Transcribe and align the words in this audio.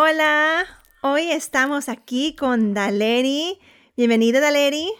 Hola, 0.00 0.64
hoy 1.00 1.28
estamos 1.32 1.88
aquí 1.88 2.36
con 2.36 2.72
Daleri. 2.72 3.58
Bienvenida, 3.96 4.38
Daleri. 4.38 4.92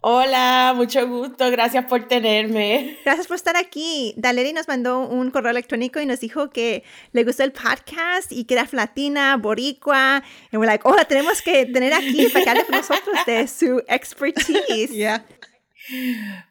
Hola, 0.00 0.72
mucho 0.74 1.06
gusto, 1.06 1.48
gracias 1.52 1.84
por 1.84 2.08
tenerme. 2.08 2.98
Gracias 3.04 3.28
por 3.28 3.36
estar 3.36 3.56
aquí. 3.56 4.14
Daleri 4.16 4.52
nos 4.52 4.66
mandó 4.66 5.06
un 5.06 5.30
correo 5.30 5.52
electrónico 5.52 6.00
y 6.00 6.06
nos 6.06 6.18
dijo 6.18 6.50
que 6.50 6.82
le 7.12 7.22
gustó 7.22 7.44
el 7.44 7.52
podcast 7.52 8.32
y 8.32 8.44
que 8.44 8.54
era 8.54 8.66
latina, 8.72 9.36
boricua. 9.36 10.24
Y 10.50 10.56
we're 10.56 10.66
like, 10.66 10.82
oh, 10.88 10.96
la 10.96 11.04
tenemos 11.04 11.40
que 11.40 11.66
tener 11.66 11.94
aquí 11.94 12.26
para 12.32 12.44
que 12.44 12.50
hable 12.50 12.64
con 12.64 12.76
nosotros 12.78 13.16
de 13.24 13.46
su 13.46 13.80
expertise. 13.86 14.90
Yeah. 14.92 15.24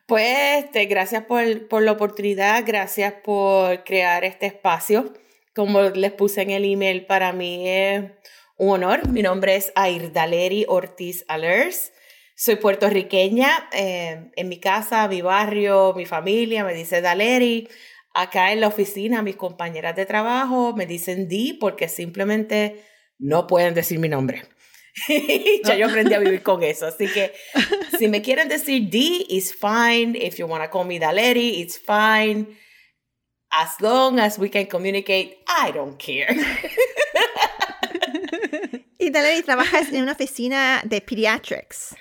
Pues, 0.06 0.64
este, 0.64 0.86
gracias 0.86 1.26
por, 1.26 1.68
por 1.68 1.84
la 1.84 1.92
oportunidad, 1.92 2.64
gracias 2.66 3.16
por 3.22 3.84
crear 3.84 4.24
este 4.24 4.46
espacio 4.46 5.12
como 5.54 5.82
les 5.82 6.12
puse 6.12 6.42
en 6.42 6.52
el 6.52 6.66
email, 6.66 7.06
para 7.06 7.34
mí 7.34 7.68
es 7.68 8.04
un 8.58 8.70
honor. 8.70 9.08
Mi 9.10 9.22
nombre 9.22 9.56
es 9.56 9.72
Airdaleri 9.76 10.66
Ortiz 10.68 11.26
Alers. 11.28 11.92
Soy 12.36 12.56
puertorriqueña. 12.56 13.70
Eh, 13.74 14.32
en 14.36 14.50
mi 14.50 14.60
casa, 14.60 15.08
mi 15.08 15.22
barrio, 15.22 15.94
mi 15.96 16.06
familia 16.06 16.64
me 16.64 16.74
dice 16.74 17.02
Daleri. 17.02 17.68
Acá 18.14 18.52
en 18.52 18.62
la 18.62 18.68
oficina, 18.68 19.22
mis 19.22 19.36
compañeras 19.36 19.96
de 19.96 20.06
trabajo 20.06 20.74
me 20.76 20.86
dicen 20.86 21.28
Di 21.28 21.54
porque 21.54 21.88
simplemente 21.88 22.84
no 23.20 23.48
pueden 23.48 23.74
decir 23.74 24.00
mi 24.00 24.10
nombre. 24.10 24.44
ya 25.64 25.76
yo 25.76 25.88
aprendí 25.88 26.14
a 26.14 26.20
vivir 26.20 26.44
con 26.44 26.64
eso. 26.64 26.88
Así 26.88 27.08
que 27.08 27.34
si 27.98 28.08
me 28.08 28.22
quieren 28.22 28.50
decir 28.50 28.90
D, 28.90 29.26
it's 29.30 29.54
fine. 29.54 30.18
If 30.18 30.38
you 30.38 30.48
want 30.48 30.64
to 30.64 30.70
call 30.70 30.86
me 30.86 31.00
Daleri, 31.00 31.60
it's 31.60 31.80
fine. 31.80 32.48
As 33.52 33.82
long 33.82 34.20
as 34.20 34.40
we 34.40 34.50
can 34.50 34.66
communicate, 34.66 35.38
I 35.48 35.72
don't 35.72 35.98
care. 35.98 36.34
y 38.98 39.10
Daleri, 39.10 39.44
trabajas 39.44 39.92
en 39.92 40.04
una 40.04 40.14
oficina 40.14 40.82
de 40.86 41.02
pediatrics. 41.02 41.96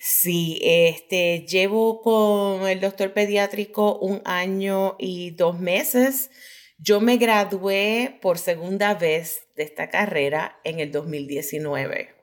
Sí, 0.00 0.58
este, 0.62 1.44
llevo 1.46 2.00
con 2.00 2.66
el 2.66 2.80
doctor 2.80 3.12
pediátrico 3.12 3.98
un 3.98 4.22
año 4.24 4.96
y 4.98 5.32
dos 5.32 5.60
meses. 5.60 6.30
Yo 6.78 7.00
me 7.00 7.16
gradué 7.16 8.18
por 8.22 8.38
segunda 8.38 8.94
vez 8.94 9.46
de 9.56 9.64
esta 9.64 9.90
carrera 9.90 10.58
en 10.64 10.80
el 10.80 10.90
2019, 10.90 12.14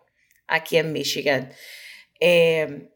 aquí 0.48 0.78
en 0.78 0.92
Michigan. 0.92 1.54
Eh, 2.20 2.90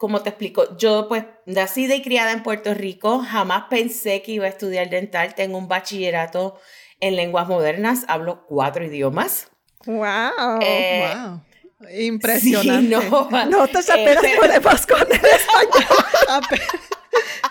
como 0.00 0.22
te 0.22 0.30
explico, 0.30 0.78
yo 0.78 1.08
pues 1.08 1.26
nacida 1.44 1.94
y 1.94 2.00
criada 2.00 2.32
en 2.32 2.42
Puerto 2.42 2.72
Rico, 2.72 3.18
jamás 3.18 3.64
pensé 3.68 4.22
que 4.22 4.32
iba 4.32 4.46
a 4.46 4.48
estudiar 4.48 4.88
dental. 4.88 5.34
Tengo 5.34 5.58
un 5.58 5.68
bachillerato 5.68 6.58
en 7.00 7.16
lenguas 7.16 7.46
modernas, 7.46 8.06
hablo 8.08 8.46
cuatro 8.46 8.82
idiomas. 8.82 9.48
¡Wow! 9.84 10.58
Eh, 10.62 11.14
wow. 11.14 11.42
Impresionante. 11.90 12.96
no, 12.96 13.28
Notas 13.44 13.90
apenas 13.90 14.24
eh, 14.24 14.36
podemos 14.38 14.86
con 14.86 15.02
el 15.02 15.20
español. 15.22 16.44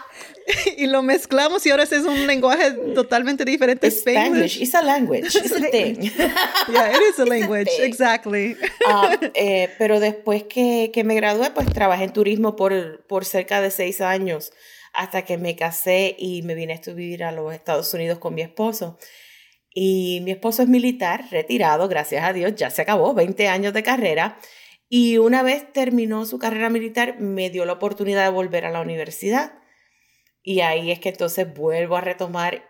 y 0.77 0.87
lo 0.87 1.01
mezclamos 1.01 1.65
y 1.65 1.71
ahora 1.71 1.83
es 1.83 1.91
un 1.91 2.27
lenguaje 2.27 2.71
totalmente 2.93 3.45
diferente. 3.45 3.89
Spanish. 3.91 4.61
It's 4.61 4.75
a 4.75 4.81
language. 4.81 5.27
It's 5.35 5.51
a 5.51 5.69
thing. 5.69 5.95
yeah, 6.71 6.91
it 6.91 7.01
is 7.09 7.19
a 7.19 7.25
language. 7.25 7.69
Exactly. 7.79 8.55
Ah, 8.87 9.15
eh, 9.33 9.69
pero 9.77 9.99
después 9.99 10.43
que, 10.43 10.91
que, 10.93 11.03
me 11.03 11.15
gradué, 11.15 11.51
pues 11.51 11.71
trabajé 11.71 12.05
en 12.05 12.13
turismo 12.13 12.55
por, 12.55 13.05
por 13.07 13.25
cerca 13.25 13.61
de 13.61 13.71
seis 13.71 14.01
años 14.01 14.51
hasta 14.93 15.23
que 15.23 15.37
me 15.37 15.55
casé 15.55 16.15
y 16.17 16.41
me 16.41 16.55
vine 16.55 16.73
a 16.85 16.91
vivir 16.91 17.23
a 17.23 17.31
los 17.31 17.53
Estados 17.53 17.93
Unidos 17.93 18.19
con 18.19 18.33
mi 18.33 18.41
esposo. 18.41 18.97
Y 19.71 20.21
mi 20.23 20.31
esposo 20.31 20.63
es 20.63 20.67
militar, 20.67 21.25
retirado, 21.29 21.87
gracias 21.87 22.25
a 22.25 22.33
Dios, 22.33 22.55
ya 22.55 22.71
se 22.71 22.81
acabó, 22.81 23.13
20 23.13 23.47
años 23.47 23.73
de 23.73 23.83
carrera. 23.83 24.39
Y 24.89 25.17
una 25.17 25.43
vez 25.43 25.71
terminó 25.71 26.25
su 26.25 26.39
carrera 26.39 26.69
militar, 26.71 27.19
me 27.19 27.51
dio 27.51 27.66
la 27.66 27.73
oportunidad 27.73 28.23
de 28.23 28.31
volver 28.31 28.66
a 28.66 28.71
la 28.71 28.81
universidad. 28.81 29.53
Y 30.49 30.61
ahí 30.61 30.89
es 30.89 30.99
que 30.99 31.09
entonces 31.09 31.53
vuelvo 31.53 31.95
a 31.95 32.01
retomar 32.01 32.67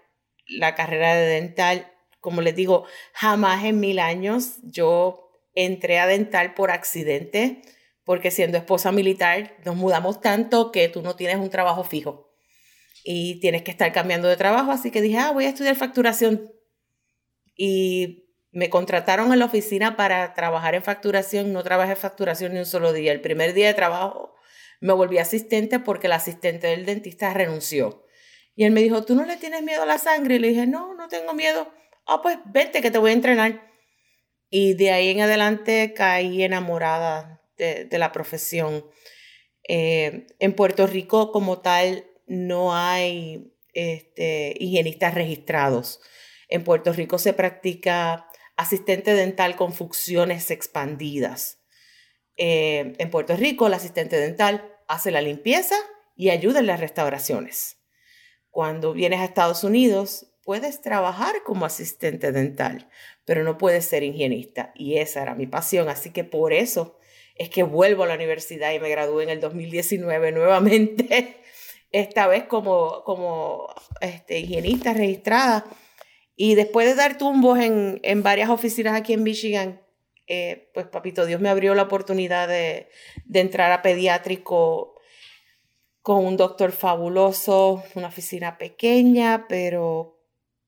la 0.47 0.75
carrera 0.75 1.15
de 1.15 1.25
dental. 1.25 1.89
Como 2.19 2.41
les 2.41 2.53
digo, 2.53 2.83
jamás 3.13 3.63
en 3.63 3.79
mil 3.79 3.99
años 3.99 4.57
yo 4.63 5.31
entré 5.55 5.97
a 5.97 6.05
dental 6.05 6.55
por 6.55 6.71
accidente, 6.71 7.61
porque 8.03 8.31
siendo 8.31 8.57
esposa 8.57 8.91
militar 8.91 9.55
nos 9.63 9.77
mudamos 9.77 10.19
tanto 10.19 10.73
que 10.73 10.89
tú 10.89 11.01
no 11.01 11.15
tienes 11.15 11.37
un 11.37 11.49
trabajo 11.49 11.85
fijo 11.85 12.29
y 13.05 13.39
tienes 13.39 13.61
que 13.61 13.71
estar 13.71 13.93
cambiando 13.93 14.27
de 14.27 14.35
trabajo. 14.35 14.71
Así 14.71 14.91
que 14.91 15.01
dije, 15.01 15.17
ah, 15.17 15.31
voy 15.31 15.45
a 15.45 15.49
estudiar 15.49 15.77
facturación. 15.77 16.51
Y 17.55 18.25
me 18.51 18.69
contrataron 18.69 19.31
en 19.31 19.39
la 19.39 19.45
oficina 19.45 19.95
para 19.95 20.33
trabajar 20.33 20.75
en 20.75 20.83
facturación. 20.83 21.53
No 21.53 21.63
trabajé 21.63 21.91
en 21.91 21.97
facturación 21.97 22.51
ni 22.51 22.59
un 22.59 22.65
solo 22.65 22.91
día. 22.91 23.13
El 23.13 23.21
primer 23.21 23.53
día 23.53 23.67
de 23.67 23.73
trabajo 23.73 24.35
me 24.79 24.93
volví 24.93 25.17
asistente 25.17 25.79
porque 25.79 26.07
el 26.07 26.13
asistente 26.13 26.67
del 26.67 26.85
dentista 26.85 27.33
renunció. 27.33 28.05
Y 28.55 28.65
él 28.65 28.71
me 28.71 28.81
dijo, 28.81 29.03
¿tú 29.03 29.15
no 29.15 29.25
le 29.25 29.37
tienes 29.37 29.63
miedo 29.63 29.83
a 29.83 29.85
la 29.85 29.97
sangre? 29.97 30.35
Y 30.35 30.39
le 30.39 30.49
dije, 30.49 30.67
no, 30.67 30.93
no 30.93 31.07
tengo 31.07 31.33
miedo. 31.33 31.71
Ah, 32.05 32.21
pues 32.21 32.37
vente 32.45 32.81
que 32.81 32.91
te 32.91 32.97
voy 32.97 33.11
a 33.11 33.13
entrenar. 33.13 33.69
Y 34.49 34.73
de 34.73 34.91
ahí 34.91 35.09
en 35.09 35.21
adelante 35.21 35.93
caí 35.93 36.43
enamorada 36.43 37.41
de, 37.57 37.87
la 37.97 38.11
profesión. 38.11 38.85
Eh, 39.67 40.27
en 40.39 40.53
Puerto 40.53 40.87
Rico 40.87 41.31
como 41.31 41.59
tal 41.59 42.09
no 42.25 42.75
hay 42.75 43.53
este, 43.73 44.55
higienistas 44.59 45.13
registrados. 45.13 46.01
En 46.47 46.63
Puerto 46.63 46.91
Rico 46.93 47.19
se 47.19 47.33
practica 47.33 48.27
asistente 48.57 49.13
dental 49.13 49.55
con 49.55 49.73
funciones 49.73 50.51
expandidas. 50.51 51.58
Eh, 52.41 52.93
en 52.97 53.11
Puerto 53.11 53.35
Rico, 53.35 53.67
el 53.67 53.73
asistente 53.73 54.15
dental 54.15 54.73
hace 54.87 55.11
la 55.11 55.19
limpieza 55.19 55.75
y 56.15 56.29
ayuda 56.29 56.61
en 56.61 56.67
las 56.67 56.79
restauraciones. 56.79 57.79
Cuando 58.49 58.93
vienes 58.93 59.19
a 59.19 59.25
Estados 59.25 59.65
Unidos, 59.65 60.31
puedes 60.45 60.81
trabajar 60.81 61.43
como 61.43 61.65
asistente 61.65 62.31
dental, 62.31 62.89
pero 63.25 63.43
no 63.43 63.57
puedes 63.57 63.83
ser 63.83 64.03
higienista. 64.03 64.71
Y 64.73 64.99
esa 64.99 65.21
era 65.21 65.35
mi 65.35 65.47
pasión, 65.47 65.89
así 65.89 66.11
que 66.11 66.23
por 66.23 66.53
eso 66.53 66.97
es 67.35 67.49
que 67.49 67.63
vuelvo 67.63 68.03
a 68.03 68.07
la 68.07 68.15
universidad 68.15 68.71
y 68.71 68.79
me 68.79 68.89
gradué 68.89 69.23
en 69.23 69.31
el 69.31 69.41
2019 69.41 70.31
nuevamente, 70.33 71.35
esta 71.91 72.27
vez 72.27 72.45
como, 72.45 73.03
como 73.03 73.67
este, 73.99 74.39
higienista 74.39 74.93
registrada. 74.93 75.65
Y 76.37 76.55
después 76.55 76.87
de 76.87 76.95
dar 76.95 77.17
tumbos 77.17 77.59
en, 77.59 77.99
en 78.01 78.23
varias 78.23 78.49
oficinas 78.49 78.95
aquí 78.95 79.11
en 79.11 79.23
Michigan, 79.23 79.81
eh, 80.31 80.69
pues 80.75 80.85
papito 80.85 81.25
Dios 81.25 81.41
me 81.41 81.49
abrió 81.49 81.73
la 81.73 81.81
oportunidad 81.81 82.47
de, 82.47 82.87
entrar 83.33 83.71
a 83.71 83.81
pediátrico 83.81 84.93
con 86.03 86.23
un 86.23 86.37
doctor 86.37 86.71
fabuloso, 86.71 87.83
una 87.95 88.09
oficina 88.09 88.59
pequeña, 88.59 89.47
pero 89.49 90.21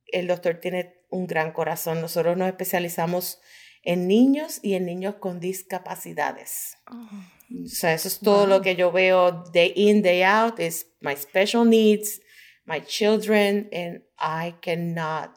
el 0.07 0.25
doctor 0.25 0.55
tiene 0.55 0.95
un 1.11 1.27
gran 1.27 1.51
corazón. 1.51 2.01
Nosotros 2.01 2.37
nos 2.37 2.47
especializamos 2.47 3.39
en 3.83 4.07
niños 4.07 4.59
y 4.63 4.73
en 4.73 4.87
niños 4.87 5.15
con 5.15 5.39
discapacidades. 5.39 6.77
Oh, 6.91 7.63
o 7.63 7.67
sea, 7.67 7.93
eso 7.93 8.07
es 8.07 8.19
todo 8.19 8.47
lo 8.47 8.63
que 8.63 8.75
yo 8.75 8.91
veo 8.91 9.43
day 9.53 9.73
in, 9.75 10.01
day 10.01 10.23
out, 10.23 10.59
is 10.59 10.87
my 11.01 11.15
special 11.15 11.65
needs, 11.65 12.19
my 12.65 12.81
children, 12.81 13.69
and 13.71 14.01
I 14.17 14.55
cannot 14.61 15.33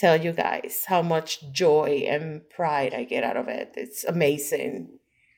tell 0.00 0.16
you 0.16 0.32
guys 0.32 0.84
how 0.86 1.02
much 1.02 1.52
joy 1.52 2.06
and 2.08 2.48
pride 2.48 2.94
I 2.94 3.04
get 3.04 3.22
out 3.22 3.36
of 3.36 3.48
it. 3.48 3.72
It's 3.76 4.04
amazing. 4.04 4.88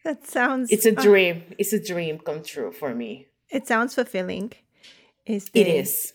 That 0.04 0.26
sounds. 0.26 0.70
It's 0.70 0.86
a 0.86 0.92
dream. 0.92 1.44
It's 1.58 1.72
a 1.72 1.82
dream 1.82 2.18
come 2.18 2.42
true 2.42 2.72
for 2.72 2.94
me. 2.94 3.26
It 3.50 3.66
sounds 3.66 3.94
fulfilling. 3.94 4.52
Este, 5.26 5.56
it 5.56 5.68
is. 5.68 6.14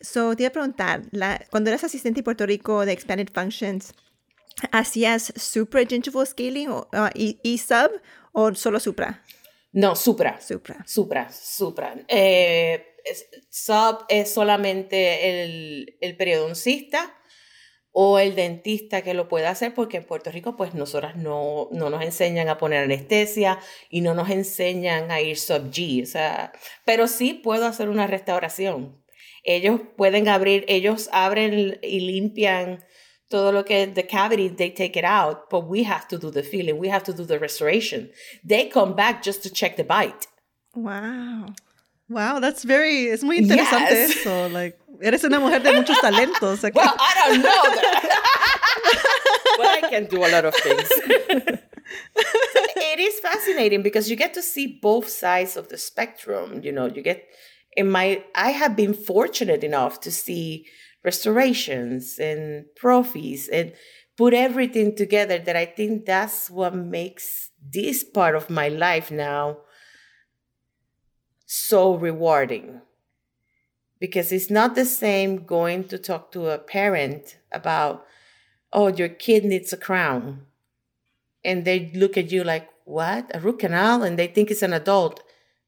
So, 0.00 0.34
te 0.34 0.44
iba 0.44 0.48
a 0.48 0.52
preguntar, 0.52 1.08
la, 1.10 1.38
cuando 1.50 1.70
eras 1.70 1.82
asistente 1.82 2.20
en 2.20 2.24
Puerto 2.24 2.46
Rico 2.46 2.84
de 2.84 2.92
Expanded 2.92 3.30
Functions, 3.32 3.94
¿hacías 4.70 5.32
supra 5.36 5.84
gingival 5.84 6.26
scaling 6.26 6.68
o, 6.68 6.88
uh, 6.92 7.10
y, 7.14 7.40
y, 7.42 7.58
sub 7.58 7.90
o 8.32 8.54
solo 8.54 8.78
supra? 8.78 9.24
No, 9.72 9.96
supra. 9.96 10.40
Supra. 10.40 10.84
Supra, 10.86 11.32
supra. 11.32 11.96
Eh, 12.06 12.84
sub 13.50 14.04
es 14.08 14.32
solamente 14.32 15.42
el, 15.42 15.96
el 16.00 16.16
periodoncista 16.16 17.17
o 17.92 18.18
el 18.18 18.34
dentista 18.34 19.02
que 19.02 19.14
lo 19.14 19.28
pueda 19.28 19.50
hacer, 19.50 19.74
porque 19.74 19.98
en 19.98 20.04
Puerto 20.04 20.30
Rico 20.30 20.56
pues 20.56 20.74
nosotras 20.74 21.16
no, 21.16 21.68
no 21.72 21.90
nos 21.90 22.02
enseñan 22.02 22.48
a 22.48 22.58
poner 22.58 22.84
anestesia 22.84 23.58
y 23.90 24.00
no 24.00 24.14
nos 24.14 24.30
enseñan 24.30 25.10
a 25.10 25.20
ir 25.20 25.38
sub 25.38 25.70
G, 25.70 26.02
o 26.02 26.06
sea, 26.06 26.52
pero 26.84 27.08
sí 27.08 27.34
puedo 27.34 27.66
hacer 27.66 27.88
una 27.88 28.06
restauración. 28.06 29.02
Ellos 29.44 29.80
pueden 29.96 30.28
abrir, 30.28 30.64
ellos 30.68 31.08
abren 31.12 31.78
y 31.82 32.00
limpian 32.00 32.84
todo 33.28 33.52
lo 33.52 33.64
que 33.64 33.86
the 33.86 34.06
cavity, 34.06 34.48
they 34.48 34.70
take 34.70 34.98
it 34.98 35.04
out, 35.04 35.48
but 35.50 35.66
we 35.66 35.84
have 35.84 36.06
to 36.08 36.18
do 36.18 36.30
the 36.30 36.42
filling, 36.42 36.78
we 36.78 36.88
have 36.88 37.04
to 37.04 37.12
do 37.12 37.24
the 37.24 37.38
restoration. 37.38 38.10
They 38.44 38.68
come 38.68 38.94
back 38.94 39.22
just 39.22 39.42
to 39.42 39.50
check 39.50 39.76
the 39.76 39.84
bite. 39.84 40.26
Wow. 40.74 41.54
Wow, 42.08 42.40
that's 42.40 42.64
very, 42.64 43.10
es 43.10 43.22
muy 43.22 43.38
interesante 43.38 43.90
yes. 43.90 44.16
eso. 44.16 44.48
Like, 44.48 44.78
eres 45.02 45.24
una 45.24 45.38
mujer 45.38 45.62
de 45.62 45.72
muchos 45.72 45.98
talentos. 46.00 46.64
Okay. 46.64 46.72
Well, 46.74 46.94
I 46.98 47.28
don't 47.28 47.42
know 47.42 47.62
that. 47.74 48.22
but 49.58 49.66
I 49.66 49.90
can 49.90 50.06
do 50.06 50.24
a 50.24 50.30
lot 50.30 50.44
of 50.44 50.54
things. 50.54 50.88
it 52.16 52.98
is 52.98 53.20
fascinating 53.20 53.82
because 53.82 54.08
you 54.08 54.16
get 54.16 54.34
to 54.34 54.42
see 54.42 54.78
both 54.80 55.08
sides 55.08 55.56
of 55.56 55.68
the 55.68 55.76
spectrum. 55.76 56.60
You 56.62 56.72
know, 56.72 56.86
you 56.86 57.02
get, 57.02 57.24
in 57.76 57.90
my, 57.90 58.24
I 58.34 58.50
have 58.50 58.74
been 58.74 58.94
fortunate 58.94 59.62
enough 59.62 60.00
to 60.00 60.10
see 60.10 60.66
restorations 61.04 62.18
and 62.18 62.64
prophies 62.82 63.48
and 63.52 63.72
put 64.16 64.34
everything 64.34 64.96
together 64.96 65.38
that 65.38 65.56
I 65.56 65.66
think 65.66 66.06
that's 66.06 66.50
what 66.50 66.74
makes 66.74 67.50
this 67.62 68.02
part 68.02 68.34
of 68.34 68.50
my 68.50 68.68
life 68.68 69.10
now 69.10 69.58
so 71.48 71.94
rewarding. 71.94 72.82
Because 73.98 74.30
it's 74.30 74.50
not 74.50 74.74
the 74.74 74.84
same 74.84 75.44
going 75.44 75.84
to 75.84 75.98
talk 75.98 76.30
to 76.32 76.50
a 76.50 76.58
parent 76.58 77.38
about 77.50 78.06
oh 78.72 78.88
your 78.88 79.08
kid 79.08 79.44
needs 79.44 79.72
a 79.72 79.76
crown. 79.76 80.42
And 81.42 81.64
they 81.64 81.90
look 81.94 82.16
at 82.16 82.30
you 82.30 82.44
like 82.44 82.68
what? 82.84 83.30
A 83.34 83.40
root 83.40 83.60
canal? 83.60 84.02
And 84.02 84.18
they 84.18 84.28
think 84.28 84.50
it's 84.50 84.62
an 84.62 84.74
adult. 84.74 85.22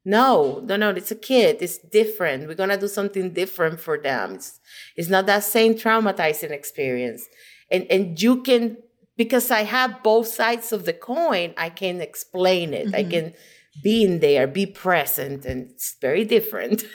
No 0.04 0.62
no 0.64 0.76
no 0.76 0.90
it's 0.90 1.10
a 1.10 1.16
kid. 1.16 1.56
It's 1.60 1.78
different. 1.78 2.46
We're 2.46 2.54
going 2.54 2.68
to 2.68 2.76
do 2.76 2.86
something 2.86 3.32
different 3.32 3.80
for 3.80 3.98
them. 3.98 4.34
It's, 4.34 4.60
it's 4.96 5.08
not 5.08 5.26
that 5.26 5.44
same 5.44 5.74
traumatizing 5.74 6.50
experience. 6.50 7.26
And 7.70 7.86
and 7.90 8.20
you 8.22 8.42
can 8.42 8.76
because 9.16 9.50
i 9.50 9.62
have 9.62 10.02
both 10.02 10.26
sides 10.26 10.72
of 10.72 10.84
the 10.84 10.94
coin 10.94 11.52
i 11.56 11.68
can 11.68 12.00
explain 12.00 12.72
it. 12.72 12.86
Mm-hmm. 12.86 12.94
i 12.96 13.04
can 13.04 13.34
being 13.82 14.20
there, 14.20 14.46
be 14.46 14.66
present, 14.66 15.44
and 15.44 15.70
it's 15.70 15.96
very 16.00 16.24
different. 16.24 16.84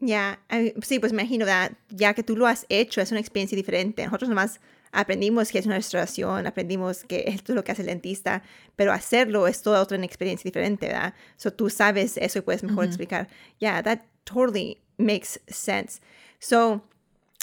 Ya, 0.00 0.38
yeah. 0.50 0.72
sí, 0.82 0.98
pues 0.98 1.12
imagino, 1.12 1.46
¿verdad? 1.46 1.72
ya 1.88 2.12
que 2.12 2.22
tú 2.22 2.36
lo 2.36 2.46
has 2.46 2.66
hecho, 2.68 3.00
es 3.00 3.10
una 3.10 3.20
experiencia 3.20 3.56
diferente. 3.56 4.04
Nosotros 4.04 4.28
nomás 4.28 4.60
aprendimos 4.92 5.50
que 5.50 5.58
es 5.58 5.66
una 5.66 5.76
restauración, 5.76 6.46
aprendimos 6.46 7.04
que 7.04 7.24
esto 7.26 7.52
es 7.52 7.56
lo 7.56 7.64
que 7.64 7.72
hace 7.72 7.82
el 7.82 7.88
dentista, 7.88 8.42
pero 8.76 8.92
hacerlo 8.92 9.46
es 9.46 9.62
toda 9.62 9.80
otra 9.80 9.96
experiencia 10.04 10.46
diferente, 10.46 10.88
¿verdad? 10.88 11.14
So 11.36 11.52
tú 11.52 11.70
sabes 11.70 12.18
eso 12.18 12.38
y 12.38 12.42
puedes 12.42 12.62
mejor 12.62 12.84
explicar. 12.84 13.28
Yeah, 13.60 13.82
that 13.82 14.00
totally 14.24 14.78
makes 14.98 15.40
sense. 15.48 16.00
So, 16.38 16.82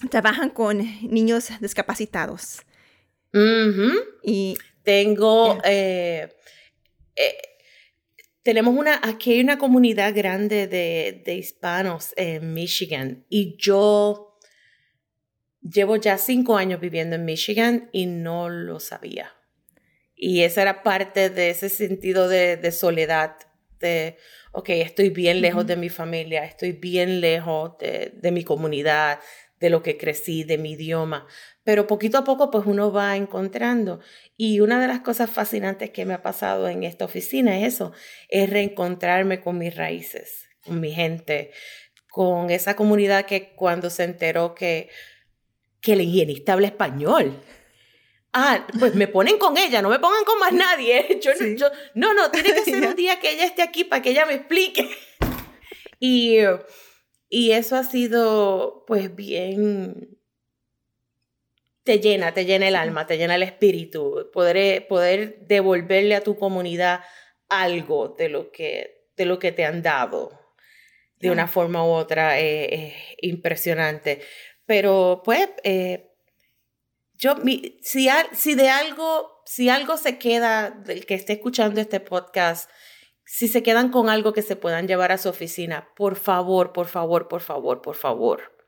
trabajan 0.09 0.49
con 0.49 0.77
niños 1.01 1.49
discapacitados. 1.59 2.61
Y 4.23 4.57
tengo 4.83 5.57
eh, 5.63 6.29
eh, 7.15 7.37
tenemos 8.43 8.75
una, 8.75 8.99
aquí 9.03 9.33
hay 9.33 9.41
una 9.41 9.57
comunidad 9.57 10.13
grande 10.15 10.67
de, 10.67 11.21
de 11.25 11.35
hispanos 11.35 12.13
en 12.17 12.53
Michigan 12.53 13.25
y 13.29 13.55
yo 13.57 14.39
llevo 15.61 15.95
ya 15.97 16.17
cinco 16.17 16.57
años 16.57 16.79
viviendo 16.79 17.15
en 17.15 17.25
Michigan 17.25 17.89
y 17.91 18.07
no 18.07 18.49
lo 18.49 18.79
sabía. 18.79 19.33
Y 20.15 20.41
esa 20.41 20.61
era 20.63 20.83
parte 20.83 21.29
de 21.29 21.49
ese 21.49 21.69
sentido 21.69 22.27
de, 22.27 22.57
de 22.57 22.71
soledad, 22.71 23.37
de, 23.79 24.17
ok, 24.51 24.69
estoy 24.69 25.09
bien 25.09 25.41
lejos 25.41 25.65
de 25.65 25.75
mi 25.75 25.89
familia, 25.89 26.43
estoy 26.45 26.73
bien 26.73 27.21
lejos 27.21 27.77
de, 27.79 28.13
de 28.15 28.31
mi 28.31 28.43
comunidad, 28.43 29.19
de 29.61 29.69
lo 29.69 29.83
que 29.83 29.97
crecí, 29.97 30.43
de 30.43 30.57
mi 30.57 30.71
idioma. 30.71 31.27
Pero 31.63 31.87
poquito 31.87 32.17
a 32.17 32.23
poco, 32.23 32.49
pues 32.49 32.65
uno 32.65 32.91
va 32.91 33.15
encontrando. 33.15 34.01
Y 34.35 34.59
una 34.59 34.81
de 34.81 34.87
las 34.87 35.01
cosas 35.01 35.29
fascinantes 35.29 35.91
que 35.91 36.03
me 36.03 36.15
ha 36.15 36.23
pasado 36.23 36.67
en 36.67 36.83
esta 36.83 37.05
oficina 37.05 37.57
es 37.59 37.75
eso, 37.75 37.93
es 38.27 38.49
reencontrarme 38.49 39.39
con 39.39 39.59
mis 39.59 39.75
raíces, 39.75 40.49
con 40.65 40.79
mi 40.81 40.91
gente, 40.91 41.51
con 42.09 42.49
esa 42.49 42.75
comunidad 42.75 43.25
que 43.25 43.53
cuando 43.55 43.91
se 43.91 44.03
enteró 44.03 44.55
que, 44.55 44.89
que 45.79 45.93
el 45.93 46.01
higienista 46.01 46.53
habla 46.53 46.67
español. 46.67 47.39
Ah, 48.33 48.65
pues 48.79 48.95
me 48.95 49.07
ponen 49.07 49.37
con 49.37 49.57
ella, 49.57 49.81
no 49.83 49.89
me 49.89 49.99
pongan 49.99 50.23
con 50.23 50.39
más 50.39 50.53
nadie. 50.53 51.19
Yo, 51.21 51.31
yo, 51.55 51.67
no, 51.93 52.13
no, 52.13 52.31
tiene 52.31 52.53
que 52.53 52.61
ser 52.65 52.87
un 52.87 52.95
día 52.95 53.19
que 53.19 53.31
ella 53.31 53.45
esté 53.45 53.61
aquí 53.61 53.83
para 53.83 54.01
que 54.01 54.09
ella 54.09 54.25
me 54.25 54.33
explique. 54.33 54.89
Y, 56.03 56.39
y 57.31 57.51
eso 57.53 57.75
ha 57.77 57.83
sido 57.83 58.83
pues 58.85 59.15
bien 59.15 60.19
te 61.83 61.99
llena, 61.99 62.33
te 62.33 62.45
llena 62.45 62.67
el 62.67 62.75
alma, 62.75 63.07
te 63.07 63.17
llena 63.17 63.35
el 63.35 63.43
espíritu, 63.43 64.29
poder, 64.31 64.87
poder 64.87 65.39
devolverle 65.47 66.13
a 66.13 66.21
tu 66.21 66.37
comunidad 66.37 67.01
algo 67.49 68.09
de 68.09 68.29
lo 68.29 68.51
que, 68.51 69.07
de 69.15 69.25
lo 69.25 69.39
que 69.39 69.51
te 69.51 69.65
han 69.65 69.81
dado 69.81 70.39
de 71.21 71.29
una 71.29 71.47
forma 71.47 71.85
u 71.85 71.89
otra 71.89 72.39
es 72.39 72.93
impresionante. 73.21 74.21
Pero 74.65 75.21
pues, 75.23 75.49
eh, 75.63 76.11
yo, 77.13 77.35
mi, 77.37 77.79
si, 77.83 78.09
si 78.33 78.55
de 78.55 78.69
algo, 78.69 79.43
si 79.45 79.69
algo 79.69 79.97
se 79.97 80.17
queda 80.17 80.71
del 80.71 81.05
que 81.05 81.13
esté 81.13 81.33
escuchando 81.33 81.79
este 81.79 81.99
podcast, 81.99 82.69
si 83.33 83.47
se 83.47 83.63
quedan 83.63 83.89
con 83.89 84.09
algo 84.09 84.33
que 84.33 84.41
se 84.41 84.55
puedan 84.55 84.87
llevar 84.87 85.11
a 85.11 85.17
su 85.17 85.29
oficina, 85.29 85.89
por 85.95 86.15
favor, 86.15 86.73
por 86.73 86.87
favor, 86.87 87.27
por 87.27 87.41
favor, 87.41 87.81
por 87.81 87.95
favor 87.95 88.61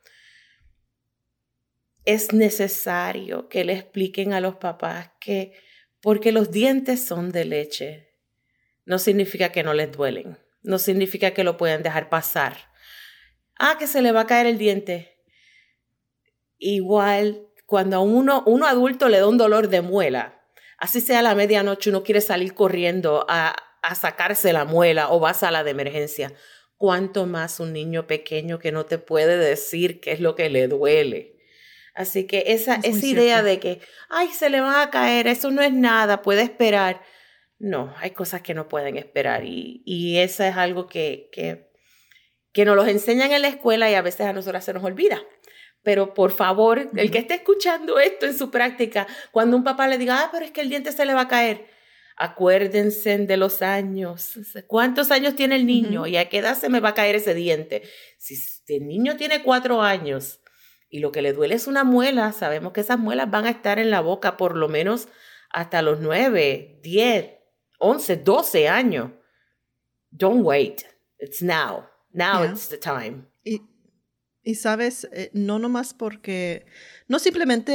es 2.06 2.34
necesario 2.34 3.48
que 3.48 3.64
le 3.64 3.74
expliquen 3.74 4.34
a 4.34 4.42
los 4.42 4.56
papás 4.56 5.12
que 5.20 5.54
porque 6.02 6.32
los 6.32 6.52
dientes 6.52 7.06
son 7.06 7.32
de 7.32 7.46
leche, 7.46 8.14
no 8.86 9.00
significa 9.00 9.50
que 9.50 9.64
no 9.64 9.74
les 9.74 9.92
duelen, 9.92 10.38
no 10.62 10.78
significa 10.78 11.32
que 11.32 11.46
lo 11.46 11.56
pueden 11.56 11.82
dejar 11.82 12.10
pasar. 12.10 12.58
Ah, 13.58 13.78
que 13.80 13.88
se 13.88 14.02
le 14.02 14.12
va 14.12 14.22
a 14.22 14.28
caer 14.28 14.48
el 14.48 14.58
diente. 14.58 15.24
Igual, 16.58 17.48
cuando 17.66 17.98
a 17.98 18.00
uno, 18.02 18.44
uno 18.46 18.66
adulto 18.66 19.08
le 19.08 19.20
da 19.20 19.28
un 19.28 19.38
dolor 19.38 19.70
de 19.70 19.82
muela, 19.82 20.42
así 20.78 21.00
sea 21.00 21.20
a 21.20 21.22
la 21.22 21.36
medianoche, 21.36 21.90
uno 21.90 22.04
quiere 22.04 22.20
salir 22.20 22.54
corriendo 22.54 23.26
a, 23.30 23.56
a 23.84 23.96
sacarse 23.96 24.54
la 24.54 24.66
muela 24.66 25.10
o 25.12 25.20
va 25.20 25.32
a 25.32 25.34
sala 25.36 25.64
de 25.64 25.72
emergencia. 25.72 26.34
Cuánto 26.78 27.28
más 27.28 27.60
un 27.60 27.74
niño 27.74 28.08
pequeño 28.08 28.58
que 28.58 28.72
no 28.72 28.86
te 28.86 28.98
puede 28.98 29.38
decir 29.38 30.00
qué 30.00 30.14
es 30.14 30.20
lo 30.20 30.36
que 30.36 30.50
le 30.50 30.68
duele. 30.68 31.38
Así 31.94 32.26
que 32.26 32.46
esa, 32.48 32.76
esa 32.82 33.06
idea 33.06 33.44
de 33.44 33.60
que, 33.60 33.82
ay, 34.10 34.30
se 34.30 34.50
le 34.50 34.62
va 34.62 34.82
a 34.82 34.90
caer, 34.90 35.28
eso 35.28 35.52
no 35.52 35.62
es 35.62 35.72
nada, 35.72 36.24
puede 36.24 36.42
esperar. 36.42 37.04
No, 37.60 37.94
hay 37.98 38.12
cosas 38.12 38.42
que 38.42 38.54
no 38.56 38.68
pueden 38.68 38.98
esperar 38.98 39.44
y, 39.46 39.84
y 39.86 40.18
eso 40.18 40.44
es 40.44 40.58
algo 40.58 40.88
que, 40.88 41.30
que, 41.32 41.70
que 42.52 42.66
nos 42.66 42.76
los 42.76 42.88
enseñan 42.88 43.32
en 43.32 43.44
la 43.44 43.50
escuela 43.50 43.92
y 43.92 43.94
a 43.94 44.02
veces 44.02 44.22
a 44.22 44.34
nosotros 44.34 44.64
se 44.64 44.74
nos 44.74 44.84
olvida. 44.84 45.22
Pero 45.84 46.14
por 46.14 46.32
favor, 46.32 46.90
el 46.96 47.12
que 47.12 47.18
esté 47.18 47.36
escuchando 47.36 48.00
esto 48.00 48.26
en 48.26 48.38
su 48.38 48.50
práctica, 48.50 49.06
cuando 49.32 49.58
un 49.58 49.66
papá 49.66 49.88
le 49.88 49.98
diga, 49.98 50.22
ah, 50.22 50.30
pero 50.32 50.46
es 50.46 50.52
que 50.52 50.62
el 50.62 50.70
diente 50.70 50.94
se 50.94 51.06
le 51.06 51.14
va 51.14 51.22
a 51.22 51.28
caer, 51.28 51.68
acuérdense 52.18 53.18
de 53.18 53.38
los 53.38 53.62
años. 53.62 54.38
¿Cuántos 54.68 55.12
años 55.12 55.36
tiene 55.36 55.56
el 55.56 55.66
niño? 55.66 56.08
¿Y 56.08 56.18
a 56.18 56.30
qué 56.30 56.40
edad 56.40 56.58
se 56.58 56.70
me 56.70 56.80
va 56.80 56.90
a 56.90 56.94
caer 56.94 57.16
ese 57.16 57.34
diente? 57.34 57.84
Si 58.18 58.36
el 58.68 58.88
niño 58.88 59.16
tiene 59.18 59.44
cuatro 59.44 59.82
años, 59.82 60.40
y 60.90 61.00
lo 61.00 61.12
que 61.12 61.24
le 61.24 61.34
duele 61.34 61.56
es 61.56 61.66
una 61.66 61.84
muela, 61.84 62.32
sabemos 62.34 62.72
que 62.72 62.82
esas 62.82 63.00
muelas 63.00 63.32
van 63.32 63.48
a 63.48 63.50
estar 63.50 63.80
en 63.80 63.90
la 63.90 64.00
boca 64.02 64.38
por 64.38 64.56
lo 64.56 64.70
menos 64.70 65.08
hasta 65.50 65.82
los 65.82 66.00
9, 66.00 66.82
10, 66.84 67.32
11, 67.80 68.18
12 68.18 68.70
años. 68.70 69.12
Don't 70.12 70.46
wait. 70.46 70.86
It's 71.18 71.42
now. 71.42 71.90
Now 72.12 72.44
it's 72.44 72.70
the 72.70 72.78
time. 72.78 73.26
Y, 73.44 73.62
y 74.44 74.54
sabes, 74.54 75.08
eh, 75.12 75.32
no 75.34 75.58
nomás 75.58 75.96
porque, 75.96 76.68
no 77.08 77.18
simplemente 77.18 77.74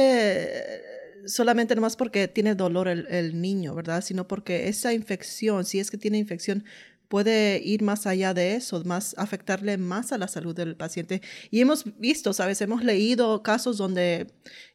solamente 1.25 1.75
nomás 1.75 1.95
porque 1.95 2.27
tiene 2.27 2.55
dolor 2.55 2.87
el, 2.87 3.07
el, 3.07 3.41
niño, 3.41 3.75
¿verdad? 3.75 4.03
Sino 4.03 4.27
porque 4.27 4.67
esa 4.67 4.93
infección, 4.93 5.65
si 5.65 5.79
es 5.79 5.91
que 5.91 5.97
tiene 5.97 6.17
infección, 6.17 6.63
puede 7.09 7.59
ir 7.63 7.81
más 7.81 8.05
allá 8.05 8.33
de 8.33 8.55
eso, 8.55 8.81
más 8.85 9.15
afectarle 9.17 9.77
más 9.77 10.11
a 10.13 10.17
la 10.17 10.27
salud 10.27 10.55
del 10.55 10.75
paciente. 10.75 11.21
Y 11.49 11.59
hemos 11.59 11.83
visto, 11.97 12.31
¿sabes? 12.33 12.61
Hemos 12.61 12.83
leído 12.83 13.41
casos 13.41 13.77
donde, 13.77 14.27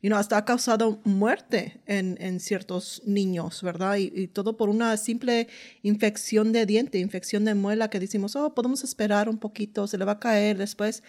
you 0.03 0.09
know, 0.09 0.19
hasta 0.19 0.37
ha 0.37 0.45
causado 0.45 1.01
muerte 1.05 1.81
en, 1.87 2.19
en 2.21 2.41
ciertos 2.41 3.03
niños, 3.07 3.63
¿verdad? 3.63 3.97
Y, 3.97 4.27
todo 4.27 4.57
por 4.57 4.69
una 4.69 4.97
simple 4.97 5.47
infección 5.83 6.53
de 6.53 6.67
diente, 6.67 6.99
infección 6.99 7.45
de 7.45 7.55
muela 7.55 7.89
que 7.89 8.01
decimos, 8.01 8.35
oh, 8.35 8.53
podemos 8.53 8.83
esperar 8.83 9.29
un 9.29 9.39
poquito, 9.39 9.87
se 9.87 9.97
le 9.97 10.05
va 10.05 10.13
a 10.13 10.21
caer 10.21 10.59
después. 10.59 11.05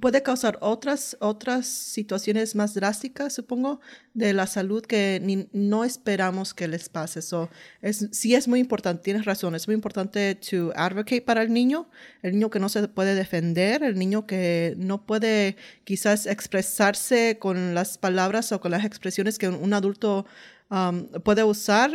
Puede 0.00 0.22
causar 0.22 0.58
otras, 0.60 1.16
otras 1.20 1.66
situaciones 1.66 2.54
más 2.54 2.74
drásticas, 2.74 3.32
supongo, 3.32 3.80
de 4.12 4.32
la 4.32 4.46
salud 4.46 4.84
que 4.84 5.48
no 5.52 5.84
esperamos 5.84 6.54
que 6.54 6.68
les 6.68 6.88
pase. 6.88 7.22
So, 7.22 7.50
es, 7.82 8.08
sí 8.12 8.34
es 8.34 8.48
muy 8.48 8.60
importante, 8.60 9.02
tienes 9.02 9.24
razón, 9.24 9.54
es 9.54 9.66
muy 9.66 9.74
importante 9.74 10.34
to 10.34 10.72
advocate 10.76 11.22
para 11.22 11.42
el 11.42 11.52
niño, 11.52 11.88
el 12.22 12.32
niño 12.32 12.50
que 12.50 12.60
no 12.60 12.68
se 12.68 12.86
puede 12.88 13.14
defender, 13.14 13.82
el 13.82 13.98
niño 13.98 14.26
que 14.26 14.74
no 14.76 15.04
puede 15.06 15.56
quizás 15.84 16.26
expresarse 16.26 17.38
con 17.38 17.74
las 17.74 17.98
palabras 17.98 18.52
o 18.52 18.60
con 18.60 18.70
las 18.70 18.84
expresiones 18.84 19.38
que 19.38 19.48
un 19.48 19.74
adulto 19.74 20.26
Um, 20.70 21.06
puede 21.22 21.44
usar. 21.44 21.90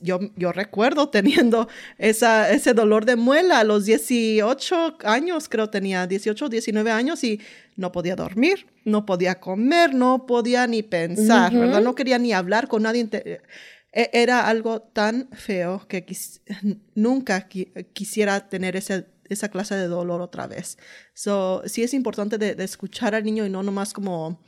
Yo, 0.00 0.20
yo 0.36 0.52
recuerdo 0.52 1.08
teniendo 1.08 1.68
esa, 1.98 2.50
ese 2.50 2.72
dolor 2.72 3.04
de 3.04 3.16
muela 3.16 3.58
a 3.58 3.64
los 3.64 3.84
18 3.84 4.98
años, 5.04 5.48
creo 5.48 5.70
tenía 5.70 6.06
18 6.06 6.44
o 6.44 6.48
19 6.48 6.90
años 6.92 7.24
y 7.24 7.40
no 7.76 7.90
podía 7.90 8.14
dormir, 8.14 8.66
no 8.84 9.04
podía 9.06 9.40
comer, 9.40 9.94
no 9.94 10.26
podía 10.26 10.66
ni 10.66 10.82
pensar, 10.82 11.52
¿verdad? 11.52 11.82
No 11.82 11.94
quería 11.94 12.18
ni 12.18 12.32
hablar 12.32 12.68
con 12.68 12.84
nadie. 12.84 13.08
E, 13.92 14.10
era 14.12 14.46
algo 14.48 14.80
tan 14.80 15.28
feo 15.32 15.86
que 15.88 16.06
nunca 16.94 17.48
quisiera 17.92 18.48
tener 18.48 18.76
ese, 18.76 19.06
esa 19.28 19.48
clase 19.48 19.74
de 19.74 19.88
dolor 19.88 20.20
otra 20.20 20.46
vez. 20.46 20.78
So, 21.12 21.62
sí 21.66 21.82
es 21.82 21.92
importante 21.92 22.38
de, 22.38 22.54
de 22.54 22.64
escuchar 22.64 23.14
al 23.14 23.24
niño 23.24 23.44
y 23.44 23.50
no 23.50 23.62
nomás 23.62 23.92
como 23.92 24.40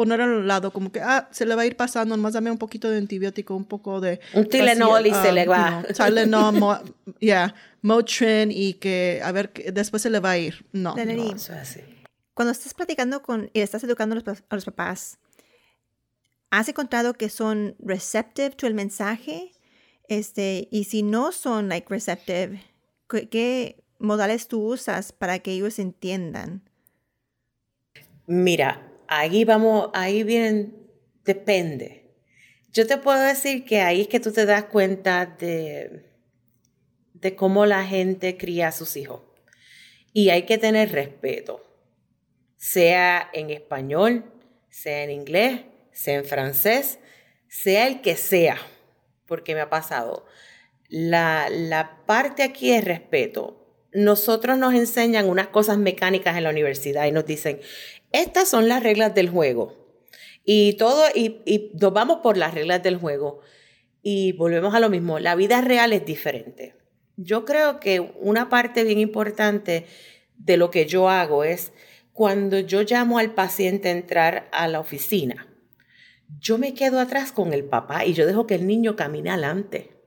poner 0.00 0.22
al 0.22 0.46
lado, 0.46 0.72
como 0.72 0.90
que, 0.90 1.02
ah, 1.02 1.28
se 1.30 1.44
le 1.44 1.54
va 1.54 1.60
a 1.60 1.66
ir 1.66 1.76
pasando, 1.76 2.16
nomás 2.16 2.32
dame 2.32 2.50
un 2.50 2.56
poquito 2.56 2.88
de 2.88 2.96
antibiótico, 2.96 3.54
un 3.54 3.66
poco 3.66 4.00
de... 4.00 4.18
Un 4.32 4.48
Tylenol 4.48 5.06
y 5.06 5.12
se 5.12 5.30
le 5.30 5.46
va. 5.46 5.84
Tylenol, 5.94 6.54
mo, 6.58 6.78
yeah, 7.18 7.54
Motrin 7.82 8.50
y 8.50 8.72
que, 8.80 9.20
a 9.22 9.30
ver, 9.30 9.52
después 9.74 10.00
se 10.00 10.08
le 10.08 10.18
va 10.18 10.30
a 10.30 10.38
ir. 10.38 10.64
No. 10.72 10.96
no 10.96 11.02
eso 11.02 11.52
así. 11.52 11.80
Cuando 12.32 12.50
estás 12.50 12.72
platicando 12.72 13.20
con 13.20 13.50
y 13.52 13.60
estás 13.60 13.84
educando 13.84 14.16
a 14.16 14.54
los, 14.54 14.64
papás, 14.64 15.18
¿has 16.50 16.66
encontrado 16.70 17.12
que 17.12 17.28
son 17.28 17.76
receptive 17.78 18.52
to 18.52 18.66
el 18.66 18.72
mensaje? 18.72 19.52
Este, 20.08 20.66
y 20.70 20.84
si 20.84 21.02
no 21.02 21.30
son 21.30 21.68
like 21.68 21.88
receptive, 21.90 22.62
¿qué, 23.06 23.28
qué 23.28 23.84
modales 23.98 24.48
tú 24.48 24.66
usas 24.66 25.12
para 25.12 25.40
que 25.40 25.52
ellos 25.52 25.78
entiendan? 25.78 26.62
Mira, 28.26 28.89
ahí 29.10 29.44
vamos, 29.44 29.90
ahí 29.92 30.22
vienen, 30.22 30.88
depende. 31.24 32.14
Yo 32.72 32.86
te 32.86 32.96
puedo 32.96 33.20
decir 33.20 33.64
que 33.64 33.80
ahí 33.80 34.02
es 34.02 34.08
que 34.08 34.20
tú 34.20 34.32
te 34.32 34.46
das 34.46 34.64
cuenta 34.64 35.26
de, 35.26 36.06
de 37.14 37.34
cómo 37.34 37.66
la 37.66 37.84
gente 37.84 38.36
cría 38.36 38.68
a 38.68 38.72
sus 38.72 38.96
hijos. 38.96 39.22
Y 40.12 40.30
hay 40.30 40.44
que 40.44 40.58
tener 40.58 40.92
respeto, 40.92 41.60
sea 42.56 43.28
en 43.32 43.50
español, 43.50 44.24
sea 44.68 45.02
en 45.02 45.10
inglés, 45.10 45.62
sea 45.92 46.14
en 46.14 46.24
francés, 46.24 47.00
sea 47.48 47.88
el 47.88 48.02
que 48.02 48.16
sea, 48.16 48.58
porque 49.26 49.54
me 49.54 49.60
ha 49.60 49.70
pasado. 49.70 50.24
La, 50.88 51.48
la 51.50 52.04
parte 52.06 52.44
aquí 52.44 52.70
es 52.72 52.84
respeto 52.84 53.60
nosotros 53.92 54.56
nos 54.58 54.74
enseñan 54.74 55.28
unas 55.28 55.48
cosas 55.48 55.78
mecánicas 55.78 56.36
en 56.36 56.44
la 56.44 56.50
universidad 56.50 57.06
y 57.06 57.12
nos 57.12 57.26
dicen, 57.26 57.60
estas 58.12 58.48
son 58.48 58.68
las 58.68 58.82
reglas 58.82 59.14
del 59.14 59.30
juego. 59.30 59.74
Y 60.44 60.74
todo, 60.74 61.04
y, 61.14 61.70
nos 61.80 61.92
vamos 61.92 62.18
por 62.22 62.36
las 62.36 62.54
reglas 62.54 62.82
del 62.82 62.96
juego. 62.96 63.40
Y 64.02 64.32
volvemos 64.32 64.74
a 64.74 64.80
lo 64.80 64.88
mismo, 64.90 65.18
la 65.18 65.34
vida 65.34 65.60
real 65.60 65.92
es 65.92 66.04
diferente. 66.04 66.74
Yo 67.16 67.44
creo 67.44 67.80
que 67.80 68.00
una 68.20 68.48
parte 68.48 68.84
bien 68.84 68.98
importante 68.98 69.86
de 70.36 70.56
lo 70.56 70.70
que 70.70 70.86
yo 70.86 71.10
hago 71.10 71.44
es 71.44 71.72
cuando 72.12 72.58
yo 72.58 72.82
llamo 72.82 73.18
al 73.18 73.34
paciente 73.34 73.88
a 73.88 73.92
entrar 73.92 74.48
a 74.52 74.68
la 74.68 74.80
oficina, 74.80 75.46
yo 76.38 76.58
me 76.58 76.74
quedo 76.74 77.00
atrás 77.00 77.32
con 77.32 77.52
el 77.52 77.64
papá 77.64 78.04
y 78.04 78.14
yo 78.14 78.26
dejo 78.26 78.46
que 78.46 78.54
el 78.54 78.66
niño 78.66 78.96
camine 78.96 79.30
adelante. 79.30 79.99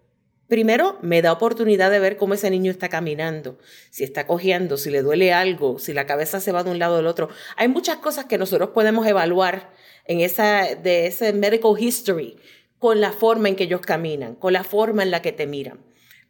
Primero, 0.53 0.99
me 1.01 1.23
da 1.23 1.31
oportunidad 1.31 1.89
de 1.89 1.97
ver 1.97 2.15
cómo 2.15 2.35
ese 2.35 2.51
niño 2.51 2.69
está 2.69 2.87
caminando, 2.87 3.57
si 3.89 4.03
está 4.03 4.27
cogiendo, 4.27 4.77
si 4.77 4.91
le 4.91 5.01
duele 5.01 5.33
algo, 5.33 5.79
si 5.79 5.93
la 5.93 6.05
cabeza 6.05 6.39
se 6.39 6.51
va 6.51 6.63
de 6.63 6.69
un 6.69 6.77
lado 6.77 6.97
del 6.97 7.07
otro. 7.07 7.29
Hay 7.57 7.69
muchas 7.69 7.97
cosas 7.97 8.25
que 8.25 8.37
nosotros 8.37 8.69
podemos 8.69 9.07
evaluar 9.07 9.73
en 10.05 10.19
esa, 10.19 10.75
de 10.75 11.07
ese 11.07 11.33
medical 11.33 11.73
history 11.79 12.37
con 12.77 13.01
la 13.01 13.13
forma 13.13 13.49
en 13.49 13.55
que 13.55 13.63
ellos 13.63 13.81
caminan, 13.81 14.35
con 14.35 14.53
la 14.53 14.63
forma 14.63 15.01
en 15.01 15.09
la 15.09 15.23
que 15.23 15.31
te 15.31 15.47
miran. 15.47 15.79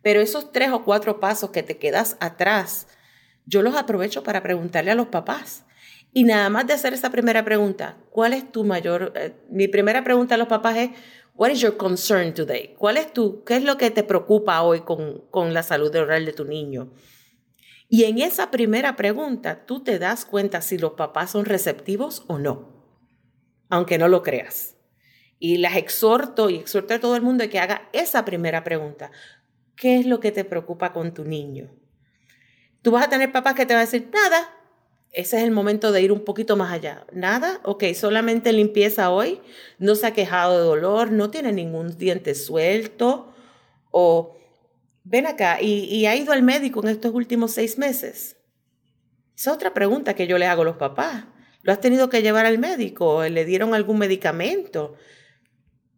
Pero 0.01 0.21
esos 0.21 0.53
tres 0.53 0.69
o 0.71 0.85
cuatro 0.85 1.19
pasos 1.19 1.49
que 1.49 1.61
te 1.61 1.75
quedas 1.75 2.15
atrás, 2.21 2.87
yo 3.45 3.61
los 3.61 3.75
aprovecho 3.75 4.23
para 4.23 4.41
preguntarle 4.41 4.91
a 4.91 4.95
los 4.95 5.07
papás. 5.07 5.65
Y 6.13 6.23
nada 6.23 6.49
más 6.49 6.65
de 6.65 6.71
hacer 6.71 6.93
esa 6.93 7.09
primera 7.09 7.43
pregunta, 7.43 7.97
¿cuál 8.09 8.31
es 8.31 8.49
tu 8.49 8.63
mayor? 8.63 9.11
Eh, 9.17 9.33
mi 9.49 9.67
primera 9.67 10.01
pregunta 10.05 10.35
a 10.35 10.37
los 10.37 10.47
papás 10.47 10.77
es, 10.77 10.91
What 11.35 11.49
is 11.49 11.61
your 11.61 11.77
concern 11.77 12.33
today? 12.33 12.75
¿Cuál 12.77 12.97
es 12.97 13.11
tu, 13.11 13.43
qué 13.43 13.55
es 13.55 13.63
lo 13.63 13.77
que 13.77 13.89
te 13.89 14.03
preocupa 14.03 14.61
hoy 14.61 14.81
con, 14.81 15.25
con 15.31 15.53
la 15.53 15.63
salud 15.63 15.93
oral 15.95 16.25
de 16.25 16.33
tu 16.33 16.45
niño? 16.45 16.93
Y 17.89 18.03
en 18.03 18.19
esa 18.19 18.51
primera 18.51 18.95
pregunta, 18.95 19.65
tú 19.65 19.83
te 19.83 19.97
das 19.97 20.25
cuenta 20.25 20.61
si 20.61 20.77
los 20.77 20.93
papás 20.93 21.31
son 21.31 21.45
receptivos 21.45 22.23
o 22.27 22.37
no, 22.37 22.85
aunque 23.69 23.97
no 23.97 24.07
lo 24.07 24.21
creas. 24.21 24.77
Y 25.39 25.57
las 25.57 25.75
exhorto 25.75 26.49
y 26.49 26.57
exhorto 26.57 26.93
a 26.93 26.99
todo 26.99 27.15
el 27.15 27.23
mundo 27.23 27.49
que 27.49 27.59
haga 27.59 27.89
esa 27.93 28.25
primera 28.25 28.63
pregunta. 28.63 29.11
¿Qué 29.75 29.99
es 29.99 30.05
lo 30.05 30.19
que 30.19 30.31
te 30.31 30.45
preocupa 30.45 30.93
con 30.93 31.13
tu 31.13 31.23
niño? 31.23 31.71
Tú 32.83 32.91
vas 32.91 33.05
a 33.05 33.09
tener 33.09 33.31
papás 33.31 33.55
que 33.55 33.65
te 33.65 33.73
van 33.73 33.81
a 33.81 33.85
decir, 33.85 34.09
nada, 34.13 34.49
ese 35.13 35.38
es 35.38 35.43
el 35.43 35.51
momento 35.51 35.91
de 35.91 36.01
ir 36.01 36.12
un 36.12 36.25
poquito 36.25 36.58
más 36.58 36.74
allá. 36.74 37.05
Nada, 37.13 37.62
ok, 37.63 37.84
solamente 37.93 38.51
limpieza 38.51 39.12
hoy, 39.12 39.41
no 39.77 39.93
se 39.93 40.08
ha 40.08 40.13
quejado 40.13 40.58
de 40.58 40.63
dolor, 40.63 41.12
no 41.12 41.29
tiene 41.29 41.53
ningún 41.53 41.98
diente 42.00 42.34
suelto 42.34 43.32
o 43.91 44.36
ven 45.03 45.27
acá 45.27 45.62
y, 45.62 46.05
ha 46.08 46.15
ido 46.15 46.34
al 46.34 46.41
médico 46.41 46.82
en 46.82 46.89
estos 46.89 47.13
últimos 47.13 47.51
seis 47.51 47.77
meses. 47.77 48.38
Esa 49.38 49.51
es 49.51 49.55
otra 49.55 49.74
pregunta 49.75 50.15
que 50.15 50.25
yo 50.25 50.39
le 50.39 50.48
hago 50.48 50.63
a 50.63 50.65
los 50.65 50.77
papás. 50.77 51.25
¿Lo 51.62 51.72
has 51.72 51.79
tenido 51.79 52.10
que 52.10 52.24
llevar 52.24 52.48
al 52.48 52.58
médico? 52.58 53.24
¿Le 53.24 53.46
dieron 53.46 53.75
algún 53.75 54.00
medicamento? 54.00 54.96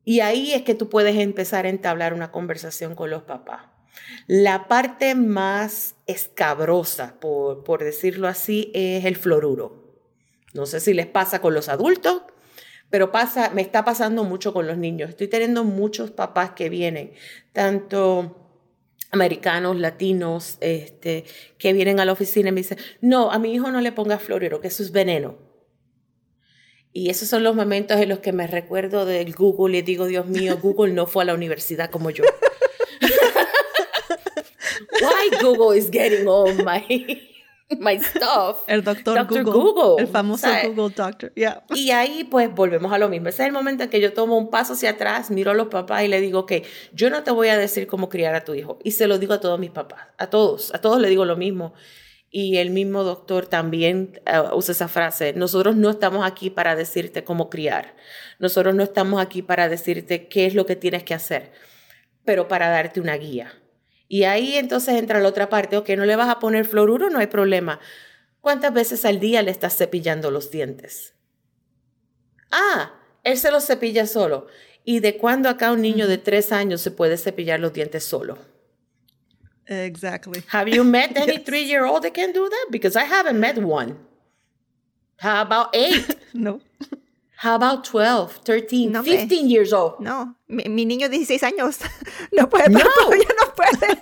Y 0.04 0.20
ahí 0.20 0.52
es 0.54 0.64
que 0.64 0.76
tú 0.76 0.90
puedes 0.90 1.16
empezar 1.16 1.66
a 1.66 1.70
entablar 1.70 2.14
una 2.14 2.32
conversación 2.32 2.96
con 2.96 3.10
los 3.10 3.24
papás. 3.24 3.75
La 4.28 4.68
parte 4.68 5.16
más 5.16 5.96
escabrosa, 6.08 7.20
por, 7.20 7.84
decirlo 7.84 8.28
así, 8.28 8.72
es 8.74 9.06
el 9.06 9.16
fluoruro. 9.16 9.84
No 10.54 10.66
sé 10.66 10.80
si 10.80 10.94
les 10.94 11.08
pasa 11.08 11.42
con 11.42 11.54
los 11.54 11.70
adultos, 11.70 12.24
pero 12.90 13.12
pasa, 13.12 13.50
me 13.50 13.62
está 13.62 13.84
pasando 13.84 14.24
mucho 14.24 14.54
con 14.54 14.68
los 14.68 14.78
niños. 14.78 15.10
Estoy 15.10 15.28
teniendo 15.28 15.64
muchos 15.64 16.12
papás 16.12 16.52
que 16.52 16.70
vienen, 16.70 17.14
tanto 17.54 18.42
americanos, 19.12 19.78
latinos, 19.78 20.58
este, 20.62 21.25
que 21.58 21.74
vienen 21.74 22.00
a 22.00 22.06
la 22.06 22.12
oficina 22.12 22.50
y 22.50 22.52
me 22.52 22.62
dicen, 22.62 22.78
no, 23.02 23.32
a 23.32 23.40
mi 23.40 23.54
hijo 23.54 23.72
no 23.72 23.82
le 23.82 23.92
ponga 23.92 24.20
fluoruro, 24.20 24.62
que 24.62 24.68
eso 24.68 24.84
es 24.84 24.92
veneno. 24.92 25.38
Y 26.98 27.10
esos 27.10 27.28
son 27.28 27.44
los 27.44 27.56
momentos 27.56 28.00
en 28.00 28.08
los 28.08 28.20
que 28.20 28.32
me 28.32 28.48
recuerdo 28.48 29.06
del 29.06 29.34
Google 29.34 29.80
y 29.80 29.82
digo, 29.82 30.06
Dios 30.06 30.28
mío, 30.28 30.58
Google 30.62 30.94
no 30.94 31.08
fue 31.08 31.24
a 31.24 31.25
la 31.25 31.34
universidad 31.34 31.90
como 31.90 32.10
yo. 32.10 32.24
why 35.01 35.29
Google 35.41 35.77
is 35.77 35.89
getting 35.89 36.27
all 36.27 36.53
my 36.63 36.86
my 37.79 38.00
stuff. 38.00 38.60
El 38.67 38.84
doctor 38.84 39.25
Google, 39.44 40.03
El 40.03 40.08
famoso 40.08 40.48
Google 40.63 40.94
Doctor. 40.96 41.34
Yeah. 41.36 41.63
Y 41.74 41.91
ahí 41.91 42.24
pues 42.24 42.53
volvemos 42.53 42.91
a 42.94 42.98
lo 42.98 43.10
mismo. 43.10 43.29
Ese 43.29 43.44
es 43.44 43.48
el 43.48 43.53
momento 43.53 43.84
en 43.84 43.89
que 43.89 44.00
yo 44.00 44.13
tomo 44.13 44.38
un 44.38 44.50
paso 44.50 44.74
hacia 44.74 44.91
atrás, 44.91 45.32
miro 45.32 45.51
a 45.51 45.53
los 45.53 45.67
papás 45.67 46.03
y 46.03 46.08
le 46.08 46.22
digo 46.22 46.46
que 46.46 46.63
yo 46.94 47.10
no 47.10 47.24
te 47.24 47.32
voy 47.32 47.48
a 47.48 47.58
decir 47.58 47.88
cómo 47.88 48.10
criar 48.10 48.36
a 48.36 48.44
tu 48.44 48.53
hijo. 48.53 48.79
Y 48.84 48.91
se 48.91 49.08
lo 49.08 49.17
digo 49.17 49.34
a 49.34 49.39
todos 49.39 49.60
mis 49.60 49.72
papás, 49.72 50.08
a 50.17 50.27
todos, 50.27 50.74
a 50.74 50.82
todos 50.82 51.00
le 51.01 51.10
digo 51.10 51.25
lo 51.25 51.38
mismo. 51.38 51.74
Y 52.29 52.58
el 52.58 52.70
mismo 52.70 53.03
doctor 53.03 53.48
también 53.48 54.20
uh, 54.27 54.55
usa 54.55 54.74
esa 54.74 54.89
frase. 54.89 55.34
Nosotros 55.34 55.75
no 55.77 55.89
estamos 55.89 56.25
aquí 56.25 56.50
para 56.50 56.75
decirte 56.75 57.24
cómo 57.24 57.50
criar. 57.50 57.96
Nosotros 58.39 58.75
no 58.75 58.84
estamos 58.84 59.22
aquí 59.22 59.41
para 59.41 59.70
decirte 59.70 60.27
qué 60.27 60.46
es 60.46 60.53
lo 60.53 60.65
que 60.65 60.75
tienes 60.75 61.03
que 61.03 61.13
hacer, 61.13 61.53
pero 62.25 62.48
para 62.50 62.70
darte 62.70 63.00
una 63.00 63.15
guía 63.15 63.53
y 64.08 64.24
ahí 64.24 64.56
entonces 64.56 64.96
entra 64.96 65.20
la 65.20 65.30
otra 65.30 65.50
parte, 65.50 65.78
ok, 65.78 65.90
no 65.98 66.06
le 66.06 66.16
vas 66.16 66.30
a 66.30 66.40
poner 66.40 66.66
fluoruro, 66.66 67.10
no 67.10 67.20
hay 67.20 67.28
problema. 67.28 67.80
¿Cuántas 68.42 68.74
veces 68.74 69.06
al 69.06 69.20
día 69.20 69.42
le 69.42 69.52
estás 69.52 69.76
cepillando 69.76 70.30
los 70.30 70.52
dientes? 70.52 71.16
Ah, 72.52 72.94
él 73.24 73.38
se 73.38 73.52
los 73.52 73.66
cepilla 73.66 74.06
solo. 74.06 74.48
¿Y 74.84 75.00
de 75.00 75.18
cuándo 75.18 75.50
acá 75.50 75.72
un 75.72 75.82
niño 75.82 76.08
de 76.08 76.20
tres 76.20 76.52
años 76.52 76.82
se 76.82 76.92
puede 76.92 77.18
cepillar 77.18 77.60
los 77.60 77.74
dientes 77.74 78.04
solo? 78.04 78.38
Exactly. 79.66 80.44
Have 80.52 80.70
you 80.70 80.84
met 80.84 81.18
any 81.18 81.40
three-year-old 81.40 82.04
that 82.04 82.14
can 82.14 82.32
do 82.34 82.48
that? 82.48 82.68
Because 82.70 82.96
I 82.96 83.06
haven't 83.06 83.40
met 83.40 83.58
one. 83.58 83.98
How 85.18 85.42
about 85.42 85.70
eight? 85.74 86.06
no. 86.34 86.62
How 87.38 87.56
about 87.56 87.84
12, 87.84 88.38
13, 88.46 89.04
15 89.04 89.50
years 89.50 89.74
old? 89.74 90.00
No, 90.00 90.36
mi, 90.48 90.63
niño 90.63 91.10
de 91.10 91.18
16 91.18 91.42
años 91.44 91.82
no 92.34 92.48
puede, 92.48 92.70
no. 92.70 92.80
ya 92.80 93.30
no 93.42 93.51
puede. 93.51 94.01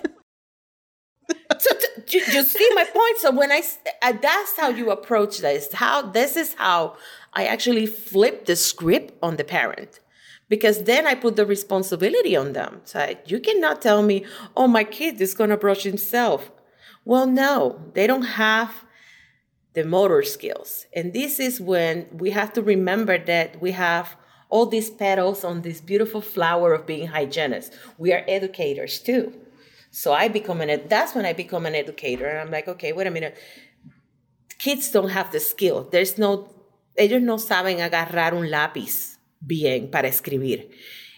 you, 2.12 2.20
you 2.32 2.44
see 2.44 2.70
my 2.74 2.84
point. 2.84 3.18
So 3.18 3.32
when 3.32 3.50
I 3.50 3.62
uh, 4.02 4.12
that's 4.20 4.56
how 4.58 4.68
you 4.68 4.90
approach 4.90 5.38
this. 5.38 5.72
How 5.72 6.02
this 6.02 6.36
is 6.36 6.54
how 6.54 6.96
I 7.32 7.46
actually 7.46 7.86
flip 7.86 8.46
the 8.46 8.56
script 8.56 9.14
on 9.22 9.36
the 9.36 9.44
parent 9.44 10.00
because 10.48 10.84
then 10.84 11.06
I 11.06 11.14
put 11.14 11.36
the 11.36 11.46
responsibility 11.46 12.36
on 12.36 12.52
them. 12.52 12.80
So 12.84 13.14
you 13.26 13.40
cannot 13.40 13.82
tell 13.82 14.02
me, 14.02 14.24
oh, 14.56 14.68
my 14.68 14.84
kid 14.84 15.20
is 15.20 15.34
going 15.34 15.50
to 15.50 15.56
brush 15.56 15.82
himself. 15.82 16.50
Well, 17.04 17.26
no, 17.26 17.80
they 17.94 18.06
don't 18.06 18.22
have 18.22 18.84
the 19.74 19.84
motor 19.84 20.22
skills. 20.22 20.86
And 20.94 21.12
this 21.12 21.38
is 21.38 21.60
when 21.60 22.06
we 22.12 22.30
have 22.30 22.52
to 22.54 22.62
remember 22.62 23.18
that 23.18 23.60
we 23.60 23.72
have 23.72 24.16
all 24.48 24.66
these 24.66 24.88
petals 24.90 25.44
on 25.44 25.62
this 25.62 25.80
beautiful 25.80 26.20
flower 26.20 26.72
of 26.72 26.86
being 26.86 27.08
hygienists. 27.08 27.76
We 27.98 28.12
are 28.12 28.24
educators 28.28 29.00
too. 29.00 29.32
So 29.90 30.12
I 30.12 30.28
become 30.28 30.60
an, 30.60 30.88
that's 30.88 31.14
when 31.14 31.24
I 31.24 31.32
become 31.32 31.66
an 31.66 31.74
educator. 31.74 32.26
And 32.26 32.38
I'm 32.38 32.50
like, 32.50 32.68
okay, 32.68 32.92
wait 32.92 33.06
a 33.06 33.10
minute. 33.10 33.36
Kids 34.58 34.90
don't 34.90 35.10
have 35.10 35.32
the 35.32 35.40
skill. 35.40 35.88
There's 35.90 36.18
no, 36.18 36.54
ellos 36.96 37.22
no 37.22 37.36
saben 37.36 37.78
agarrar 37.78 38.34
un 38.34 38.50
lápiz 38.50 39.18
bien 39.40 39.90
para 39.90 40.08
escribir. 40.08 40.70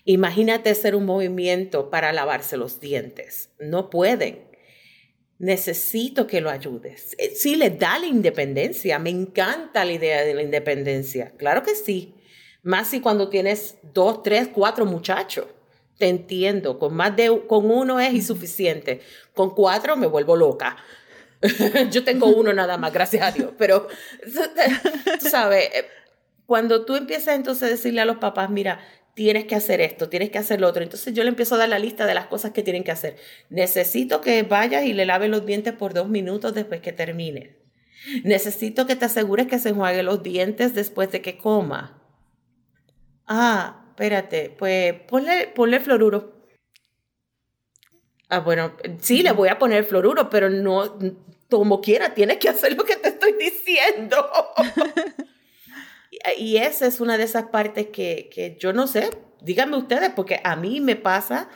Imagínate 0.04 0.70
hacer 0.70 0.94
un 0.94 1.04
movimiento 1.04 1.90
para 1.90 2.12
lavarse 2.12 2.56
los 2.56 2.80
dientes. 2.80 3.50
No 3.58 3.90
pueden. 3.90 4.46
Necesito 5.38 6.26
que 6.26 6.40
lo 6.40 6.50
ayudes. 6.50 7.14
Eh, 7.19 7.33
sí, 7.35 7.57
le 7.57 7.71
da 7.71 7.99
la 7.99 8.07
independencia. 8.07 8.99
Me 8.99 9.11
encanta 9.11 9.85
la 9.85 9.93
idea 9.93 10.23
de 10.23 10.35
la 10.35 10.43
independencia. 10.43 11.33
Claro 11.37 11.62
que 11.62 11.75
sí. 11.75 12.14
Más 12.62 12.88
si 12.88 13.00
cuando 13.00 13.28
tienes 13.28 13.76
dos, 13.93 14.23
tres, 14.23 14.49
cuatro 14.52 14.87
muchachos. 14.87 15.47
Te 15.99 16.09
entiendo. 16.09 16.78
Con 16.78 16.95
más 16.95 17.14
de 17.16 17.43
con 17.47 17.71
uno 17.71 18.00
es 18.00 18.14
insuficiente. 18.14 19.00
Con 19.35 19.55
cuatro 19.55 19.97
me 19.97 20.07
vuelvo 20.07 20.37
loca. 20.37 20.76
Yo 21.90 22.05
tengo 22.05 22.26
uno 22.26 22.52
nada 22.52 22.78
más, 22.78 22.93
gracias 22.93 23.23
a 23.23 23.31
Dios. 23.31 23.52
Pero 23.59 23.88
tú 25.21 25.28
sabes, 25.28 25.66
eh, 25.75 25.87
cuando 26.47 26.85
tú 26.85 26.97
empiezas 26.97 27.35
entonces 27.35 27.64
a 27.64 27.71
decirle 27.71 28.00
a 28.00 28.05
los 28.07 28.16
papás, 28.16 28.50
mira, 28.50 28.81
tienes 29.16 29.46
que 29.46 29.54
hacer 29.54 29.80
esto, 29.80 30.11
tienes 30.11 30.30
que 30.30 30.38
hacer 30.38 30.61
lo 30.61 30.68
otro. 30.68 30.82
Entonces 30.82 31.14
yo 31.14 31.25
le 31.25 31.30
empiezo 31.30 31.54
a 31.54 31.58
dar 31.58 31.70
la 31.70 31.78
lista 31.78 32.04
de 32.04 32.12
las 32.12 32.26
cosas 32.26 32.52
que 32.52 32.62
tienen 32.62 32.85
que 32.85 32.92
hacer. 32.92 33.16
Necesito 33.49 34.20
que 34.20 34.42
vayas 34.42 34.85
y 34.85 34.92
le 34.92 35.06
laves 35.06 35.30
los 35.30 35.46
dientes 35.46 35.73
por 35.73 35.94
dos 35.94 36.08
minutos 36.11 36.54
después 36.54 36.82
que 36.82 36.92
termine. 36.92 37.56
Necesito 38.25 38.87
que 38.87 38.94
te 38.94 39.06
asegures 39.06 39.46
que 39.46 39.58
se 39.58 39.70
enjuague 39.70 40.02
los 40.02 40.23
dientes 40.23 40.75
después 40.75 41.11
de 41.11 41.23
que 41.23 41.38
coma. 41.38 41.99
Ah, 43.26 43.87
espérate, 43.88 44.54
pues 44.56 44.92
ponle, 45.08 45.49
ponle 45.49 45.80
fluoruro. 45.80 46.37
Ah, 48.28 48.40
bueno, 48.40 48.76
sí, 49.00 49.23
le 49.23 49.32
voy 49.32 49.49
a 49.49 49.58
poner 49.58 49.85
fluoruro, 49.85 50.28
pero 50.28 50.50
no, 50.50 50.99
como 51.49 51.80
quiera, 51.80 52.12
tienes 52.12 52.37
que 52.37 52.50
hacer 52.50 52.76
lo 52.76 52.85
que 52.85 52.96
te 52.96 53.08
estoy 53.08 53.32
diciendo. 53.32 54.16
y 56.38 56.56
esa 56.56 56.87
es 56.87 57.00
una 57.00 57.18
de 57.18 57.25
esas 57.25 57.47
partes 57.47 57.88
que, 57.88 58.28
que 58.33 58.56
yo 58.59 58.73
no 58.73 58.87
sé, 58.87 59.11
díganme 59.40 59.76
ustedes, 59.76 60.11
porque 60.11 60.40
a 60.42 60.56
mí 60.56 60.80
me 60.80 60.97
pasa, 60.97 61.49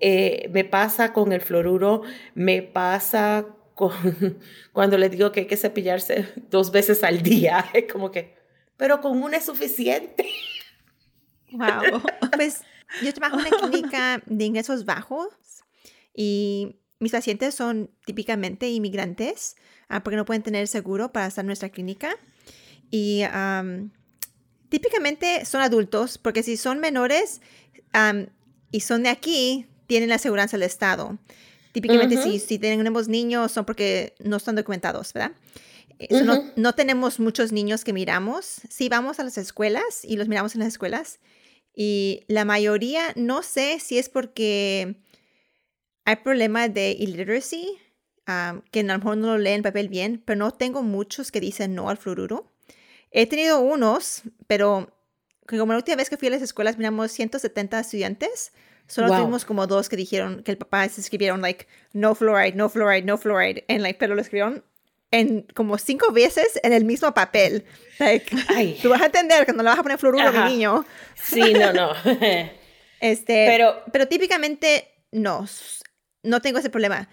eh, 0.00 0.48
me 0.52 0.64
pasa 0.64 1.12
con 1.12 1.32
el 1.32 1.40
fluoruro, 1.40 2.02
me 2.34 2.62
pasa 2.62 3.46
con, 3.74 3.92
cuando 4.72 4.96
les 4.98 5.10
digo 5.10 5.32
que 5.32 5.40
hay 5.40 5.46
que 5.46 5.56
cepillarse 5.56 6.32
dos 6.50 6.70
veces 6.70 7.02
al 7.04 7.22
día, 7.22 7.66
es 7.74 7.92
como 7.92 8.10
que, 8.10 8.36
pero 8.76 9.00
con 9.00 9.22
una 9.22 9.38
es 9.38 9.44
suficiente. 9.44 10.28
Wow. 11.52 12.02
Pues 12.34 12.62
yo 13.02 13.14
trabajo 13.14 13.40
en 13.40 13.46
una 13.46 13.56
clínica 13.56 14.22
de 14.26 14.44
ingresos 14.44 14.84
bajos 14.84 15.28
y 16.12 16.76
mis 16.98 17.12
pacientes 17.12 17.54
son 17.54 17.90
típicamente 18.04 18.68
inmigrantes 18.68 19.56
ah, 19.88 20.02
porque 20.02 20.16
no 20.16 20.24
pueden 20.24 20.42
tener 20.42 20.66
seguro 20.66 21.12
para 21.12 21.26
estar 21.26 21.42
en 21.42 21.46
nuestra 21.46 21.70
clínica. 21.70 22.16
Y 22.90 23.22
típicamente 24.76 25.46
son 25.46 25.62
adultos, 25.62 26.18
porque 26.18 26.42
si 26.42 26.58
son 26.58 26.80
menores 26.80 27.40
y 28.70 28.80
son 28.80 29.04
de 29.04 29.08
aquí, 29.08 29.64
tienen 29.86 30.10
la 30.10 30.16
aseguranza 30.16 30.58
del 30.58 30.66
Estado. 30.66 31.16
Típicamente 31.72 32.22
si, 32.22 32.38
si 32.38 32.58
tenemos 32.58 33.08
niños 33.08 33.52
son 33.52 33.64
porque 33.64 34.14
no 34.18 34.36
están 34.36 34.54
documentados, 34.54 35.14
¿verdad? 35.14 35.32
Eh, 35.98 36.08
no, 36.24 36.44
no, 36.56 36.74
tenemos 36.74 37.18
muchos 37.20 37.52
niños 37.52 37.84
que 37.84 37.94
miramos. 37.94 38.60
Sí 38.68 38.90
vamos 38.90 39.18
a 39.18 39.24
las 39.24 39.38
escuelas 39.38 40.04
y 40.04 40.18
los 40.18 40.28
miramos 40.28 40.54
en 40.54 40.58
las 40.58 40.68
escuelas. 40.68 41.20
Y 41.74 42.24
la 42.28 42.44
mayoría, 42.44 43.14
no 43.16 43.42
sé 43.42 43.80
si 43.80 43.96
es 43.96 44.10
porque 44.10 44.96
hay 46.04 46.16
problemas 46.16 46.74
de 46.74 46.90
illiteracy, 46.92 47.78
que 48.26 48.80
a 48.80 48.82
lo 48.82 48.98
mejor 48.98 49.16
no 49.16 49.28
lo 49.28 49.38
leen 49.38 49.62
papel 49.62 49.88
bien, 49.88 50.22
pero 50.22 50.38
no 50.38 50.50
tengo 50.50 50.82
muchos 50.82 51.32
que 51.32 51.40
dicen 51.40 51.74
no 51.74 51.88
al 51.88 51.96
fluoruro. 51.96 52.52
He 53.10 53.26
tenido 53.26 53.60
unos, 53.60 54.22
pero 54.46 54.92
como 55.46 55.72
la 55.72 55.78
última 55.78 55.96
vez 55.96 56.10
que 56.10 56.16
fui 56.16 56.28
a 56.28 56.32
las 56.32 56.42
escuelas 56.42 56.76
miramos 56.76 57.12
170 57.12 57.80
estudiantes, 57.80 58.52
solo 58.86 59.08
tuvimos 59.08 59.44
como 59.44 59.66
dos 59.66 59.88
que 59.88 59.96
dijeron 59.96 60.42
que 60.42 60.50
el 60.50 60.58
papá 60.58 60.88
se 60.88 61.00
escribieron 61.00 61.40
like 61.40 61.66
no 61.92 62.14
fluoride, 62.14 62.56
no 62.56 62.68
fluoride, 62.68 63.02
no 63.02 63.18
fluoride, 63.18 63.64
and, 63.68 63.80
like, 63.80 63.98
pero 63.98 64.14
lo 64.14 64.20
escribieron 64.20 64.64
en 65.10 65.42
como 65.54 65.78
cinco 65.78 66.12
veces 66.12 66.60
en 66.62 66.72
el 66.72 66.84
mismo 66.84 67.12
papel. 67.14 67.64
Like, 67.98 68.36
tú 68.82 68.88
vas 68.88 69.00
a 69.00 69.06
entender 69.06 69.46
que 69.46 69.52
no 69.52 69.62
le 69.62 69.70
vas 69.70 69.78
a 69.78 69.82
poner 69.82 69.98
fluoruro 69.98 70.28
a 70.28 70.32
mi 70.32 70.50
niño. 70.50 70.84
Sí, 71.14 71.54
no, 71.54 71.72
no. 71.72 71.92
este, 73.00 73.46
pero, 73.46 73.82
pero 73.92 74.08
típicamente 74.08 74.90
no, 75.12 75.46
no 76.22 76.42
tengo 76.42 76.58
ese 76.58 76.70
problema. 76.70 77.08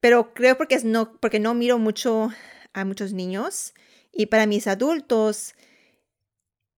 Pero 0.00 0.34
creo 0.34 0.56
porque, 0.56 0.74
es 0.74 0.84
no, 0.84 1.16
porque 1.18 1.40
no 1.40 1.54
miro 1.54 1.78
mucho 1.78 2.30
a 2.72 2.84
muchos 2.84 3.12
niños 3.12 3.74
y 4.12 4.26
para 4.26 4.46
mis 4.46 4.66
adultos 4.66 5.54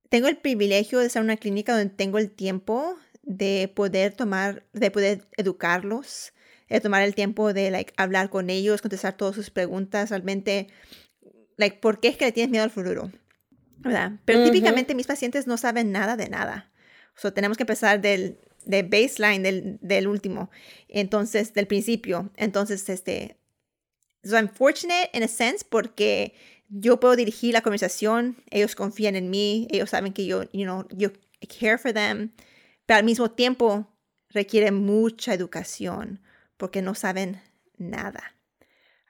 tengo 0.09 0.29
el 0.29 0.37
privilegio 0.37 1.01
de 1.01 1.07
estar 1.07 1.21
en 1.21 1.25
una 1.25 1.37
clínica 1.37 1.77
donde 1.77 1.95
tengo 1.95 2.19
el 2.19 2.31
tiempo 2.31 2.97
de 3.23 3.73
poder 3.75 4.13
tomar, 4.13 4.65
de 4.73 4.91
poder 4.91 5.27
educarlos, 5.37 6.33
de 6.69 6.81
tomar 6.81 7.03
el 7.03 7.15
tiempo 7.15 7.53
de 7.53 7.71
like, 7.71 7.93
hablar 7.97 8.31
con 8.31 8.51
ellos, 8.51 8.83
contestar 8.83 9.17
todas 9.17 9.35
sus 9.35 9.51
preguntas, 9.51 10.11
realmente, 10.11 10.69
like, 11.57 11.79
¿por 11.79 12.01
qué 12.01 12.09
es 12.09 12.17
que 12.17 12.27
le 12.27 12.33
tienes 12.33 12.51
miedo 12.51 12.65
al 12.65 12.71
futuro? 12.71 13.11
¿Verdad? 13.79 14.13
Pero 14.25 14.45
típicamente 14.45 14.95
mis 14.95 15.07
pacientes 15.07 15.47
no 15.47 15.57
saben 15.57 15.93
nada 15.93 16.17
de 16.17 16.29
nada. 16.29 16.71
O 17.17 17.21
sea, 17.21 17.33
tenemos 17.33 17.57
que 17.57 17.65
empezar 17.65 18.01
del 18.01 18.39
de 18.65 18.83
baseline 18.83 19.43
del, 19.43 19.79
del 19.83 20.09
último, 20.09 20.51
entonces, 20.89 21.53
del 21.53 21.67
principio. 21.67 22.31
Entonces, 22.37 22.89
este, 22.89 23.37
So 24.25 24.37
I'm 24.37 24.49
fortunate 24.49 25.11
in 25.13 25.23
a 25.23 25.29
sense 25.29 25.65
porque 25.65 26.35
yo 26.69 26.99
puedo 26.99 27.15
dirigir 27.15 27.53
la 27.53 27.61
conversación, 27.61 28.37
ellos 28.51 28.75
confían 28.75 29.17
en 29.17 29.31
mí, 29.31 29.69
ellos 29.71 29.91
saben 29.91 30.13
que 30.13 30.27
yo, 30.27 30.45
you 30.53 30.65
know, 30.65 30.87
yo 30.91 31.11
care 31.49 31.79
for 31.79 31.93
them, 31.93 32.33
pero 32.87 32.99
al 32.99 33.05
mismo 33.05 33.31
tiempo 33.31 33.87
requiere 34.31 34.73
mucha 34.73 35.35
educación 35.35 36.21
porque 36.57 36.83
no 36.83 36.95
saben 36.95 37.41
nada. 37.77 38.35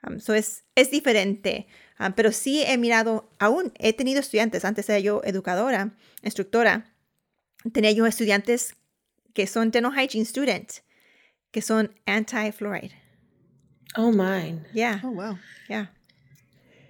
Um, 0.03 0.19
so 0.19 0.33
es, 0.33 0.65
es 0.75 0.91
diferente, 0.91 1.67
um, 1.99 2.13
pero 2.13 2.31
sí 2.31 2.63
he 2.63 2.77
mirado, 2.77 3.29
aún 3.39 3.73
he 3.79 3.93
tenido 3.93 4.19
estudiantes, 4.19 4.65
antes 4.65 4.89
era 4.89 4.99
yo 4.99 5.21
educadora, 5.23 5.95
instructora, 6.23 6.93
tenía 7.71 7.91
yo 7.91 8.05
estudiantes 8.05 8.75
que 9.33 9.47
son 9.47 9.71
dental 9.71 9.93
hygiene 9.93 10.25
students, 10.25 10.83
que 11.51 11.61
son 11.61 11.95
anti-fluoride. 12.05 13.04
Oh, 13.97 14.11
mine. 14.11 14.65
Yeah. 14.73 14.99
Oh, 15.03 15.11
wow. 15.11 15.37
Yeah. 15.69 15.87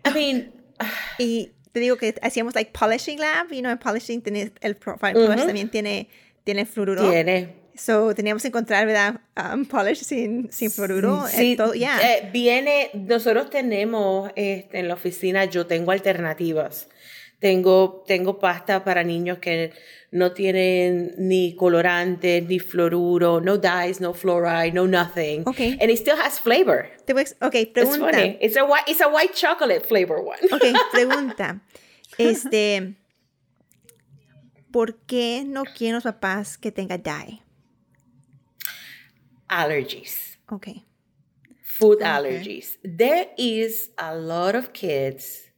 I 0.04 0.14
mean, 0.14 0.52
y 1.20 1.52
te 1.72 1.80
digo 1.80 1.98
que 1.98 2.16
hacíamos 2.22 2.56
like 2.56 2.72
polishing 2.74 3.20
lab, 3.20 3.52
you 3.52 3.62
know, 3.62 3.76
polishing 3.78 4.22
tiene 4.22 4.52
el 4.62 4.76
profile 4.76 5.14
polish 5.14 5.46
también 5.46 5.70
tiene 5.70 6.08
tiene 6.44 6.66
fluoruro. 6.66 7.10
Tiene. 7.10 7.66
So 7.76 8.14
teníamos 8.16 8.42
que 8.42 8.48
encontrar, 8.48 8.86
¿verdad? 8.86 9.20
Um, 9.36 9.66
polish 9.66 10.04
sin, 10.04 10.50
sin 10.52 10.72
fluoruro. 10.72 11.28
Sí, 11.28 11.58
todo, 11.58 11.74
yeah. 11.74 12.00
eh, 12.02 12.30
viene, 12.32 12.90
nosotros 12.94 13.50
tenemos 13.50 14.32
este, 14.36 14.80
en 14.80 14.88
la 14.88 14.94
oficina, 14.94 15.44
yo 15.46 15.68
tengo 15.68 15.92
alternativas. 15.92 16.88
Tengo, 17.40 18.04
tengo 18.08 18.40
pasta 18.40 18.84
para 18.84 19.04
niños 19.04 19.40
que 19.40 19.74
no 20.12 20.32
tienen 20.32 21.14
ni 21.18 21.56
colorante, 21.56 22.42
ni 22.42 22.60
fluoruro, 22.60 23.42
no 23.42 23.58
dyes, 23.58 24.00
no 24.00 24.14
fluoride, 24.14 24.72
no 24.72 24.88
nothing. 24.88 25.44
Okay. 25.46 25.78
And 25.82 25.92
it 25.92 25.98
still 25.98 26.16
has 26.16 26.40
flavor. 26.40 26.90
Ok, 27.42 27.74
pregunta. 27.74 27.82
It's 27.82 27.98
funny. 27.98 28.38
It's 28.40 28.56
a, 28.56 28.64
white, 28.64 28.84
it's 28.88 29.02
a 29.02 29.10
white 29.10 29.34
chocolate 29.34 29.86
flavor 29.86 30.22
one. 30.22 30.40
Ok, 30.52 30.64
pregunta. 30.92 31.62
Este, 32.18 32.96
¿por 34.72 34.96
qué 35.06 35.44
no 35.46 35.66
quieren 35.66 35.96
los 35.96 36.04
papás 36.04 36.58
que 36.58 36.72
tenga 36.72 36.98
dye? 36.98 37.42
Allergies. 39.50 40.38
Okay. 40.50 40.86
Food 41.62 41.98
okay. 41.98 42.08
allergies. 42.08 42.78
There 42.84 43.28
is 43.38 43.92
a 43.98 44.16
lot 44.16 44.56
of 44.56 44.72
kids 44.72 45.52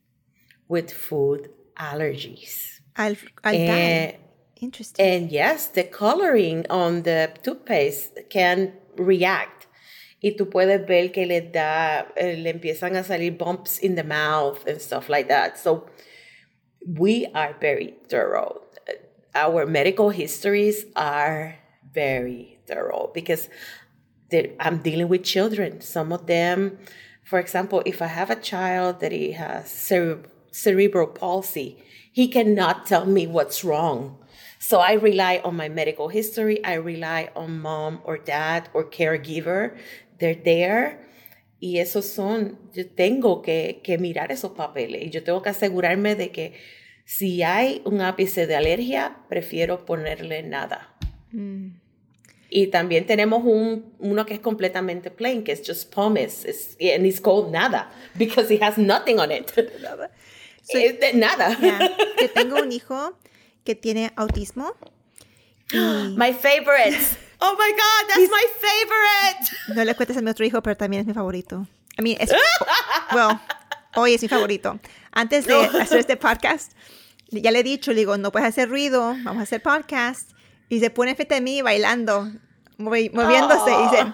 with 0.67 0.91
food 0.91 1.49
allergies. 1.77 2.81
Al, 2.95 3.15
al 3.43 3.53
dye. 3.53 4.17
Interesting. 4.59 5.05
And 5.05 5.31
yes, 5.31 5.67
the 5.67 5.83
coloring 5.83 6.65
on 6.69 7.03
the 7.03 7.31
toothpaste 7.43 8.29
can 8.29 8.73
react. 8.95 9.57
y 10.21 10.31
tú 10.31 10.49
puedes 10.49 10.85
ver 10.85 11.11
que 11.11 11.25
le 11.25 11.41
da, 11.41 12.07
eh, 12.15 12.37
le 12.37 12.49
empiezan 12.49 12.95
a 12.95 13.03
salir 13.03 13.37
bumps 13.37 13.79
in 13.79 13.95
the 13.95 14.03
mouth 14.03 14.65
and 14.67 14.81
stuff 14.81 15.09
like 15.09 15.27
that. 15.27 15.57
So 15.57 15.85
we 16.85 17.27
are 17.33 17.55
very 17.59 17.95
thorough. 18.09 18.61
Our 19.35 19.65
medical 19.67 20.09
histories 20.09 20.85
are 20.95 21.55
very 21.93 22.59
thorough 22.65 23.11
because 23.13 23.49
I'm 24.59 24.79
dealing 24.79 25.07
with 25.07 25.23
children. 25.23 25.81
Some 25.81 26.11
of 26.11 26.25
them, 26.25 26.79
for 27.23 27.39
example, 27.39 27.83
if 27.85 28.01
I 28.01 28.07
have 28.07 28.31
a 28.31 28.35
child 28.35 28.99
that 29.01 29.11
he 29.11 29.33
has 29.33 29.69
cere- 29.69 30.23
cerebral 30.57 31.07
palsy, 31.07 31.77
he 32.11 32.27
cannot 32.27 32.85
tell 32.85 33.05
me 33.05 33.27
what's 33.27 33.63
wrong 33.63 34.17
so 34.59 34.79
I 34.79 34.93
rely 34.93 35.41
on 35.43 35.55
my 35.55 35.69
medical 35.69 36.09
history. 36.09 36.63
I 36.63 36.73
rely 36.75 37.29
on 37.35 37.61
mom 37.61 38.01
or 38.03 38.17
dad 38.17 38.69
or 38.73 38.89
caregiver. 38.89 39.77
They're 40.19 40.35
there. 40.35 41.05
Y 41.59 41.79
esos 41.79 42.05
son, 42.05 42.57
yo 42.73 42.85
tengo 42.87 43.41
que, 43.41 43.81
que 43.83 43.97
mirar 43.97 44.31
esos 44.31 44.51
papeles 44.51 45.03
y 45.03 45.09
yo 45.09 45.23
tengo 45.23 45.41
que 45.41 45.49
asegurarme 45.49 46.15
de 46.15 46.31
que 46.31 46.53
si 47.05 47.41
hay 47.41 47.81
un 47.85 48.01
ápice 48.01 48.45
de 48.45 48.55
alergia, 48.55 49.17
prefiero 49.27 49.85
ponerle 49.85 50.43
nada. 50.43 50.95
Mm. 51.31 51.69
Y 52.49 52.67
también 52.67 53.07
tenemos 53.07 53.43
un, 53.43 53.93
uno 53.99 54.25
que 54.25 54.35
es 54.35 54.39
completamente 54.39 55.09
plain, 55.09 55.43
que 55.43 55.51
es 55.51 55.63
just 55.65 55.93
pumice, 55.93 56.47
it's, 56.47 56.77
and 56.79 57.05
it's 57.05 57.19
called 57.19 57.51
nada, 57.51 57.89
because 58.17 58.53
it 58.53 58.61
has 58.61 58.77
nothing 58.77 59.19
on 59.19 59.31
it. 59.31 59.51
nada. 60.73 61.49
de 61.49 61.61
nada. 61.61 61.97
Yo 62.21 62.29
tengo 62.31 62.57
un 62.57 62.71
hijo 62.71 63.17
que 63.63 63.75
tiene 63.75 64.11
autismo. 64.15 64.75
My 65.71 66.33
favorite. 66.33 66.97
Oh 67.39 67.55
my 67.55 67.71
God, 67.71 68.07
that's 68.07 68.31
my 68.31 68.45
favorite. 68.59 69.75
No 69.75 69.83
le 69.83 69.93
cuentes 69.93 70.17
a 70.17 70.21
mi 70.21 70.31
otro 70.31 70.43
hijo, 70.43 70.63
pero 70.63 70.75
también 70.75 71.01
es 71.01 71.07
mi 71.07 71.13
favorito. 71.13 71.67
I 71.99 72.01
mean, 72.01 72.17
es, 72.19 72.31
well, 73.13 73.39
hoy 73.95 74.15
es 74.15 74.21
mi 74.23 74.27
favorito. 74.27 74.79
Antes 75.11 75.45
de 75.45 75.53
hacer 75.53 75.99
este 75.99 76.17
podcast, 76.17 76.71
ya 77.29 77.51
le 77.51 77.59
he 77.59 77.63
dicho, 77.63 77.91
le 77.91 77.99
digo, 77.99 78.17
no 78.17 78.31
puedes 78.31 78.47
hacer 78.47 78.69
ruido, 78.69 79.15
vamos 79.23 79.37
a 79.37 79.41
hacer 79.41 79.61
podcast. 79.61 80.31
Y 80.69 80.79
se 80.79 80.89
pone 80.89 81.13
frente 81.13 81.35
a 81.35 81.41
mí 81.41 81.61
bailando, 81.61 82.31
moviéndose. 82.77 83.71
Y 83.71 83.83
dice, 83.83 84.13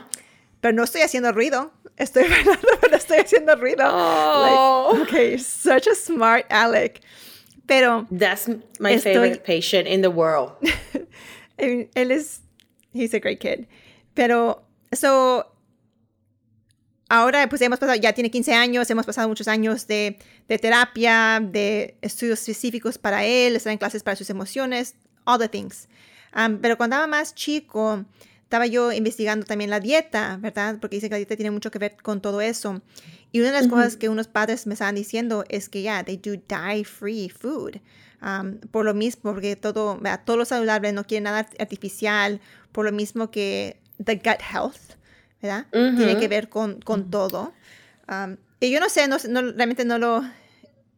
pero 0.59 0.73
no 0.73 0.83
estoy 0.83 1.01
haciendo 1.01 1.31
ruido. 1.31 1.71
Estoy 1.97 2.23
bailando, 2.29 2.67
pero 2.81 2.95
estoy 2.95 3.19
haciendo 3.19 3.55
ruido. 3.55 3.83
Oh. 3.85 4.91
Like, 4.93 5.03
okay, 5.03 5.37
such 5.37 5.87
a 5.87 5.95
smart 5.95 6.45
Alec. 6.49 7.01
Pero. 7.67 8.07
That's 8.11 8.47
my 8.79 8.97
favorite 8.97 9.43
patient 9.45 9.87
in 9.87 10.01
the 10.01 10.09
world. 10.09 10.51
él 11.57 12.11
es. 12.11 12.41
He's 12.93 13.13
a 13.13 13.19
great 13.19 13.39
kid. 13.39 13.67
Pero, 14.15 14.63
so. 14.93 15.45
Ahora, 17.09 17.47
pues 17.47 17.61
hemos 17.61 17.77
pasado, 17.77 17.99
ya 17.99 18.13
tiene 18.13 18.31
15 18.31 18.53
años, 18.53 18.89
hemos 18.89 19.05
pasado 19.05 19.27
muchos 19.27 19.47
años 19.47 19.85
de, 19.85 20.17
de 20.47 20.57
terapia, 20.57 21.39
de 21.39 21.95
estudios 22.01 22.39
específicos 22.39 22.97
para 22.97 23.23
él, 23.23 23.55
estar 23.55 23.71
en 23.71 23.77
clases 23.77 24.01
para 24.01 24.15
sus 24.15 24.31
emociones, 24.31 24.95
all 25.25 25.37
the 25.37 25.47
things. 25.47 25.87
Um, 26.35 26.57
pero 26.57 26.75
cuando 26.75 26.95
estaba 26.95 27.07
más 27.07 27.35
chico, 27.35 28.03
estaba 28.53 28.67
yo 28.67 28.91
investigando 28.91 29.47
también 29.47 29.71
la 29.71 29.79
dieta, 29.79 30.37
¿verdad? 30.39 30.77
Porque 30.79 30.97
dice 30.97 31.09
que 31.09 31.15
la 31.15 31.17
dieta 31.17 31.35
tiene 31.35 31.49
mucho 31.49 31.71
que 31.71 31.79
ver 31.79 31.97
con 31.99 32.21
todo 32.21 32.39
eso. 32.39 32.83
Y 33.31 33.39
una 33.39 33.51
de 33.51 33.59
las 33.59 33.67
cosas 33.67 33.97
que 33.97 34.09
unos 34.09 34.27
padres 34.27 34.67
me 34.67 34.73
estaban 34.75 34.93
diciendo 34.93 35.43
es 35.49 35.69
que 35.69 35.81
ya, 35.81 36.03
they 36.03 36.17
do 36.17 36.33
dye-free 36.47 37.29
food. 37.29 37.81
Um, 38.21 38.59
por 38.69 38.85
lo 38.85 38.93
mismo, 38.93 39.33
porque 39.33 39.55
todo, 39.55 39.99
todo 40.23 40.37
lo 40.37 40.45
saludable 40.45 40.93
no 40.93 41.03
quiere 41.03 41.23
nada 41.23 41.47
artificial, 41.57 42.41
por 42.71 42.85
lo 42.85 42.91
mismo 42.91 43.31
que 43.31 43.81
the 44.05 44.17
gut 44.17 44.39
health, 44.53 44.99
¿verdad? 45.41 45.65
Tiene 45.71 46.19
que 46.19 46.27
ver 46.27 46.47
con, 46.47 46.79
con 46.79 47.09
todo. 47.09 47.55
Um, 48.07 48.37
y 48.59 48.69
yo 48.69 48.79
no 48.79 48.87
sé, 48.89 49.07
no, 49.07 49.17
realmente 49.17 49.83
no 49.83 49.97
lo 49.97 50.23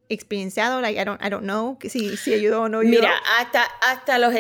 he 0.10 0.14
experienciado, 0.14 0.82
like, 0.82 1.00
I 1.02 1.06
don't, 1.06 1.24
I 1.26 1.30
don't 1.30 1.46
know 1.46 1.78
si, 1.88 2.18
si 2.18 2.34
ayudó 2.34 2.64
o 2.64 2.68
no 2.70 2.80
ayudó. 2.80 3.00
Mira, 3.00 3.14
hasta, 3.40 3.64
hasta 3.88 4.18
los 4.18 4.34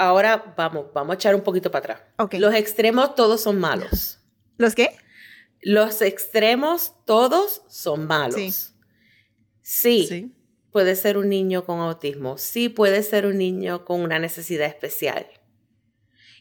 ahora 0.00 0.54
vamos, 0.56 0.86
vamos 0.94 1.12
a 1.12 1.14
echar 1.14 1.34
un 1.34 1.42
poquito 1.42 1.70
para 1.70 1.94
atrás. 1.94 2.08
Okay. 2.16 2.40
Los 2.40 2.54
extremos 2.54 3.14
todos 3.14 3.42
son 3.42 3.60
malos. 3.60 4.18
¿Los 4.56 4.74
qué? 4.74 4.96
Los 5.60 6.00
extremos 6.00 6.94
todos 7.04 7.62
son 7.68 8.06
malos. 8.06 8.74
Sí. 9.62 10.06
sí. 10.08 10.34
Puede 10.72 10.96
ser 10.96 11.18
un 11.18 11.28
niño 11.28 11.64
con 11.64 11.80
autismo. 11.80 12.38
Sí, 12.38 12.68
puede 12.68 13.02
ser 13.02 13.26
un 13.26 13.38
niño 13.38 13.84
con 13.84 14.00
una 14.00 14.18
necesidad 14.18 14.66
especial. 14.66 15.26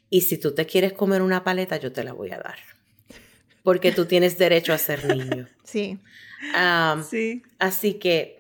Y 0.10 0.22
si 0.22 0.38
tú 0.38 0.54
te 0.54 0.66
quieres 0.66 0.94
comer 0.94 1.22
una 1.22 1.44
paleta, 1.44 1.78
yo 1.78 1.92
te 1.92 2.04
la 2.04 2.14
voy 2.14 2.32
a 2.32 2.38
dar. 2.38 2.58
Porque 3.64 3.92
tú 3.92 4.06
tienes 4.06 4.38
derecho 4.38 4.74
a 4.74 4.78
ser 4.78 5.06
niño. 5.06 5.48
Sí. 5.64 6.00
sí. 7.08 7.44
Así 7.60 7.96
que 7.96 8.39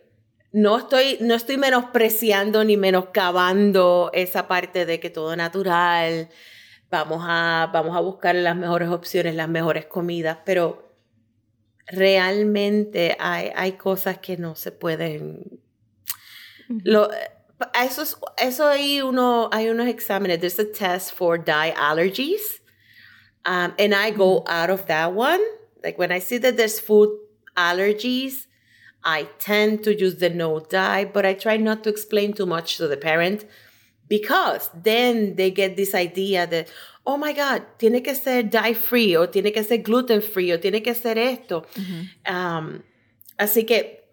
no 0.52 0.78
estoy, 0.78 1.18
no 1.22 1.36
estoy 1.36 1.58
menospreciando 1.58 2.64
ni 2.64 2.78
menoscabando 2.78 4.10
esa 4.14 4.48
parte 4.48 4.86
de 4.86 5.00
que 5.00 5.10
todo 5.10 5.36
natural, 5.36 6.30
vamos 6.90 7.24
a, 7.28 7.70
vamos 7.72 7.96
a 7.96 8.00
buscar 8.00 8.36
las 8.36 8.56
mejores 8.56 8.90
opciones, 8.90 9.36
las 9.36 9.50
mejores 9.50 9.86
comidas, 9.86 10.40
pero 10.46 10.96
realmente 11.88 13.16
hay, 13.20 13.52
hay 13.56 13.74
cosas 13.74 14.20
que 14.20 14.38
no 14.38 14.56
se 14.56 14.72
pueden... 14.72 15.62
Lo, 16.84 17.10
eso, 17.82 18.04
es, 18.04 18.18
eso 18.38 18.68
hay, 18.68 19.02
uno, 19.02 19.50
hay 19.52 19.70
unos 19.70 19.88
exámenes. 19.88 20.40
There's 20.40 20.60
a 20.60 20.72
test 20.72 21.14
for 21.14 21.38
dye 21.38 21.74
allergies. 21.76 22.62
Um, 23.46 23.74
and 23.80 23.96
I 23.96 24.12
go 24.12 24.44
out 24.48 24.70
of 24.70 24.86
that 24.86 25.14
one. 25.14 25.42
Like 25.84 25.98
when 25.98 26.12
I 26.12 26.20
see 26.20 26.38
that 26.40 26.58
there's 26.58 26.80
food 26.80 27.10
allergies, 27.58 28.46
I 29.04 29.30
tend 29.40 29.84
to 29.84 29.94
use 29.94 30.18
the 30.18 30.30
no 30.30 30.60
dye, 30.60 31.06
but 31.06 31.26
I 31.26 31.34
try 31.34 31.58
not 31.58 31.84
to 31.84 31.90
explain 31.90 32.34
too 32.34 32.46
much 32.46 32.78
to 32.78 32.88
the 32.88 32.98
parent 32.98 33.46
because 34.08 34.70
then 34.74 35.36
they 35.36 35.52
get 35.52 35.76
this 35.76 35.94
idea 35.94 36.48
that, 36.48 36.68
oh 37.06 37.18
my 37.18 37.32
God, 37.32 37.62
tiene 37.78 38.02
que 38.04 38.16
ser 38.16 38.44
dye 38.44 38.74
free 38.74 39.16
o 39.16 39.28
tiene 39.28 39.52
que 39.54 39.64
ser 39.64 39.78
gluten 39.78 40.22
free 40.22 40.52
o 40.52 40.60
tiene 40.60 40.82
que 40.82 40.94
ser 40.94 41.18
esto. 41.18 41.66
um, 42.28 42.82
así 43.38 43.66
que 43.66 44.04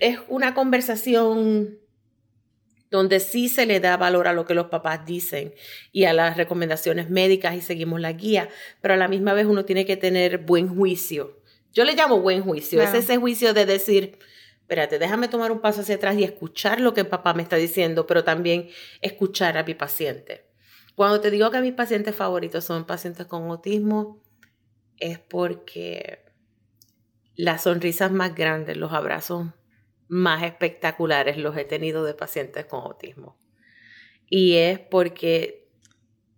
es 0.00 0.18
una 0.28 0.54
conversación 0.54 1.78
donde 2.90 3.20
sí 3.20 3.48
se 3.48 3.64
le 3.64 3.80
da 3.80 3.96
valor 3.96 4.28
a 4.28 4.32
lo 4.32 4.44
que 4.44 4.54
los 4.54 4.66
papás 4.66 5.06
dicen 5.06 5.54
y 5.92 6.04
a 6.04 6.12
las 6.12 6.36
recomendaciones 6.36 7.08
médicas 7.08 7.54
y 7.54 7.60
seguimos 7.60 8.00
la 8.00 8.12
guía, 8.12 8.48
pero 8.80 8.94
a 8.94 8.96
la 8.96 9.08
misma 9.08 9.32
vez 9.32 9.46
uno 9.46 9.64
tiene 9.64 9.86
que 9.86 9.96
tener 9.96 10.38
buen 10.38 10.68
juicio. 10.68 11.40
Yo 11.72 11.84
le 11.84 11.94
llamo 11.94 12.20
buen 12.20 12.42
juicio, 12.42 12.82
es 12.82 12.92
ese 12.92 13.16
juicio 13.16 13.54
de 13.54 13.64
decir, 13.64 14.18
espérate, 14.72 14.98
déjame 14.98 15.28
tomar 15.28 15.52
un 15.52 15.60
paso 15.60 15.82
hacia 15.82 15.96
atrás 15.96 16.16
y 16.16 16.24
escuchar 16.24 16.80
lo 16.80 16.94
que 16.94 17.04
papá 17.04 17.34
me 17.34 17.42
está 17.42 17.56
diciendo, 17.56 18.06
pero 18.06 18.24
también 18.24 18.70
escuchar 19.02 19.58
a 19.58 19.64
mi 19.64 19.74
paciente. 19.74 20.46
Cuando 20.94 21.20
te 21.20 21.30
digo 21.30 21.50
que 21.50 21.60
mis 21.60 21.74
pacientes 21.74 22.16
favoritos 22.16 22.64
son 22.64 22.86
pacientes 22.86 23.26
con 23.26 23.50
autismo, 23.50 24.22
es 24.96 25.18
porque 25.18 26.24
las 27.34 27.64
sonrisas 27.64 28.12
más 28.12 28.34
grandes, 28.34 28.78
los 28.78 28.92
abrazos 28.94 29.48
más 30.08 30.42
espectaculares 30.42 31.36
los 31.36 31.54
he 31.58 31.66
tenido 31.66 32.02
de 32.02 32.14
pacientes 32.14 32.64
con 32.64 32.80
autismo. 32.80 33.38
Y 34.26 34.54
es 34.54 34.78
porque 34.78 35.68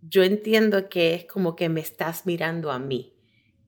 yo 0.00 0.24
entiendo 0.24 0.88
que 0.88 1.14
es 1.14 1.24
como 1.24 1.54
que 1.54 1.68
me 1.68 1.80
estás 1.80 2.26
mirando 2.26 2.72
a 2.72 2.80
mí 2.80 3.13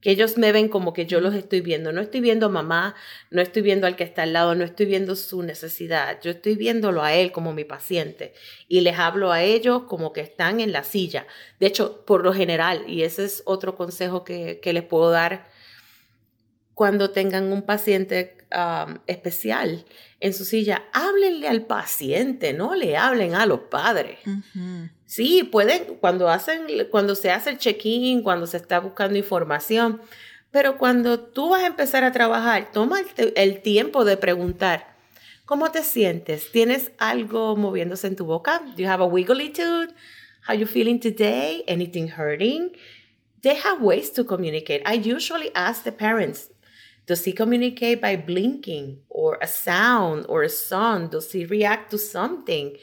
que 0.07 0.13
ellos 0.13 0.39
me 0.39 0.53
ven 0.53 0.69
como 0.69 0.93
que 0.93 1.05
yo 1.05 1.21
los 1.21 1.35
estoy 1.35 1.63
viendo. 1.63 1.91
No 1.91 2.01
estoy 2.01 2.21
viendo 2.21 2.47
a 2.47 2.49
mamá, 2.49 2.95
no 3.33 3.43
estoy 3.43 3.63
viendo 3.63 3.89
al 3.89 3.97
que 3.97 4.05
está 4.05 4.23
al 4.23 4.35
lado, 4.35 4.55
no 4.55 4.65
estoy 4.65 4.87
viendo 4.87 5.17
su 5.17 5.43
necesidad. 5.43 6.21
Yo 6.23 6.31
estoy 6.31 6.55
viéndolo 6.55 7.03
a 7.03 7.13
él 7.13 7.33
como 7.33 7.53
mi 7.53 7.65
paciente 7.65 8.33
y 8.69 8.83
les 8.83 9.01
hablo 9.01 9.33
a 9.33 9.43
ellos 9.43 9.83
como 9.89 10.13
que 10.13 10.21
están 10.21 10.61
en 10.61 10.71
la 10.71 10.85
silla. 10.85 11.27
De 11.59 11.67
hecho, 11.67 12.05
por 12.07 12.23
lo 12.23 12.33
general, 12.33 12.85
y 12.87 13.03
ese 13.03 13.25
es 13.25 13.43
otro 13.47 13.75
consejo 13.75 14.23
que, 14.23 14.61
les 14.63 14.85
puedo 14.85 15.11
dar 15.11 15.49
cuando 16.77 17.09
tengan 17.09 17.55
un 17.55 17.63
paciente 17.63 18.37
especial 19.07 19.87
en 20.21 20.35
su 20.35 20.45
silla, 20.45 20.85
háblenle 20.93 21.49
al 21.49 21.63
paciente, 21.65 22.53
no 22.53 22.75
le 22.75 22.99
hablen 22.99 23.35
a 23.35 23.47
los 23.47 23.61
padres. 23.61 24.19
Sí, 25.07 25.43
pueden, 25.43 25.97
cuando, 26.01 26.29
hacen, 26.29 26.67
cuando 26.91 27.15
se 27.15 27.31
hace 27.31 27.49
el 27.49 27.57
check-in, 27.57 28.23
cuando 28.23 28.47
se 28.47 28.59
está 28.59 28.79
buscando 28.79 29.17
información, 29.17 30.03
pero 30.51 30.77
cuando 30.77 31.19
tú 31.19 31.49
vas 31.49 31.63
a 31.63 31.69
empezar 31.69 32.05
a 32.05 32.13
trabajar, 32.13 32.71
toma 32.73 33.01
el, 33.17 33.63
tiempo 33.63 34.05
de 34.05 34.19
preguntar, 34.19 34.99
¿cómo 35.47 35.73
te 35.73 35.83
sientes? 35.83 36.53
¿Tienes 36.53 36.93
algo 36.99 37.57
moviéndose 37.57 38.07
en 38.07 38.17
tu 38.17 38.27
boca? 38.27 38.61
Do 38.77 38.83
you 38.83 38.89
have 38.89 39.03
a 39.03 39.07
wiggly 39.07 39.49
tooth? 39.49 39.95
How 40.47 40.55
you 40.55 40.67
feeling 40.67 41.01
today? 41.01 41.65
Anything 41.67 42.09
hurting? 42.09 42.77
They 43.41 43.55
have 43.55 43.81
ways 43.81 44.13
to 44.13 44.25
communicate. 44.25 44.83
I 44.85 44.95
usually 44.95 45.51
ask 45.55 45.83
the 45.85 45.93
parents, 45.93 46.51
does 47.07 47.25
he 47.25 47.33
communicate 47.33 48.01
by 48.01 48.17
blinking 48.17 49.01
or 49.09 49.39
a 49.41 49.47
sound 49.47 50.27
or 50.29 50.43
a 50.43 50.49
sound? 50.49 51.11
Does 51.11 51.33
he 51.33 51.45
react 51.45 51.91
to 51.93 51.99
something? 51.99 52.77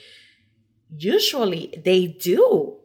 usually 0.97 1.73
they 1.83 2.07
do. 2.07 2.77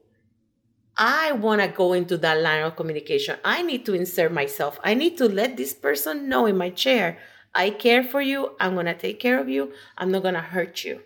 I 0.96 1.32
want 1.32 1.60
to 1.60 1.68
go 1.68 1.92
into 1.92 2.16
that 2.18 2.40
line 2.40 2.62
of 2.62 2.76
communication. 2.76 3.36
I 3.44 3.62
need 3.62 3.86
to 3.86 3.94
insert 3.94 4.32
myself. 4.32 4.80
I 4.82 4.94
need 4.94 5.16
to 5.18 5.28
let 5.28 5.56
this 5.56 5.72
person 5.72 6.28
know 6.28 6.46
in 6.46 6.56
my 6.56 6.70
chair, 6.70 7.18
I 7.54 7.70
care 7.70 8.02
for 8.02 8.20
you. 8.20 8.56
I'm 8.58 8.74
going 8.74 8.86
to 8.86 8.94
take 8.94 9.20
care 9.20 9.38
of 9.38 9.48
you. 9.48 9.72
I'm 9.96 10.10
not 10.10 10.22
going 10.22 10.34
to 10.34 10.40
hurt 10.40 10.84
you. 10.84 11.02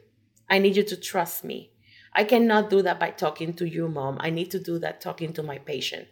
I 0.49 0.59
need 0.59 0.77
you 0.77 0.83
to 0.85 0.97
trust 0.97 1.45
me. 1.45 1.71
I 2.15 2.25
cannot 2.25 2.69
do 2.71 2.83
that 2.83 2.99
by 2.99 3.11
talking 3.11 3.55
to 3.55 3.69
you, 3.69 3.89
mom. 3.89 4.19
I 4.21 4.31
need 4.31 4.51
to 4.51 4.59
do 4.59 4.79
that 4.79 5.01
talking 5.01 5.33
to 5.35 5.43
my 5.43 5.59
patient. 5.59 6.09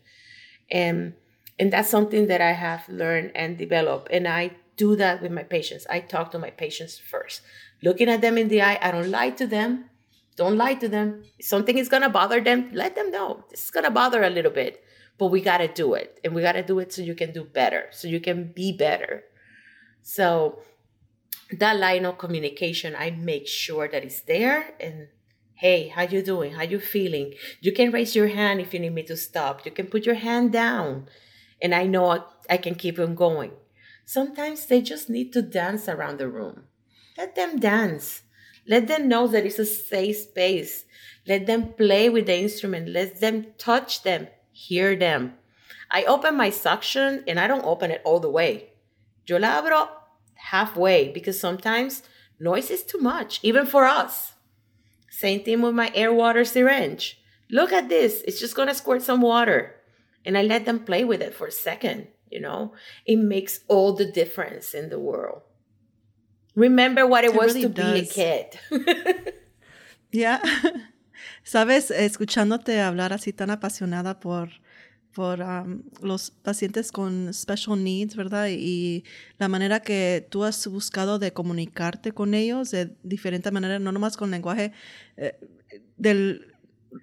And 0.71 1.15
and 1.61 1.70
that's 1.70 1.90
something 1.90 2.27
that 2.29 2.40
I 2.40 2.53
have 2.53 2.88
learned 2.88 3.33
and 3.35 3.59
developed. 3.59 4.09
And 4.11 4.27
I 4.27 4.53
do 4.79 4.96
that 4.96 5.20
with 5.20 5.31
my 5.31 5.42
patients. 5.42 5.87
I 5.90 6.01
talk 6.01 6.31
to 6.31 6.38
my 6.38 6.49
patients 6.49 6.99
first. 6.99 7.42
Looking 7.83 8.09
at 8.09 8.23
them 8.23 8.38
in 8.38 8.49
the 8.49 8.62
eye, 8.62 8.79
I 8.81 8.90
don't 8.90 9.11
lie 9.11 9.31
to 9.31 9.46
them. 9.46 9.85
Don't 10.37 10.57
lie 10.57 10.73
to 10.75 10.88
them. 10.88 11.23
If 11.38 11.44
something 11.44 11.77
is 11.77 11.90
gonna 11.90 12.09
bother 12.09 12.40
them, 12.40 12.70
let 12.73 12.94
them 12.94 13.11
know. 13.11 13.44
This 13.51 13.66
is 13.66 13.70
gonna 13.70 13.90
bother 13.90 14.23
a 14.23 14.31
little 14.31 14.51
bit, 14.51 14.83
but 15.18 15.27
we 15.27 15.42
gotta 15.42 15.68
do 15.68 15.92
it. 15.92 16.18
And 16.25 16.35
we 16.35 16.40
gotta 16.40 16.62
do 16.62 16.79
it 16.79 16.94
so 16.94 17.03
you 17.03 17.14
can 17.14 17.31
do 17.31 17.44
better, 17.44 17.88
so 17.90 18.09
you 18.09 18.20
can 18.20 18.53
be 18.53 18.73
better. 18.73 19.25
So 20.03 20.62
that 21.59 21.79
line 21.79 22.07
of 22.07 22.16
communication, 22.16 22.96
I 22.99 23.11
make 23.11 23.46
sure 23.46 23.87
that 23.87 24.03
it's 24.03 24.23
there 24.23 24.73
and 24.81 25.09
hey 25.57 25.88
how 25.88 26.01
you 26.01 26.23
doing 26.23 26.53
how 26.53 26.62
you 26.62 26.81
feeling 26.81 27.35
you 27.61 27.70
can 27.70 27.90
raise 27.90 28.16
your 28.16 28.29
hand 28.29 28.62
if 28.62 28.73
you 28.73 28.81
need 28.81 28.94
me 28.94 29.03
to 29.03 29.14
stop 29.14 29.66
you 29.66 29.70
can 29.70 29.87
put 29.87 30.07
your 30.07 30.14
hand 30.14 30.51
down 30.51 31.07
and 31.62 31.75
i 31.75 31.87
know 31.87 32.25
i 32.49 32.57
can 32.57 32.75
keep 32.75 32.99
on 32.99 33.14
going. 33.14 33.53
Sometimes 34.05 34.66
they 34.66 34.83
just 34.83 35.09
need 35.09 35.33
to 35.33 35.40
dance 35.40 35.88
around 35.88 36.18
the 36.18 36.29
room. 36.29 36.64
Let 37.16 37.37
them 37.37 37.61
dance. 37.61 38.23
Let 38.66 38.88
them 38.88 39.07
know 39.07 39.29
that 39.29 39.46
it's 39.46 39.61
a 39.61 39.64
safe 39.64 40.16
space. 40.16 40.85
Let 41.29 41.46
them 41.46 41.75
play 41.75 42.09
with 42.09 42.27
the 42.27 42.37
instrument. 42.37 42.88
Let 42.88 43.20
them 43.20 43.46
touch 43.57 44.03
them 44.03 44.27
hear 44.51 44.96
them. 44.96 45.35
I 45.90 46.05
open 46.05 46.37
my 46.37 46.51
suction 46.51 47.25
and 47.27 47.38
i 47.38 47.46
don't 47.46 47.64
open 47.64 47.90
it 47.90 48.03
all 48.05 48.20
the 48.20 48.31
way. 48.31 48.70
Yo 49.27 49.37
la 49.37 49.59
abro 49.59 49.88
halfway 50.35 51.09
because 51.12 51.38
sometimes 51.38 52.03
noise 52.40 52.70
is 52.70 52.83
too 52.83 52.99
much 52.99 53.38
even 53.42 53.64
for 53.64 53.85
us. 53.85 54.35
Same 55.09 55.44
thing 55.44 55.62
with 55.62 55.75
my 55.75 55.92
air 55.94 56.12
water 56.12 56.44
syringe. 56.44 57.20
Look 57.51 57.73
at 57.73 57.88
this. 57.88 58.23
It's 58.27 58.40
just 58.40 58.57
to 58.57 58.75
squirt 58.75 59.03
some 59.03 59.20
water. 59.20 59.77
And 60.25 60.37
I 60.37 60.43
let 60.43 60.67
them 60.67 60.85
play 60.85 61.05
with 61.05 61.23
it 61.23 61.35
for 61.35 61.47
a 61.47 61.53
second, 61.53 62.09
you 62.31 62.41
know? 62.41 62.73
It 63.07 63.17
makes 63.17 63.61
all 63.69 63.95
the 63.95 64.05
difference 64.05 64.75
in 64.75 64.91
the 64.91 64.99
world. 64.99 65.43
Remember 66.55 67.07
what 67.07 67.25
it, 67.25 67.33
it 67.33 67.37
was 67.37 67.55
really 67.55 67.63
to 67.63 67.69
does. 67.69 67.93
be 67.93 68.01
a 68.01 68.05
kid. 68.07 69.35
yeah. 70.13 70.41
Sabes, 71.45 71.91
escuchándote 71.91 72.81
hablar 72.81 73.13
así 73.13 73.33
tan 73.33 73.51
apasionada 73.51 74.21
por 74.21 74.51
por 75.13 75.41
los 76.03 76.31
pacientes 76.31 76.93
con 76.93 77.33
special 77.35 77.83
needs, 77.83 78.15
¿verdad? 78.15 78.49
Y 78.51 79.05
la 79.39 79.49
manera 79.49 79.81
que 79.81 80.27
tú 80.31 80.45
has 80.45 80.67
buscado 80.67 81.19
de 81.19 81.33
comunicarte 81.33 82.13
con 82.13 82.35
ellos 82.35 82.71
de 82.71 82.95
diferente 83.03 83.51
manera, 83.51 83.79
no 83.79 83.93
nomás 83.93 84.17
con 84.17 84.31
lenguaje 84.31 84.73
eh, 85.17 85.35
del 85.97 86.50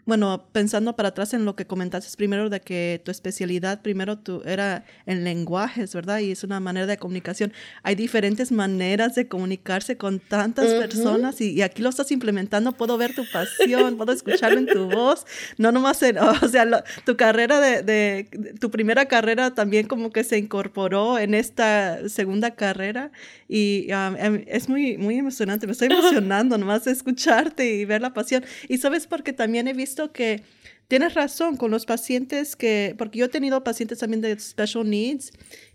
bueno, 0.05 0.47
pensando 0.51 0.95
para 0.95 1.09
atrás 1.09 1.33
en 1.33 1.45
lo 1.45 1.55
que 1.55 1.65
comentaste 1.65 2.15
primero 2.17 2.49
de 2.49 2.61
que 2.61 3.01
tu 3.03 3.11
especialidad 3.11 3.81
primero 3.81 4.17
tu, 4.17 4.41
era 4.45 4.85
en 5.05 5.23
lenguajes, 5.23 5.93
¿verdad? 5.93 6.19
Y 6.19 6.31
es 6.31 6.43
una 6.43 6.59
manera 6.59 6.85
de 6.85 6.97
comunicación. 6.97 7.53
Hay 7.83 7.95
diferentes 7.95 8.51
maneras 8.51 9.15
de 9.15 9.27
comunicarse 9.27 9.97
con 9.97 10.19
tantas 10.19 10.73
personas 10.73 11.39
y, 11.41 11.61
aquí 11.61 11.81
lo 11.81 11.89
estás 11.89 12.11
implementando. 12.11 12.73
Puedo 12.73 12.97
ver 12.97 13.15
tu 13.15 13.23
pasión, 13.31 13.97
puedo 13.97 14.11
escucharlo 14.11 14.59
en 14.59 14.67
tu 14.67 14.89
voz. 14.89 15.25
No 15.57 15.71
nomás 15.71 16.01
en, 16.03 16.17
o 16.19 16.47
sea, 16.47 16.83
tu 17.05 17.15
carrera 17.15 17.59
de, 17.59 17.81
de, 17.83 18.53
tu 18.59 18.71
primera 18.71 19.05
carrera 19.05 19.53
también 19.53 19.87
como 19.87 20.11
que 20.11 20.23
se 20.23 20.37
incorporó 20.37 21.19
en 21.19 21.33
esta 21.33 22.09
segunda 22.09 22.51
carrera 22.51 23.11
y 23.47 23.87
um, 23.93 24.41
es 24.47 24.67
muy, 24.67 24.97
muy 24.97 25.17
emocionante. 25.17 25.65
Me 25.65 25.71
estoy 25.71 25.87
emocionando 25.91 26.57
nomás 26.57 26.85
de 26.85 26.91
escucharte 26.91 27.75
y 27.75 27.85
ver 27.85 28.01
la 28.01 28.13
pasión. 28.13 28.43
Y 28.67 28.77
sabes 28.77 29.07
porque 29.07 29.33
también 29.33 29.67
he 29.67 29.73
visto 29.77 30.11
que 30.11 30.43
tienes 30.87 31.13
razón 31.13 31.55
con 31.55 31.71
los 31.71 31.85
pacientes 31.85 32.55
que, 32.55 32.95
porque 32.97 33.19
yo 33.19 33.25
he 33.25 33.29
tenido 33.29 33.63
pacientes 33.63 33.99
también 33.99 34.21
de 34.21 34.37
special 34.39 34.89
needs 34.89 35.31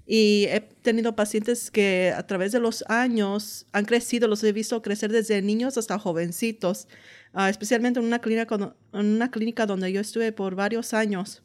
y 0.07 0.47
he 0.51 0.61
tenido 0.61 1.15
pacientes 1.15 1.71
que 1.71 2.13
a 2.15 2.27
través 2.27 2.53
de 2.53 2.61
los 2.61 2.85
años 2.89 3.67
han 3.73 3.85
crecido, 3.85 4.29
los 4.29 4.43
he 4.45 4.53
visto 4.53 4.83
crecer 4.83 5.13
desde 5.13 5.41
niños 5.43 5.79
hasta 5.79 5.99
jovencitos, 5.99 6.89
ah, 7.33 7.49
especialmente 7.49 8.01
en 8.01 8.07
una, 8.07 8.21
clínica, 8.21 8.55
en 8.93 9.07
una 9.07 9.31
clínica 9.31 9.65
donde 9.65 9.93
yo 9.93 10.01
estuve 10.01 10.33
por 10.33 10.55
varios 10.55 10.93
años. 10.93 11.43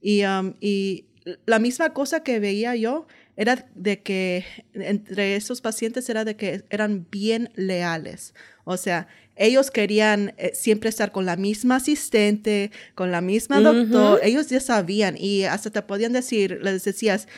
Y, 0.00 0.24
um, 0.24 0.54
y 0.60 1.06
la 1.46 1.58
misma 1.58 1.94
cosa 1.94 2.22
que 2.22 2.38
veía 2.38 2.76
yo 2.76 3.06
era 3.36 3.66
de 3.74 4.02
que 4.02 4.44
entre 4.74 5.36
esos 5.36 5.60
pacientes 5.60 6.08
era 6.08 6.24
de 6.24 6.36
que 6.36 6.64
eran 6.70 7.06
bien 7.10 7.50
leales. 7.54 8.34
O 8.64 8.76
sea, 8.76 9.06
ellos 9.36 9.70
querían 9.70 10.34
eh, 10.36 10.52
siempre 10.54 10.88
estar 10.88 11.12
con 11.12 11.26
la 11.26 11.36
misma 11.36 11.76
asistente, 11.76 12.70
con 12.94 13.10
la 13.10 13.20
misma 13.20 13.60
doctor. 13.60 14.20
Ellos 14.22 14.48
ya 14.48 14.60
sabían 14.60 15.16
y 15.18 15.44
hasta 15.44 15.70
te 15.70 15.82
podían 15.82 16.12
decir, 16.12 16.60
les 16.62 16.84
decías, 16.84 17.28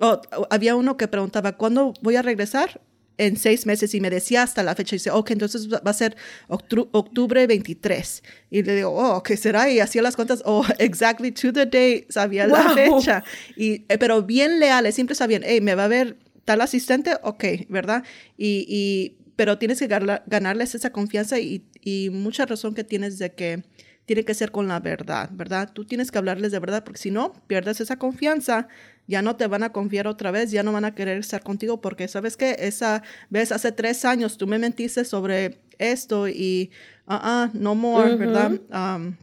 oh, 0.00 0.20
había 0.50 0.76
uno 0.76 0.96
que 0.96 1.08
preguntaba, 1.08 1.56
¿cuándo 1.56 1.94
voy 2.02 2.16
a 2.16 2.22
regresar? 2.22 2.80
en 3.18 3.36
seis 3.36 3.66
meses 3.66 3.94
y 3.94 4.00
me 4.00 4.10
decía 4.10 4.42
hasta 4.42 4.62
la 4.62 4.74
fecha, 4.74 4.94
y 4.94 4.98
dice, 4.98 5.10
ok, 5.10 5.30
entonces 5.30 5.68
va 5.68 5.80
a 5.82 5.92
ser 5.94 6.16
octubre 6.48 7.46
23. 7.46 8.22
Y 8.50 8.62
le 8.62 8.76
digo, 8.76 8.90
oh, 8.90 9.22
¿qué 9.22 9.36
será? 9.36 9.70
Y 9.70 9.80
hacía 9.80 10.02
las 10.02 10.16
cuentas, 10.16 10.42
oh, 10.44 10.64
exactly 10.78 11.32
to 11.32 11.52
the 11.52 11.66
day, 11.66 12.06
sabía 12.08 12.46
la 12.46 12.74
fecha. 12.74 13.24
Y, 13.56 13.84
eh, 13.88 13.98
pero 13.98 14.22
bien 14.22 14.60
leales, 14.60 14.94
siempre 14.94 15.14
sabían, 15.14 15.42
hey, 15.44 15.60
¿me 15.60 15.74
va 15.74 15.84
a 15.84 15.88
ver 15.88 16.18
tal 16.44 16.60
asistente? 16.60 17.12
Ok, 17.22 17.44
¿verdad? 17.68 18.04
Y, 18.36 18.66
y 18.68 19.16
pero 19.36 19.58
tienes 19.58 19.78
que 19.78 19.86
ganarles 19.86 20.74
esa 20.74 20.90
confianza 20.90 21.38
y, 21.38 21.64
y 21.80 22.10
mucha 22.10 22.46
razón 22.46 22.74
que 22.74 22.84
tienes 22.84 23.18
de 23.18 23.32
que 23.32 23.62
tiene 24.06 24.24
que 24.24 24.34
ser 24.34 24.52
con 24.52 24.68
la 24.68 24.80
verdad, 24.80 25.30
¿verdad? 25.32 25.70
Tú 25.72 25.84
tienes 25.84 26.10
que 26.10 26.18
hablarles 26.18 26.52
de 26.52 26.60
verdad 26.60 26.84
porque 26.84 27.00
si 27.00 27.10
no, 27.10 27.32
pierdes 27.48 27.80
esa 27.80 27.98
confianza, 27.98 28.68
ya 29.08 29.20
no 29.20 29.36
te 29.36 29.48
van 29.48 29.64
a 29.64 29.72
confiar 29.72 30.06
otra 30.06 30.30
vez, 30.30 30.52
ya 30.52 30.62
no 30.62 30.72
van 30.72 30.84
a 30.84 30.94
querer 30.94 31.18
estar 31.18 31.42
contigo 31.42 31.80
porque 31.80 32.06
sabes 32.06 32.36
que 32.36 32.56
esa 32.60 33.02
vez 33.30 33.50
hace 33.50 33.72
tres 33.72 34.04
años 34.04 34.38
tú 34.38 34.46
me 34.46 34.58
mentiste 34.58 35.04
sobre 35.04 35.58
esto 35.78 36.28
y, 36.28 36.70
ah, 37.06 37.50
uh, 37.52 37.58
no 37.58 37.74
more, 37.74 38.14
¿verdad? 38.14 38.52
Um, 38.72 39.16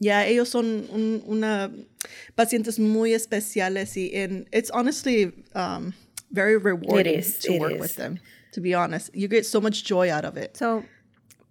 ya 0.00 0.26
ellos 0.26 0.48
son 0.48 0.86
una 1.26 1.70
pacientes 2.34 2.78
muy 2.78 3.14
especiales 3.14 3.96
y 3.96 4.16
and 4.16 4.46
it's 4.52 4.70
honestly 4.72 5.44
um, 5.54 5.92
very 6.30 6.56
rewarding 6.56 7.22
to 7.42 7.52
work 7.54 7.80
with 7.80 7.96
them 7.96 8.20
to 8.58 8.62
be 8.62 8.74
honest. 8.74 9.14
You 9.14 9.28
get 9.28 9.46
so 9.46 9.60
much 9.60 9.84
joy 9.84 10.10
out 10.10 10.24
of 10.24 10.36
it. 10.36 10.56
So, 10.56 10.84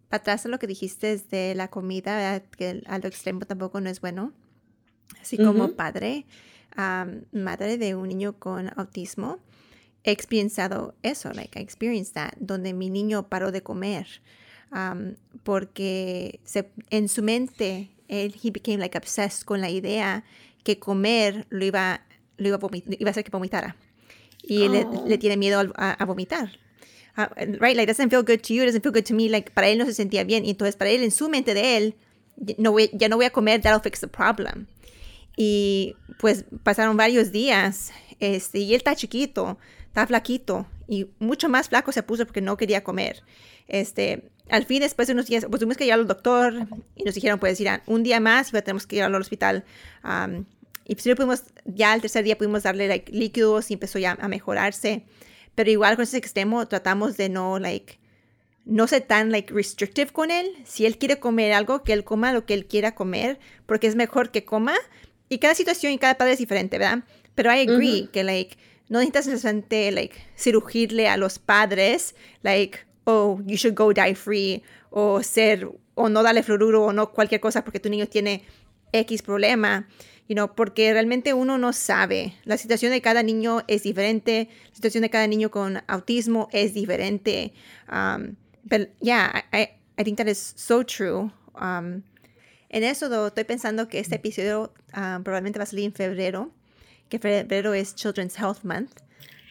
para 0.10 0.22
atrás 0.22 0.46
lo 0.46 0.60
que 0.60 0.67
dijiste 0.67 1.17
de 1.32 1.56
la 1.56 1.70
comida, 1.70 2.41
que 2.58 2.84
al 2.86 3.06
extremo 3.06 3.46
tampoco 3.46 3.80
no 3.80 3.89
es 3.89 4.02
bueno. 4.02 4.34
Así 5.22 5.38
como 5.38 5.70
padre, 5.76 6.26
madre 7.32 7.78
de 7.78 7.96
un 7.96 8.10
niño 8.10 8.38
con 8.39 8.70
autismo, 8.78 9.39
he 10.04 10.12
experienciado 10.12 10.96
eso, 11.02 11.32
like 11.34 11.58
I 11.60 11.62
experienced 11.62 12.13
that, 12.13 12.34
donde 12.39 12.74
mi 12.74 12.89
niño 12.89 13.28
paró 13.30 13.52
de 13.52 13.62
comer 13.62 14.08
porque 15.43 16.39
se, 16.43 16.72
en 16.89 17.08
su 17.08 17.24
mente 17.24 17.89
él 18.10 18.36
he 18.41 18.52
became 18.52 18.78
like 18.78 18.98
obsessed 18.98 19.46
con 19.46 19.62
la 19.62 19.70
idea 19.70 20.24
que 20.63 20.78
comer 20.78 21.46
lo 21.50 21.65
iba, 21.65 22.02
lo 22.38 22.48
iba, 22.50 22.58
a, 22.58 22.70
iba 22.74 23.10
a 23.10 23.12
hacer 23.12 23.24
que 23.24 23.32
vomitara. 23.32 23.76
Y 24.43 24.63
él 24.63 24.74
le, 24.74 24.86
oh. 24.86 25.20
tiene 25.20 25.38
miedo 25.38 25.74
a 25.76 26.06
vomitar. 26.06 26.52
Ah, 27.17 27.32
right, 27.36 27.75
like 27.75 27.88
doesn't 27.88 28.12
feel 28.12 28.21
good 28.21 28.41
to 28.43 28.53
you, 28.53 28.63
doesn't 28.63 28.84
feel 28.84 28.91
good 28.91 29.06
to 29.06 29.15
me, 29.15 29.27
like 29.27 29.51
para 29.51 29.67
él 29.67 29.80
no 29.80 29.86
se 29.86 29.93
sentía 29.93 30.23
bien. 30.23 30.45
Y 30.45 30.51
entonces 30.51 30.75
para 30.75 30.91
él, 30.91 31.03
en 31.03 31.10
su 31.10 31.30
mente 31.30 31.56
de 31.56 31.77
él, 31.77 31.95
no 32.60 32.71
voy, 32.71 32.91
ya 32.93 33.10
no 33.10 33.15
voy 33.15 33.25
a 33.25 33.32
comer, 33.32 33.60
that'll 33.60 33.82
fix 33.82 33.99
the 33.99 34.08
problem. 34.08 34.67
Y 35.36 35.95
pues 36.19 36.45
pasaron 36.63 36.95
varios 36.95 37.32
días, 37.32 37.91
este, 38.19 38.60
y 38.60 38.69
él 38.73 38.77
está 38.77 38.95
chiquito, 38.95 39.58
está 39.88 40.06
flaquito, 40.06 40.67
y 40.88 41.08
mucho 41.19 41.49
más 41.49 41.69
flaco 41.69 41.91
se 41.91 42.03
puso 42.03 42.25
porque 42.25 42.41
no 42.41 42.56
quería 42.56 42.84
comer. 42.84 43.23
Este, 43.67 44.30
al 44.49 44.65
fin, 44.65 44.82
después 44.82 45.08
de 45.08 45.13
unos 45.13 45.25
días, 45.25 45.45
pues 45.49 45.60
tuvimos 45.60 45.77
que 45.77 45.86
ir 45.86 45.93
al 45.93 46.08
doctor 46.08 46.67
y 46.95 47.03
nos 47.03 47.15
dijeron, 47.15 47.39
pues 47.39 47.60
ir 47.60 47.69
un 47.88 48.03
día 48.03 48.19
más, 48.19 48.49
y 48.49 48.51
tenemos 48.51 48.86
que 48.86 48.97
ir 48.97 49.03
al 49.03 49.15
hospital. 49.15 49.65
y 50.86 50.95
pues 50.95 51.15
pudimos, 51.15 51.43
ya 51.65 51.95
el 51.95 52.01
tercer 52.01 52.23
día 52.23 52.38
pudimos 52.38 52.63
darle 52.63 53.03
líquidos 53.08 53.71
y 53.71 53.73
empezó 53.73 53.99
ya 53.99 54.17
a 54.19 54.27
mejorarse. 54.27 55.03
Pero 55.58 55.72
igual 55.72 55.96
con 55.96 56.04
ese 56.04 56.17
extremo 56.17 56.67
tratamos 56.67 57.17
de 57.17 57.30
no, 57.30 57.58
like, 57.58 57.98
no 58.65 58.86
ser 58.86 59.02
tan, 59.02 59.32
like, 59.32 59.52
restrictive 59.52 60.12
con 60.12 60.30
él. 60.30 60.46
Si 60.65 60.86
él 60.86 61.00
quiere 61.00 61.20
comer 61.20 61.52
algo, 61.52 61.84
que 61.84 61.93
él 61.93 62.04
coma 62.04 62.32
lo 62.32 62.46
que 62.46 62.54
él 62.54 62.67
quiera 62.67 62.93
comer, 62.93 63.39
porque 63.65 63.88
es 63.88 63.96
mejor 63.96 64.30
que 64.30 64.46
coma. 64.46 64.76
Y 65.30 65.39
cada 65.39 65.56
situación 65.56 65.93
y 65.93 65.98
cada 65.98 66.15
padre 66.15 66.34
es 66.34 66.38
diferente, 66.38 66.78
¿verdad? 66.78 67.06
Pero 67.34 67.52
I 67.52 67.67
agree 67.67 68.08
que, 68.13 68.24
like, 68.24 68.56
no 68.88 69.00
necesitas 69.00 69.26
necesariamente, 69.26 69.91
like, 69.91 70.15
cirugirle 70.36 71.08
a 71.08 71.17
los 71.17 71.39
padres, 71.39 72.13
like, 72.43 72.78
oh, 73.06 73.39
you 73.48 73.56
should 73.56 73.76
go 73.76 73.91
die 73.93 74.13
free, 74.13 74.62
o 74.91 75.24
ser, 75.24 75.72
o 75.96 76.08
no 76.08 76.22
darle 76.22 76.43
fluoruro, 76.43 76.84
o 76.84 76.93
no 76.93 77.12
cualquier 77.13 77.41
cosa 77.41 77.63
porque 77.63 77.80
tu 77.80 77.89
niño 77.89 78.06
tiene 78.06 78.43
X 78.91 79.24
problema, 79.24 79.88
you 80.28 80.36
know, 80.36 80.54
porque 80.54 80.92
realmente 80.94 81.34
uno 81.34 81.58
no 81.58 81.74
sabe. 81.74 82.34
La 82.44 82.58
situación 82.58 82.92
de 82.92 83.02
cada 83.02 83.24
niño 83.24 83.63
es 83.68 83.84
diferente, 83.84 84.50
la 84.70 84.76
situación 84.76 85.02
de 85.04 85.10
cada 85.10 85.28
niño 85.28 85.50
con 85.50 85.82
autismo 85.88 86.48
es 86.52 86.74
diferente. 86.74 87.54
Um, 87.90 88.36
yeah, 89.02 89.44
I, 89.54 89.70
I 89.98 90.04
think 90.04 90.18
that 90.18 90.28
is 90.28 90.54
so 90.56 90.84
true. 90.84 91.32
Um, 91.56 92.04
en 92.70 92.84
eso 92.84 93.28
estoy 93.28 93.46
pensando 93.46 93.88
que 93.88 94.00
este 94.00 94.16
episodio 94.16 94.74
um, 94.96 95.24
probablemente 95.24 95.58
va 95.58 95.63
a 95.63 95.68
salir 95.68 95.86
en 95.86 95.94
febrero, 95.94 96.52
que 97.10 97.20
febrero 97.20 97.74
es 97.74 97.96
Children's 97.96 98.38
Health 98.38 98.63
Month, 98.63 99.00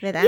¿verdad? 0.03 0.25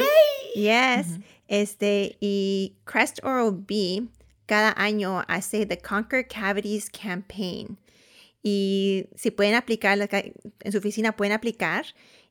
Yes. 0.54 1.20
Este, 1.46 2.16
y 2.20 2.74
Crest 2.84 3.20
Oral 3.22 3.52
B 3.52 4.08
cada 4.46 4.74
año 4.76 5.22
hace 5.28 5.66
The 5.66 5.78
Conquer 5.78 6.26
Cavities 6.26 6.90
Campaign. 6.90 7.78
Y 8.42 9.06
si 9.16 9.30
pueden 9.30 9.54
aplicar, 9.54 9.98
en 10.60 10.72
su 10.72 10.78
oficina 10.78 11.16
pueden 11.16 11.32
aplicar 11.32 11.86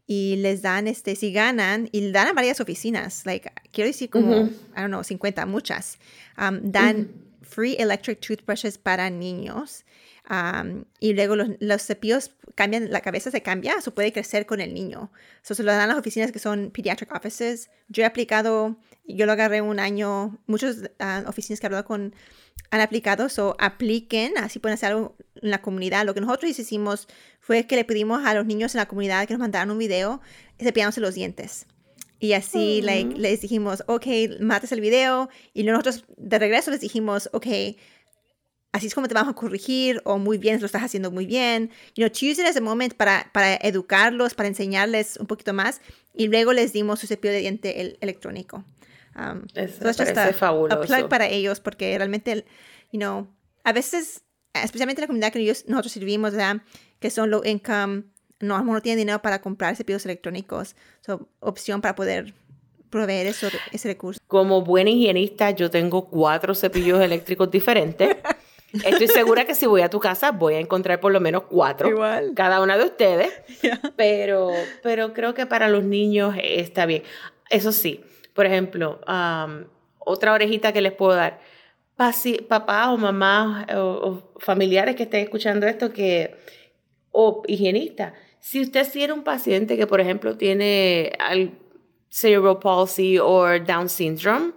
y 0.08 0.38
les 0.38 0.62
dan, 0.62 0.88
este, 0.88 1.15
si 1.15 1.34
ganan, 1.34 1.89
y 1.91 2.12
dan 2.12 2.30
a 2.30 2.34
varias 2.34 2.62
oficinas, 2.62 3.26
like, 3.26 3.52
quiero 3.72 3.89
decir 3.89 4.10
como, 4.10 4.46
I 4.46 4.50
don't 4.78 4.88
know, 4.88 5.04
50, 5.04 5.46
muchas, 5.46 6.00
um, 6.38 6.60
dan 6.63 7.10
free 7.41 7.76
electric 7.78 8.22
toothbrushes 8.22 8.78
para 8.78 9.10
niños. 9.10 9.84
Um, 10.30 10.84
y 11.00 11.13
luego 11.13 11.38
los, 11.38 11.50
los, 11.60 11.84
cepillos 11.84 12.32
cambian, 12.56 12.91
la 12.91 13.00
cabeza 13.00 13.32
se 13.32 13.41
cambia, 13.41 13.76
eso 13.80 13.93
puede 13.93 14.12
crecer 14.12 14.46
con 14.46 14.60
el 14.60 14.74
niño. 14.74 15.12
Eso 15.43 15.56
se 15.56 15.63
lo 15.63 15.72
dan 15.72 15.82
a 15.82 15.88
las 15.88 15.98
oficinas 15.98 16.32
que 16.32 16.39
son 16.39 16.72
pediatric 16.72 17.13
offices. 17.13 17.70
Yo 17.88 18.04
he 18.04 18.06
aplicado, 18.06 18.78
yo 19.08 19.26
lo 19.26 19.32
agarré 19.32 19.62
un 19.62 19.80
año, 19.80 20.38
muchas 20.48 20.78
uh, 20.78 21.28
oficinas 21.28 21.60
que 21.60 21.65
he 21.65 21.67
hablado 21.67 21.86
con 21.86 22.13
han 22.70 22.82
aplicado, 22.82 23.30
so 23.30 23.56
apliquen, 23.60 24.38
así 24.38 24.60
pueden 24.60 24.74
hacer 24.74 24.91
algo 24.91 25.15
en 25.41 25.52
la 25.52 25.62
comunidad. 25.62 26.06
Lo 26.06 26.13
que 26.13 26.22
nosotros 26.22 26.58
hicimos 26.58 27.08
fue 27.39 27.65
que 27.65 27.76
le 27.76 27.86
pedimos 27.86 28.26
a 28.26 28.34
los 28.34 28.46
niños 28.46 28.76
en 28.76 28.80
la 28.80 28.88
comunidad 28.88 29.26
que 29.28 29.34
nos 29.34 29.39
mandaran 29.39 29.72
un 29.72 29.78
video 29.78 30.22
cepillándose 30.60 31.00
los 31.00 31.15
dientes. 31.15 31.65
Y 32.20 32.34
así 32.34 32.82
les 32.82 33.41
dijimos, 33.41 33.84
ok, 33.88 34.08
mates 34.41 34.72
el 34.72 34.82
video. 34.82 35.30
Y 35.54 35.63
nosotros 35.63 36.04
de 36.17 36.39
regreso 36.39 36.72
les 36.72 36.82
dijimos, 36.82 37.30
ok, 37.32 37.48
así 38.72 38.88
es 38.88 38.96
como 38.96 39.08
te 39.08 39.13
vamos 39.13 39.32
a 39.32 39.36
corregir, 39.36 40.02
o 40.04 40.17
muy 40.17 40.38
bien, 40.39 40.60
lo 40.60 40.65
estás 40.65 40.84
haciendo 40.84 41.12
muy 41.12 41.28
bien. 41.28 41.70
You 41.96 42.04
know, 42.04 42.10
choose 42.10 42.41
it 42.41 42.48
as 42.48 42.58
a 42.58 42.62
moment 42.62 42.96
para, 42.96 43.30
para 43.34 43.56
educarlos, 43.56 44.34
para 44.34 44.50
enseñarles 44.50 45.17
un 45.17 45.28
poquito 45.28 45.54
más. 45.54 45.80
Y 46.15 46.28
luego 46.28 46.54
les 46.54 46.74
dimos 46.74 47.00
su 47.00 47.08
cepillo 47.08 47.34
de 47.34 47.39
diente 47.39 47.98
electrónico. 48.02 48.65
Um, 49.18 49.48
Eso 49.56 49.80
parece 49.82 50.34
fabuloso. 50.34 51.10
para 51.10 51.28
ellos, 51.28 51.60
porque 51.60 51.98
realmente, 51.98 52.46
you 52.92 53.00
know, 53.00 53.28
a 53.64 53.74
veces, 53.74 54.24
especialmente 54.54 55.02
en 55.02 55.04
la 55.04 55.08
comunidad 55.08 55.34
que 55.34 55.46
nosotros 55.68 55.92
servimos, 55.92 56.32
¿verdad? 56.34 56.62
que 57.00 57.10
son 57.10 57.30
low 57.30 57.42
income, 57.44 58.04
no, 58.40 58.64
no 58.64 58.82
tienen 58.82 59.00
dinero 59.00 59.22
para 59.22 59.42
comprar 59.42 59.76
cepillos 59.76 60.06
electrónicos, 60.06 60.76
so, 61.02 61.28
opción 61.40 61.82
para 61.82 61.96
poder 61.96 62.34
proveer 62.90 63.28
eso, 63.28 63.48
ese 63.72 63.88
recurso. 63.90 64.20
Como 64.28 64.62
buena 64.62 64.90
higienista, 64.90 65.52
yo 65.52 65.70
tengo 65.70 66.10
cuatro 66.10 66.56
cepillos 66.56 67.02
eléctricos 67.02 67.50
diferentes. 67.52 68.18
Estoy 68.86 69.08
segura 69.08 69.46
que 69.46 69.56
si 69.56 69.66
voy 69.66 69.82
a 69.82 69.90
tu 69.90 70.00
casa 70.00 70.32
voy 70.32 70.56
a 70.56 70.60
encontrar 70.60 71.00
por 71.00 71.12
lo 71.12 71.20
menos 71.20 71.44
cuatro. 71.44 71.90
Igual. 71.90 72.34
Cada 72.36 72.62
una 72.62 72.78
de 72.78 72.86
ustedes. 72.86 73.34
Pero, 73.96 74.52
pero 74.84 75.14
creo 75.14 75.34
que 75.34 75.46
para 75.46 75.68
los 75.70 75.84
niños 75.84 76.36
está 76.42 76.86
bien. 76.86 77.04
Eso 77.50 77.72
sí, 77.72 78.04
por 78.38 78.45
ejemplo, 78.45 79.02
otra 79.97 80.32
orejita 80.32 80.71
que 80.71 80.80
les 80.80 80.93
puedo 80.93 81.15
dar. 81.15 81.41
papá 82.47 82.91
o 82.91 82.97
mamá 82.97 83.65
o, 83.76 84.32
familiares 84.38 84.95
que 84.95 85.04
estén 85.04 85.21
escuchando 85.21 85.65
esto 85.65 85.91
que 85.91 86.36
o 87.12 87.41
higienista. 87.47 88.13
Si 88.39 88.62
usted 88.62 88.88
tiene 88.91 89.13
un 89.13 89.23
paciente 89.23 89.76
que, 89.76 89.88
por 89.88 90.00
ejemplo, 90.00 90.38
tiene 90.38 91.12
cerebral 92.10 92.60
palsy 92.60 93.17
o 93.17 93.60
Down 93.60 93.89
syndrome, 93.89 94.54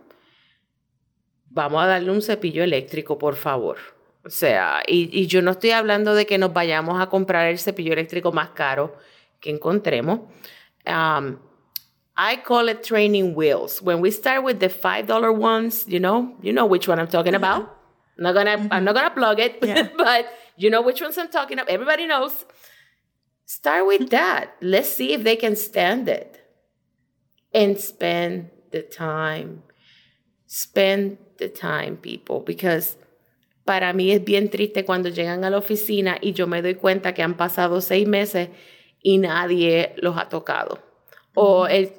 vamos 1.48 1.82
a 1.82 1.86
darle 1.86 2.10
un 2.10 2.20
cepillo 2.20 2.62
eléctrico, 2.62 3.16
por 3.16 3.34
favor. 3.34 3.78
O 4.26 4.28
sea, 4.28 4.82
y, 4.86 5.26
yo 5.26 5.40
no 5.40 5.52
estoy 5.52 5.70
hablando 5.70 6.14
de 6.14 6.26
que 6.26 6.36
nos 6.36 6.52
vayamos 6.52 7.00
a 7.00 7.08
comprar 7.08 7.48
el 7.48 7.58
cepillo 7.58 7.94
eléctrico 7.94 8.30
más 8.30 8.50
caro 8.50 8.94
que 9.40 9.48
encontremos. 9.48 10.20
I 12.22 12.36
call 12.36 12.68
it 12.68 12.84
training 12.84 13.34
wheels. 13.34 13.80
When 13.80 14.02
we 14.02 14.10
start 14.10 14.44
with 14.44 14.60
the 14.60 14.68
five 14.68 15.06
dollar 15.06 15.32
ones, 15.32 15.86
you 15.88 15.98
know, 15.98 16.36
you 16.42 16.52
know 16.52 16.66
which 16.66 16.86
one 16.86 16.98
I'm 17.00 17.08
talking 17.08 17.34
about. 17.34 17.62
I'm 18.18 18.24
not 18.24 18.34
gonna, 18.34 18.68
I'm 18.70 18.84
not 18.84 18.94
gonna 18.94 19.08
plug 19.08 19.40
it, 19.40 19.56
yeah. 19.62 19.88
but 19.96 20.28
you 20.54 20.68
know 20.68 20.82
which 20.82 21.00
ones 21.00 21.16
I'm 21.16 21.30
talking 21.30 21.58
about. 21.58 21.70
Everybody 21.70 22.06
knows. 22.06 22.44
Start 23.46 23.86
with 23.86 24.10
that. 24.10 24.54
Let's 24.60 24.90
see 24.90 25.14
if 25.14 25.24
they 25.24 25.34
can 25.34 25.56
stand 25.56 26.10
it, 26.10 26.38
and 27.54 27.80
spend 27.80 28.50
the 28.70 28.82
time. 28.82 29.62
Spend 30.46 31.16
the 31.38 31.48
time, 31.48 31.96
people, 31.96 32.40
because 32.40 32.98
para 33.64 33.94
mí 33.94 34.12
es 34.12 34.22
bien 34.22 34.50
triste 34.50 34.84
cuando 34.84 35.08
llegan 35.08 35.42
a 35.44 35.48
la 35.48 35.56
oficina 35.56 36.18
y 36.20 36.34
yo 36.34 36.46
me 36.46 36.60
doy 36.60 36.74
cuenta 36.74 37.14
que 37.14 37.22
han 37.22 37.34
pasado 37.34 37.80
seis 37.80 38.06
meses 38.06 38.50
y 39.02 39.16
nadie 39.16 39.94
los 39.96 40.18
ha 40.18 40.28
tocado 40.28 40.89
o 41.34 41.66
el, 41.66 41.92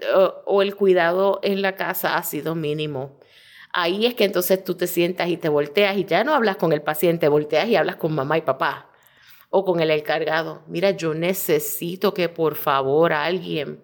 o, 0.46 0.62
el 0.62 0.76
cuidado 0.76 1.40
en 1.44 1.62
la 1.62 1.76
casa 1.76 2.18
ha 2.18 2.24
sido 2.24 2.56
mínimo. 2.56 3.20
Ahí 3.74 4.06
es 4.06 4.16
que 4.16 4.26
entonces 4.26 4.64
tú 4.64 4.76
te 4.76 4.88
sientas 4.88 5.30
y 5.30 5.38
te 5.38 5.50
volteas 5.50 5.98
y 5.98 6.06
ya 6.06 6.24
no 6.24 6.34
hablas 6.34 6.58
con 6.58 6.74
el 6.74 6.82
paciente, 6.82 7.30
volteas 7.30 7.68
y 7.70 7.76
hablas 7.76 7.96
con 7.96 8.14
mamá 8.14 8.38
y 8.38 8.42
papá 8.42 8.90
o 9.50 9.64
con 9.64 9.80
el 9.80 9.92
encargado. 9.92 10.64
Mira, 10.68 10.92
yo 10.92 11.14
necesito 11.14 12.14
que 12.14 12.30
por 12.30 12.56
favor 12.56 13.14
alguien 13.14 13.84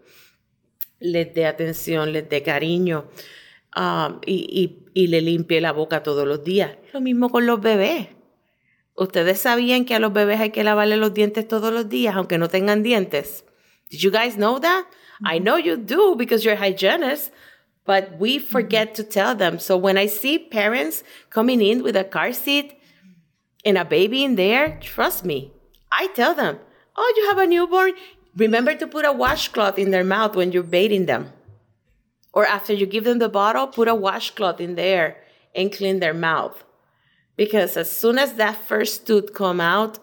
les 1.00 1.34
dé 1.34 1.46
atención, 1.46 2.12
les 2.12 2.28
dé 2.28 2.42
cariño 2.44 3.10
um, 3.76 4.20
y, 4.26 4.84
y, 4.94 5.02
y 5.04 5.08
le 5.08 5.22
limpie 5.22 5.62
la 5.62 5.72
boca 5.72 6.04
todos 6.04 6.28
los 6.28 6.44
días. 6.44 6.78
Lo 6.94 7.02
mismo 7.02 7.30
con 7.30 7.46
los 7.46 7.62
bebés. 7.62 8.10
¿Ustedes 8.96 9.40
sabían 9.40 9.86
que 9.86 9.94
a 9.94 10.00
los 10.00 10.12
bebés 10.12 10.40
hay 10.40 10.50
que 10.50 10.64
lavarle 10.64 10.98
los 10.98 11.14
dientes 11.14 11.48
todos 11.48 11.72
los 11.72 11.88
días, 11.88 12.16
aunque 12.16 12.40
no 12.40 12.50
tengan 12.50 12.82
dientes? 12.82 13.46
Did 13.90 14.00
you 14.00 14.12
guys 14.12 14.36
know 14.36 14.60
that? 14.60 14.86
I 15.24 15.36
mm-hmm. 15.36 15.44
know 15.44 15.56
you 15.56 15.78
do 15.78 16.16
because 16.16 16.46
you're 16.46 16.56
hygienist, 16.56 17.32
but 17.86 18.18
we 18.18 18.38
mm-hmm. 18.38 18.48
forget 18.48 18.96
to 18.96 19.04
tell 19.04 19.36
them. 19.36 19.60
So 19.60 19.78
when 19.78 19.98
I 19.98 20.06
see 20.06 20.38
parents 20.38 21.04
coming 21.30 21.62
in 21.62 21.84
with 21.84 21.96
a 21.96 22.04
car 22.04 22.34
seat 22.34 22.80
and 23.66 23.78
a 23.78 23.86
baby 23.86 24.24
in 24.24 24.36
there, 24.36 24.80
trust 24.82 25.26
me, 25.26 25.52
I 25.92 26.08
tell 26.08 26.34
them, 26.34 26.60
oh, 26.96 27.14
you 27.18 27.28
have 27.28 27.38
a 27.38 27.48
newborn? 27.48 27.94
Remember 28.36 28.76
to 28.76 28.88
put 28.88 29.06
a 29.06 29.12
washcloth 29.12 29.80
in 29.80 29.92
their 29.92 30.04
mouth 30.04 30.36
when 30.36 30.52
you're 30.52 30.64
bathing 30.64 31.06
them. 31.06 31.34
Or 32.34 32.46
after 32.46 32.72
you 32.74 32.86
give 32.86 33.04
them 33.04 33.18
the 33.18 33.30
bottle, 33.30 33.66
put 33.66 33.88
a 33.88 33.96
washcloth 33.96 34.62
in 34.62 34.76
there 34.76 35.18
and 35.56 35.74
clean 35.74 36.00
their 36.00 36.14
mouth. 36.14 36.64
Because 37.36 37.78
as 37.78 37.92
soon 37.92 38.20
as 38.20 38.36
that 38.36 38.58
first 38.68 39.08
tooth 39.08 39.34
come 39.34 39.60
out, 39.60 39.98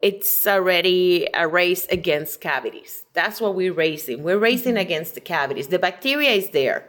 it's 0.00 0.46
already 0.46 1.28
a 1.34 1.46
race 1.46 1.86
against 1.90 2.40
cavities. 2.40 3.04
That's 3.12 3.40
what 3.40 3.54
we're 3.54 3.72
racing. 3.72 4.22
We're 4.22 4.38
racing 4.38 4.74
mm-hmm. 4.74 4.86
against 4.86 5.14
the 5.14 5.20
cavities. 5.20 5.68
The 5.68 5.78
bacteria 5.78 6.30
is 6.30 6.50
there 6.50 6.88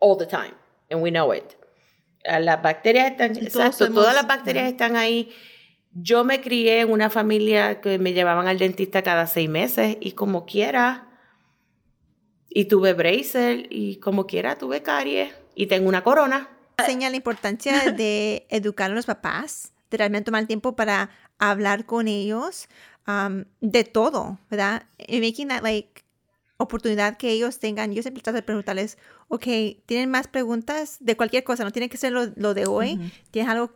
all 0.00 0.16
the 0.16 0.26
time, 0.26 0.54
and 0.90 1.00
we 1.02 1.10
know 1.10 1.32
it. 1.32 1.56
Las 2.24 2.62
bacterias 2.62 3.12
están, 3.12 3.36
exacto, 3.36 3.92
todas 3.92 4.14
las 4.14 4.26
bacterias 4.26 4.68
están 4.68 4.96
ahí. 4.96 5.32
Yo 5.94 6.24
me 6.24 6.40
crié 6.40 6.80
en 6.80 6.90
una 6.90 7.10
familia 7.10 7.80
que 7.80 7.98
me 7.98 8.12
llevaban 8.12 8.46
al 8.46 8.58
dentista 8.58 9.02
cada 9.02 9.26
seis 9.26 9.48
meses 9.48 9.96
y 10.00 10.12
como 10.12 10.46
quiera, 10.46 11.08
y 12.48 12.66
tuve 12.66 12.92
bracer 12.92 13.66
y 13.70 13.96
como 13.96 14.26
quiera 14.26 14.56
tuve 14.56 14.82
caries 14.82 15.34
y 15.54 15.66
tengo 15.66 15.88
una 15.88 16.02
corona. 16.04 16.48
Enseña 16.78 17.10
la 17.10 17.16
importancia 17.16 17.90
de 17.90 18.46
educar 18.50 18.90
a 18.90 18.94
los 18.94 19.06
papás, 19.06 19.72
de 19.90 19.96
realmente 19.98 20.26
tomar 20.26 20.46
tiempo 20.46 20.76
para 20.76 21.10
hablar 21.50 21.86
con 21.86 22.08
ellos 22.08 22.68
um, 23.06 23.44
de 23.60 23.84
todo, 23.84 24.38
¿verdad? 24.50 24.84
Y 24.98 25.20
making 25.20 25.48
that 25.48 25.62
like 25.62 26.04
oportunidad 26.56 27.16
que 27.16 27.30
ellos 27.30 27.58
tengan. 27.58 27.92
Yo 27.92 28.02
siempre 28.02 28.22
trato 28.22 28.36
de 28.36 28.42
preguntarles, 28.42 28.96
ok, 29.28 29.44
¿tienen 29.86 30.10
más 30.10 30.28
preguntas 30.28 30.98
de 31.00 31.16
cualquier 31.16 31.42
cosa? 31.42 31.64
No 31.64 31.72
tiene 31.72 31.88
que 31.88 31.96
ser 31.96 32.12
lo, 32.12 32.26
lo 32.36 32.54
de 32.54 32.66
hoy, 32.66 33.12
¿tienes 33.32 33.50
algo 33.50 33.72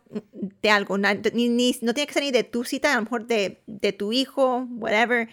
de 0.61 0.69
algo? 0.69 0.97
No, 0.97 1.09
ni, 1.33 1.75
no 1.81 1.93
tiene 1.93 2.07
que 2.07 2.13
ser 2.13 2.23
ni 2.23 2.31
de 2.31 2.43
tu 2.43 2.63
cita, 2.63 2.93
a 2.93 2.95
lo 2.95 3.01
mejor 3.01 3.27
de, 3.27 3.61
de 3.67 3.91
tu 3.91 4.13
hijo, 4.13 4.65
whatever. 4.77 5.27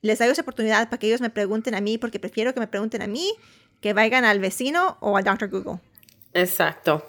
Les 0.00 0.18
doy 0.18 0.28
esa 0.28 0.42
oportunidad 0.42 0.88
para 0.88 0.98
que 0.98 1.08
ellos 1.08 1.20
me 1.20 1.30
pregunten 1.30 1.74
a 1.74 1.80
mí, 1.80 1.98
porque 1.98 2.20
prefiero 2.20 2.54
que 2.54 2.60
me 2.60 2.68
pregunten 2.68 3.02
a 3.02 3.06
mí 3.08 3.32
que 3.80 3.92
vayan 3.92 4.24
al 4.24 4.38
vecino 4.38 4.96
o 5.00 5.16
al 5.16 5.24
Dr. 5.24 5.50
Google. 5.50 5.80
Exacto. 6.32 7.04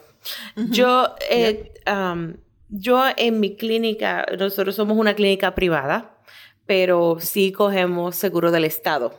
Yo, 0.55 1.13
eh, 1.29 1.71
um, 1.87 2.33
yo 2.77 3.03
en 3.15 3.39
mi 3.39 3.55
clínica, 3.55 4.25
nosotros 4.37 4.75
somos 4.75 4.97
una 4.97 5.15
clínica 5.15 5.55
privada, 5.55 6.17
pero 6.65 7.17
sí 7.19 7.51
cogemos 7.51 8.15
seguro 8.15 8.51
del 8.51 8.65
Estado. 8.65 9.17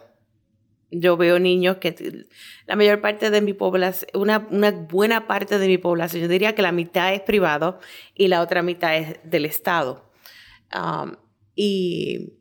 Yo 0.90 1.16
veo 1.16 1.38
niños 1.38 1.78
que 1.78 2.26
la 2.66 2.76
mayor 2.76 3.00
parte 3.00 3.30
de 3.30 3.40
mi 3.40 3.54
población, 3.54 4.08
una, 4.14 4.38
buena 4.38 5.26
parte 5.26 5.58
de 5.58 5.66
mi 5.66 5.78
población, 5.78 6.22
yo 6.22 6.28
diría 6.28 6.54
que 6.54 6.62
la 6.62 6.72
mitad 6.72 7.12
es 7.12 7.22
privado 7.22 7.80
y 8.14 8.28
la 8.28 8.42
otra 8.42 8.62
mitad 8.62 8.96
es 8.96 9.18
del 9.24 9.46
Estado. 9.46 10.10
Um, 10.74 11.16
Y 11.54 12.34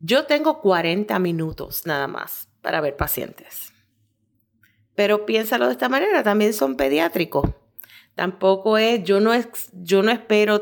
yo 0.00 0.24
tengo 0.24 0.62
40 0.62 1.18
minutos 1.18 1.84
nada 1.84 2.06
más 2.08 2.48
para 2.62 2.80
ver 2.80 2.96
pacientes. 2.96 3.72
Pero 4.94 5.26
piénsalo 5.26 5.66
de 5.66 5.72
esta 5.72 5.90
manera, 5.90 6.22
también 6.22 6.54
son 6.54 6.76
pediátricos. 6.76 7.50
Tampoco 8.16 8.78
es, 8.78 9.04
yo 9.04 9.20
no, 9.20 9.32
yo 9.84 10.02
no 10.02 10.10
espero 10.10 10.60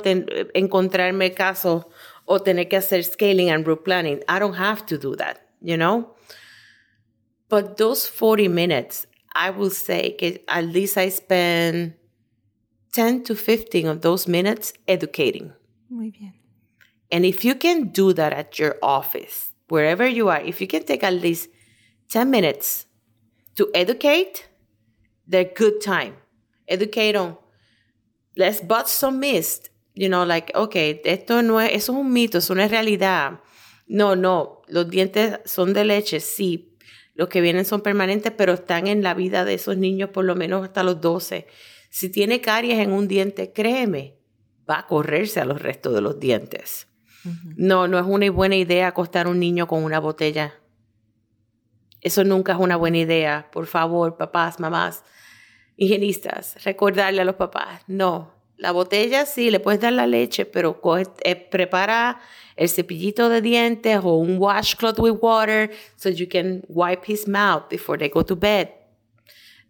encontrarme 0.55 1.33
casos 1.33 1.85
o 2.25 2.41
tener 2.41 2.69
que 2.69 2.77
hacer 2.77 3.05
scaling 3.05 3.51
and 3.51 3.67
route 3.67 3.85
planning. 3.85 4.21
I 4.29 4.39
don't 4.41 4.57
have 4.57 4.85
to 4.87 4.99
do 4.99 5.15
that, 5.17 5.39
you 5.63 5.77
know? 5.77 6.17
But 7.49 7.77
those 7.77 8.09
40 8.09 8.49
minutes, 8.49 9.07
I 9.35 9.51
will 9.51 9.71
say 9.71 10.17
at 10.49 10.65
least 10.65 10.99
I 10.99 11.11
spend 11.11 11.95
10 12.93 13.23
to 13.25 13.35
15 13.37 13.87
of 13.87 14.01
those 14.01 14.27
minutes 14.27 14.73
educating. 14.89 15.53
Muy 15.89 16.11
bien. 16.11 16.33
And 17.13 17.25
if 17.25 17.45
you 17.45 17.55
can 17.55 17.93
do 17.93 18.13
that 18.15 18.33
at 18.33 18.59
your 18.59 18.77
office, 18.83 19.53
wherever 19.69 20.07
you 20.07 20.29
are, 20.29 20.41
if 20.41 20.61
you 20.61 20.67
can 20.67 20.83
take 20.85 21.05
at 21.05 21.13
least 21.13 21.49
10 22.09 22.31
minutes 22.31 22.87
to 23.55 23.71
educate, 23.75 24.49
they're 25.29 25.45
good 25.45 25.81
time. 25.81 26.17
Educate 26.67 27.15
on, 27.15 27.37
let's 28.35 28.67
bust 28.67 28.89
some 28.89 29.19
mist. 29.19 29.69
You 29.95 30.09
know, 30.09 30.25
like, 30.25 30.53
okay, 30.57 31.01
esto 31.05 31.43
no 31.43 31.61
es, 31.61 31.71
eso 31.73 31.93
es 31.93 31.99
un 31.99 32.13
mito, 32.13 32.39
eso 32.39 32.55
no 32.55 32.63
es 32.63 32.71
realidad. 32.71 33.41
No, 33.87 34.17
no, 34.17 34.63
los 34.67 34.91
dientes 34.91 35.39
son 35.45 35.73
de 35.73 35.85
leche, 35.85 36.21
sí. 36.21 36.77
Los 37.15 37.29
que 37.29 37.41
vienen 37.41 37.65
son 37.65 37.81
permanentes, 37.81 38.33
pero 38.37 38.55
están 38.55 38.89
en 38.89 39.03
la 39.03 39.15
vida 39.15 39.45
de 39.45 39.55
esos 39.55 39.77
niños 39.77 40.11
por 40.11 40.25
lo 40.25 40.35
menos 40.35 40.65
hasta 40.65 40.83
los 40.83 41.01
12. 41.01 41.47
Si 41.91 42.09
tiene 42.09 42.41
caries 42.41 42.81
en 42.81 42.91
un 42.91 43.07
diente, 43.07 43.53
créeme, 43.53 44.19
va 44.69 44.81
a 44.81 44.87
correrse 44.87 45.41
a 45.41 45.45
los 45.45 45.63
restos 45.63 45.95
de 45.95 46.01
los 46.01 46.19
dientes. 46.19 46.89
No, 47.57 47.89
no 47.89 47.99
es 47.99 48.05
una 48.05 48.31
buena 48.31 48.57
idea 48.57 48.89
acostar 48.89 49.27
a 49.27 49.31
un 49.31 49.39
niño 49.39 49.69
con 49.69 49.85
una 49.85 50.01
botella. 50.01 50.55
Eso 52.01 52.25
nunca 52.25 52.53
es 52.53 52.59
una 52.59 52.77
buena 52.77 52.99
idea. 52.99 53.49
Por 53.51 53.67
favor, 53.67 54.17
papás, 54.17 54.61
mamás, 54.61 55.05
higienistas, 55.77 56.63
recordarle 56.65 57.23
a 57.23 57.25
los 57.25 57.37
papás, 57.37 57.83
no, 57.87 58.35
la 58.57 58.71
botella 58.71 59.27
sí, 59.27 59.51
le 59.51 59.61
puedes 59.61 59.81
dar 59.81 59.93
la 59.93 60.07
leche, 60.07 60.47
pero 60.47 60.81
eh, 61.25 61.37
prepara 61.37 62.21
el 62.57 62.69
cepillito 62.69 63.29
de 63.29 63.41
dientes 63.41 63.99
o 64.03 64.15
un 64.15 64.39
washcloth 64.39 64.99
with 64.99 65.19
water 65.21 65.71
so 65.97 66.09
you 66.09 66.29
can 66.29 66.63
wipe 66.69 67.03
his 67.07 67.27
mouth 67.27 67.69
before 67.69 67.99
they 67.99 68.09
go 68.09 68.25
to 68.25 68.37
bed. 68.37 68.69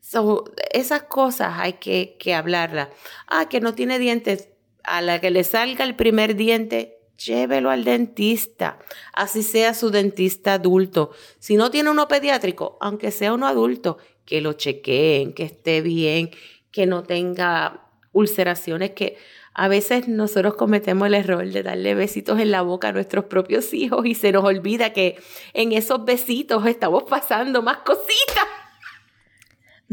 So, 0.00 0.44
esas 0.70 1.04
cosas 1.04 1.54
hay 1.58 1.74
que, 1.74 2.16
que 2.18 2.34
hablarlas. 2.34 2.88
Ah, 3.26 3.48
que 3.48 3.60
no 3.60 3.74
tiene 3.74 3.98
dientes. 3.98 4.50
A 4.82 5.00
la 5.00 5.18
que 5.18 5.30
le 5.30 5.44
salga 5.44 5.82
el 5.82 5.96
primer 5.96 6.36
diente, 6.36 6.98
llévelo 7.16 7.70
al 7.70 7.84
dentista, 7.84 8.78
así 9.14 9.42
sea 9.42 9.72
su 9.72 9.90
dentista 9.90 10.54
adulto. 10.54 11.12
Si 11.38 11.56
no 11.56 11.70
tiene 11.70 11.88
uno 11.88 12.06
pediátrico, 12.06 12.76
aunque 12.82 13.10
sea 13.10 13.32
uno 13.32 13.46
adulto, 13.46 13.96
que 14.24 14.40
lo 14.40 14.54
chequeen, 14.54 15.32
que 15.32 15.44
esté 15.44 15.80
bien, 15.80 16.30
que 16.70 16.86
no 16.86 17.02
tenga 17.02 17.88
ulceraciones, 18.12 18.90
que 18.90 19.16
a 19.54 19.68
veces 19.68 20.08
nosotros 20.08 20.54
cometemos 20.54 21.06
el 21.06 21.14
error 21.14 21.48
de 21.48 21.62
darle 21.62 21.94
besitos 21.94 22.40
en 22.40 22.50
la 22.50 22.62
boca 22.62 22.88
a 22.88 22.92
nuestros 22.92 23.26
propios 23.26 23.72
hijos 23.72 24.04
y 24.04 24.14
se 24.14 24.32
nos 24.32 24.44
olvida 24.44 24.92
que 24.92 25.16
en 25.52 25.72
esos 25.72 26.04
besitos 26.04 26.66
estamos 26.66 27.04
pasando 27.04 27.62
más 27.62 27.78
cositas. 27.78 28.44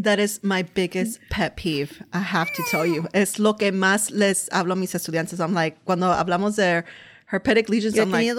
That 0.01 0.19
is 0.19 0.39
my 0.41 0.63
biggest 0.63 1.21
pet 1.29 1.55
peeve, 1.55 1.91
I 2.13 2.23
have 2.33 2.51
to 2.55 2.63
tell 2.71 2.85
you. 2.85 3.07
Es 3.13 3.37
lo 3.37 3.55
que 3.55 3.71
más 3.71 4.09
les 4.09 4.51
hablo 4.51 4.73
a 4.73 4.75
mis 4.75 4.95
estudiantes. 4.95 5.39
I'm 5.39 5.53
like, 5.53 5.77
cuando 5.83 6.11
hablamos 6.11 6.55
de 6.55 6.83
herpetic 7.31 7.69
lesions, 7.69 7.97
I'm 7.97 8.09
like, 8.09 8.33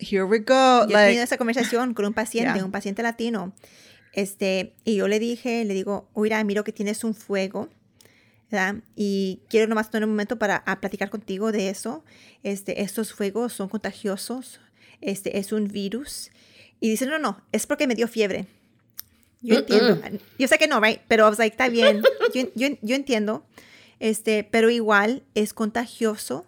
here 0.00 0.24
we 0.24 0.38
go. 0.38 0.86
Yo 0.88 0.98
he 0.98 1.06
tenido 1.06 1.22
esa 1.22 1.36
conversación 1.36 1.94
con 1.94 2.06
un 2.06 2.14
paciente, 2.14 2.62
un 2.64 2.72
paciente 2.72 3.02
latino. 3.02 3.52
Este, 4.18 4.74
y 4.84 4.96
yo 4.96 5.06
le 5.06 5.20
dije, 5.20 5.64
le 5.64 5.74
digo, 5.74 6.08
oiga, 6.12 6.42
miro 6.42 6.64
que 6.64 6.72
tienes 6.72 7.04
un 7.04 7.14
fuego, 7.14 7.68
¿verdad? 8.50 8.82
Y 8.96 9.42
quiero 9.48 9.68
nomás 9.68 9.92
tener 9.92 10.06
un 10.06 10.10
momento 10.10 10.40
para 10.40 10.64
platicar 10.80 11.08
contigo 11.08 11.52
de 11.52 11.68
eso. 11.68 12.04
Este, 12.42 12.82
estos 12.82 13.12
fuegos 13.12 13.52
son 13.52 13.68
contagiosos, 13.68 14.58
este, 15.00 15.38
es 15.38 15.52
un 15.52 15.68
virus. 15.68 16.32
Y 16.80 16.90
dice, 16.90 17.06
no, 17.06 17.20
no, 17.20 17.40
es 17.52 17.68
porque 17.68 17.86
me 17.86 17.94
dio 17.94 18.08
fiebre. 18.08 18.46
Yo 19.40 19.58
entiendo. 19.58 20.00
Yo 20.36 20.48
sé 20.48 20.58
que 20.58 20.66
no, 20.66 20.80
right? 20.80 21.00
Pero 21.06 21.24
I 21.24 21.28
was 21.28 21.38
like, 21.38 21.54
está 21.54 21.68
bien. 21.68 22.02
Yo, 22.34 22.48
yo, 22.56 22.76
yo, 22.82 22.96
entiendo. 22.96 23.46
Este, 24.00 24.42
pero 24.42 24.68
igual 24.68 25.22
es 25.36 25.54
contagioso. 25.54 26.44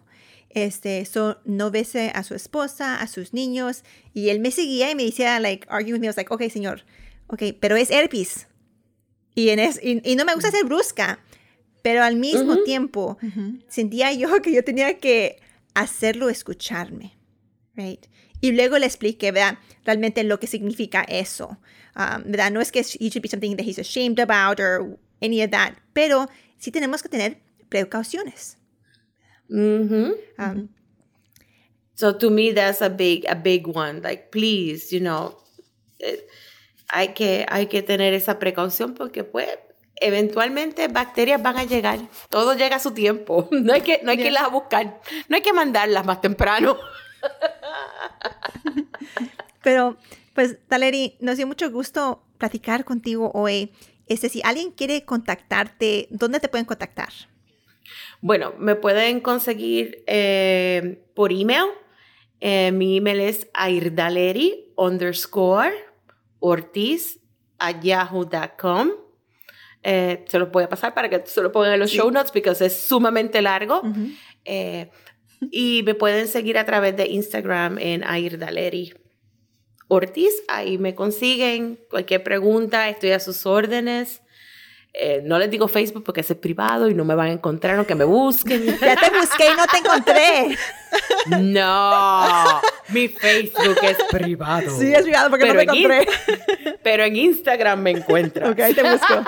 Este, 0.49 0.99
eso 0.99 1.39
no 1.45 1.71
bese 1.71 2.11
a 2.13 2.25
su 2.25 2.35
esposa, 2.35 2.99
a 2.99 3.07
sus 3.07 3.33
niños. 3.33 3.85
Y 4.13 4.27
él 4.27 4.41
me 4.41 4.51
seguía 4.51 4.91
y 4.91 4.95
me 4.95 5.05
decía, 5.05 5.39
like, 5.39 5.65
argue 5.69 5.93
with 5.93 6.01
me. 6.01 6.07
I 6.07 6.09
was 6.09 6.17
like, 6.17 6.33
okay, 6.33 6.49
señor. 6.49 6.83
Ok, 7.31 7.43
pero 7.59 7.77
es 7.77 7.89
herpes. 7.89 8.47
Y, 9.33 9.49
en 9.49 9.59
es, 9.59 9.79
y, 9.81 10.15
no 10.15 10.25
me 10.25 10.35
gusta 10.35 10.51
ser 10.51 10.65
brusca. 10.65 11.19
Pero 11.81 12.03
al 12.03 12.15
mismo 12.15 12.61
tiempo 12.63 13.17
sentía 13.67 14.13
yo 14.13 14.29
que 14.43 14.53
yo 14.53 14.63
tenía 14.63 14.99
que 14.99 15.39
hacerlo 15.73 16.29
escucharme. 16.29 17.17
Right? 17.75 18.05
Y 18.41 18.51
luego 18.51 18.77
le 18.77 18.85
expliqué, 18.85 19.31
¿verdad? 19.31 19.57
Realmente 19.85 20.23
lo 20.23 20.39
que 20.39 20.45
significa 20.45 21.01
eso. 21.03 21.57
Um, 21.95 22.23
¿verdad? 22.25 22.51
No 22.51 22.61
es 22.61 22.71
que 22.71 22.81
it 22.81 23.13
should 23.13 23.21
be 23.21 23.29
something 23.29 23.55
that 23.55 23.65
he's 23.65 23.79
ashamed 23.79 24.19
about 24.19 24.59
or 24.59 24.99
any 25.21 25.41
of 25.41 25.51
that, 25.51 25.73
pero 25.93 26.27
sí 26.57 26.71
tenemos 26.71 27.01
que 27.01 27.09
tener 27.09 27.37
precauciones. 27.69 28.57
Um, 29.49 30.69
so 31.95 32.13
to 32.13 32.29
me, 32.29 32.51
that's 32.51 32.81
a 32.81 32.89
big, 32.89 33.25
a 33.27 33.35
big 33.35 33.67
one. 33.67 34.01
Like, 34.01 34.31
please, 34.31 34.91
you 34.93 35.01
know, 35.01 35.37
eh, 35.99 36.17
hay 36.91 37.09
que, 37.09 37.45
hay 37.49 37.67
que 37.67 37.81
tener 37.81 38.13
esa 38.13 38.37
precaución 38.37 38.93
porque, 38.93 39.23
pues, 39.23 39.47
eventualmente 39.95 40.89
bacterias 40.89 41.41
van 41.41 41.57
a 41.57 41.63
llegar. 41.63 41.99
Todo 42.29 42.53
llega 42.53 42.75
a 42.75 42.79
su 42.79 42.91
tiempo. 42.91 43.47
No 43.51 43.73
hay 43.73 43.81
que, 43.81 44.01
no 44.03 44.11
hay 44.11 44.17
que 44.17 44.27
irlas 44.27 44.43
a 44.43 44.49
buscar. 44.49 44.99
No 45.29 45.35
hay 45.35 45.41
que 45.41 45.53
mandarlas 45.53 46.05
más 46.05 46.19
temprano. 46.19 46.77
Pero 49.63 49.95
pues, 50.33 50.57
Taleri, 50.67 51.15
nos 51.19 51.37
dio 51.37 51.47
mucho 51.47 51.71
gusto 51.71 52.23
platicar 52.37 52.83
contigo 52.83 53.31
hoy. 53.33 53.71
Este, 54.07 54.27
si 54.27 54.41
alguien 54.43 54.71
quiere 54.71 55.05
contactarte, 55.05 56.07
¿dónde 56.09 56.39
te 56.39 56.49
pueden 56.49 56.65
contactar? 56.65 57.09
Bueno, 58.19 58.53
me 58.57 58.75
pueden 58.75 59.21
conseguir 59.21 60.03
eh, 60.07 61.05
por 61.13 61.31
email. 61.31 61.65
Eh, 62.41 62.71
mi 62.71 62.97
email 62.97 63.21
es 63.21 63.47
airdaleri 63.53 64.73
underscore 64.75 65.90
ortiz 66.41 67.21
a 67.57 67.79
yahoo.com. 67.79 68.91
Eh, 69.83 70.25
se 70.27 70.37
los 70.37 70.51
voy 70.51 70.65
a 70.65 70.69
pasar 70.69 70.93
para 70.93 71.09
que 71.09 71.23
se 71.25 71.41
lo 71.41 71.51
pongan 71.51 71.73
en 71.73 71.79
los 71.79 71.89
show 71.89 72.11
notes 72.11 72.31
porque 72.31 72.49
es 72.49 72.77
sumamente 72.77 73.41
largo. 73.41 73.81
y 75.49 75.81
me 75.83 75.95
pueden 75.95 76.27
seguir 76.27 76.57
a 76.57 76.65
través 76.65 76.97
de 76.97 77.07
Instagram 77.07 77.77
en 77.79 78.03
airdaleri 78.03 78.93
Ortiz. 79.87 80.43
Ahí 80.47 80.77
me 80.77 80.95
consiguen 80.95 81.79
cualquier 81.89 82.23
pregunta, 82.23 82.89
estoy 82.89 83.11
a 83.11 83.19
sus 83.19 83.45
órdenes. 83.45 84.21
Eh, 84.93 85.21
no 85.23 85.39
les 85.39 85.49
digo 85.49 85.69
Facebook 85.69 86.03
porque 86.03 86.19
es 86.19 86.33
privado 86.35 86.89
y 86.89 86.93
no 86.93 87.05
me 87.05 87.15
van 87.15 87.27
a 87.27 87.31
encontrar, 87.31 87.77
aunque 87.77 87.95
me 87.95 88.03
busquen. 88.03 88.65
Ya 88.81 88.95
te 88.95 89.09
busqué 89.09 89.45
y 89.51 89.55
no 89.55 89.65
te 89.67 89.77
encontré. 89.77 90.57
No, 91.39 92.61
mi 92.89 93.07
Facebook 93.07 93.77
es 93.83 93.97
privado. 94.09 94.69
Sí, 94.77 94.93
es 94.93 95.03
privado 95.03 95.29
porque 95.29 95.45
no 95.45 95.53
te 95.53 95.61
encontré. 95.61 96.07
Pero 96.83 97.03
en 97.03 97.15
Instagram 97.15 97.81
me 97.81 97.91
encuentras. 97.91 98.49
Ok, 98.49 98.59
ahí 98.59 98.73
te 98.73 98.83
busco. 98.83 99.23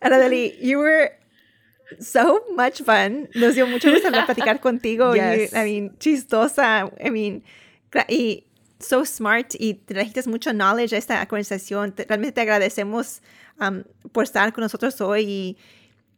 Anadeli, 0.00 0.56
you 0.60 0.78
were 0.78 1.18
so 2.00 2.44
much 2.56 2.82
fun. 2.82 3.28
Nos 3.34 3.56
dio 3.56 3.66
mucho 3.66 3.90
gusto 3.90 4.10
platicar 4.10 4.60
contigo. 4.60 5.14
Yes. 5.14 5.52
I 5.52 5.64
mean, 5.64 5.98
chistosa. 5.98 6.90
I 7.04 7.10
mean, 7.10 7.42
y 8.08 8.47
so 8.80 9.04
smart 9.04 9.54
y 9.58 9.74
trajiste 9.74 10.28
mucho 10.28 10.52
knowledge 10.52 10.94
a 10.94 10.98
esta 10.98 11.26
conversación. 11.26 11.94
realmente 11.96 12.32
te 12.32 12.40
agradecemos 12.40 13.22
um, 13.60 13.82
por 14.12 14.24
estar 14.24 14.52
con 14.52 14.62
nosotros 14.62 15.00
hoy 15.00 15.24
y, 15.24 15.58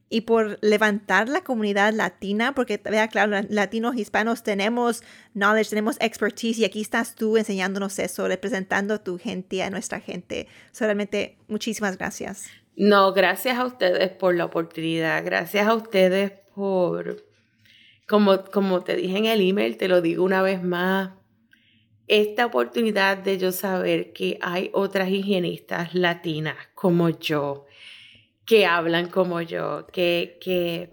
y, 0.08 0.22
por 0.22 0.58
levantar 0.60 1.28
la 1.28 1.42
comunidad 1.42 1.92
latina, 1.92 2.54
porque, 2.54 2.80
vea, 2.82 3.08
claro, 3.08 3.46
latinos, 3.48 3.96
hispanos 3.96 4.42
tenemos 4.42 5.02
knowledge, 5.34 5.70
tenemos 5.70 5.96
expertise 6.00 6.58
y 6.58 6.64
aquí 6.64 6.80
estás 6.80 7.14
tú 7.14 7.36
enseñándonos 7.36 7.98
eso, 7.98 8.26
representando 8.28 9.00
tu 9.00 9.18
gente, 9.18 9.62
a 9.62 9.70
nuestra 9.70 10.00
gente. 10.00 10.48
Solamente 10.72 11.38
muchísimas 11.48 11.96
gracias. 11.96 12.46
No, 12.76 13.12
gracias 13.12 13.58
a 13.58 13.66
ustedes 13.66 14.10
por 14.10 14.34
la 14.34 14.46
oportunidad, 14.46 15.24
gracias 15.24 15.66
a 15.66 15.74
ustedes 15.74 16.32
por, 16.54 17.24
como, 18.08 18.44
como 18.44 18.82
te 18.82 18.96
dije 18.96 19.18
en 19.18 19.26
el 19.26 19.40
email, 19.40 19.76
te 19.76 19.88
lo 19.88 20.00
digo 20.00 20.24
una 20.24 20.42
vez 20.42 20.62
más, 20.62 21.10
esta 22.10 22.44
oportunidad 22.44 23.18
de 23.18 23.38
yo 23.38 23.52
saber 23.52 24.12
que 24.12 24.36
hay 24.42 24.68
otras 24.72 25.10
higienistas 25.10 25.94
latinas 25.94 26.56
como 26.74 27.08
yo, 27.08 27.66
que 28.44 28.66
hablan 28.66 29.08
como 29.08 29.40
yo, 29.40 29.86
que, 29.92 30.36
que, 30.40 30.90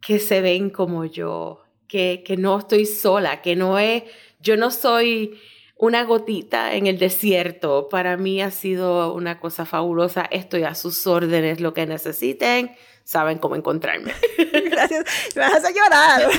que 0.00 0.20
se 0.20 0.40
ven 0.40 0.70
como 0.70 1.04
yo, 1.04 1.64
que, 1.88 2.22
que 2.24 2.36
no 2.36 2.60
estoy 2.60 2.86
sola, 2.86 3.42
que 3.42 3.56
no 3.56 3.80
es, 3.80 4.04
yo 4.38 4.56
no 4.56 4.70
soy 4.70 5.40
una 5.76 6.04
gotita 6.04 6.76
en 6.76 6.86
el 6.86 6.98
desierto. 6.98 7.88
Para 7.88 8.16
mí 8.16 8.40
ha 8.40 8.52
sido 8.52 9.12
una 9.12 9.40
cosa 9.40 9.64
fabulosa. 9.64 10.28
Estoy 10.30 10.62
a 10.62 10.76
sus 10.76 11.04
órdenes, 11.08 11.60
lo 11.60 11.74
que 11.74 11.86
necesiten, 11.86 12.76
saben 13.04 13.38
cómo 13.38 13.56
encontrarme. 13.56 14.12
Gracias. 14.70 15.04
Me 15.34 15.42
vas 15.42 15.64
a 15.64 15.70
llorar. 15.70 16.30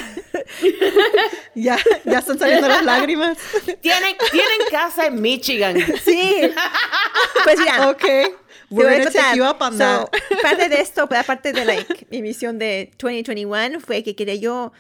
ya, 1.56 1.78
ya 2.06 2.20
están 2.20 2.40
saliendo 2.40 2.68
las 2.68 2.84
lágrimas. 2.84 3.38
Tienen, 3.82 4.16
tienen 4.32 4.60
casa 4.70 5.08
en 5.08 5.22
Michigan. 5.22 5.78
Sí. 6.04 6.52
Pues 7.44 7.60
ya. 7.66 7.90
Ok. 7.90 8.06
We're 8.72 9.00
gonna 9.00 9.12
take 9.12 9.38
you 9.38 9.44
up 9.44 9.62
on 9.62 9.78
so, 9.78 10.10
parte 10.42 10.70
de 10.70 10.80
esto, 10.80 11.04
aparte 11.04 11.52
de 11.52 11.66
like, 11.66 12.08
mi 12.10 12.22
misión 12.22 12.58
de 12.58 12.90
2021 12.98 13.82
fue 13.82 14.02
que 14.02 14.16
quería 14.16 14.36
yo 14.36 14.72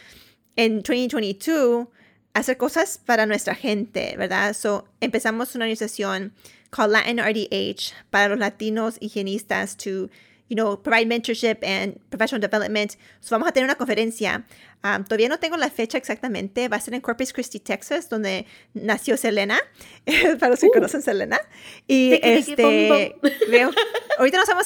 en 0.55 0.77
2022 0.77 1.87
hacer 2.33 2.55
cosas 2.55 3.01
para 3.05 3.25
nuestra 3.25 3.53
gente, 3.53 4.15
¿verdad? 4.17 4.53
So, 4.53 4.87
empezamos 5.01 5.55
una 5.55 5.65
organización 5.65 6.33
called 6.69 6.93
Latin 6.93 7.19
RDH 7.19 7.93
para 8.09 8.29
los 8.29 8.39
latinos 8.39 8.95
higienistas 9.01 9.75
to, 9.75 10.09
you 10.51 10.55
know, 10.57 10.75
provide 10.75 11.07
mentorship 11.07 11.63
and 11.63 11.97
professional 12.09 12.41
development. 12.41 12.97
So, 13.21 13.33
vamos 13.35 13.47
a 13.47 13.53
tener 13.53 13.63
una 13.69 13.75
conferencia. 13.75 14.43
Um, 14.83 15.05
todavía 15.05 15.29
no 15.29 15.37
tengo 15.39 15.55
la 15.55 15.69
fecha 15.69 15.97
exactamente. 15.97 16.67
Va 16.67 16.75
a 16.75 16.81
ser 16.81 16.93
en 16.93 16.99
Corpus 16.99 17.31
Christi, 17.31 17.61
Texas, 17.61 18.09
donde 18.09 18.45
nació 18.73 19.15
Selena, 19.15 19.57
para 20.39 20.49
los 20.49 20.59
que 20.59 20.67
Uh. 20.67 20.71
conocen 20.73 21.01
Selena. 21.01 21.39
Y 21.87 22.19
este, 22.21 23.15
creo, 23.47 23.71
ahorita 24.19 24.39
no 24.39 24.45
sabemos, 24.45 24.65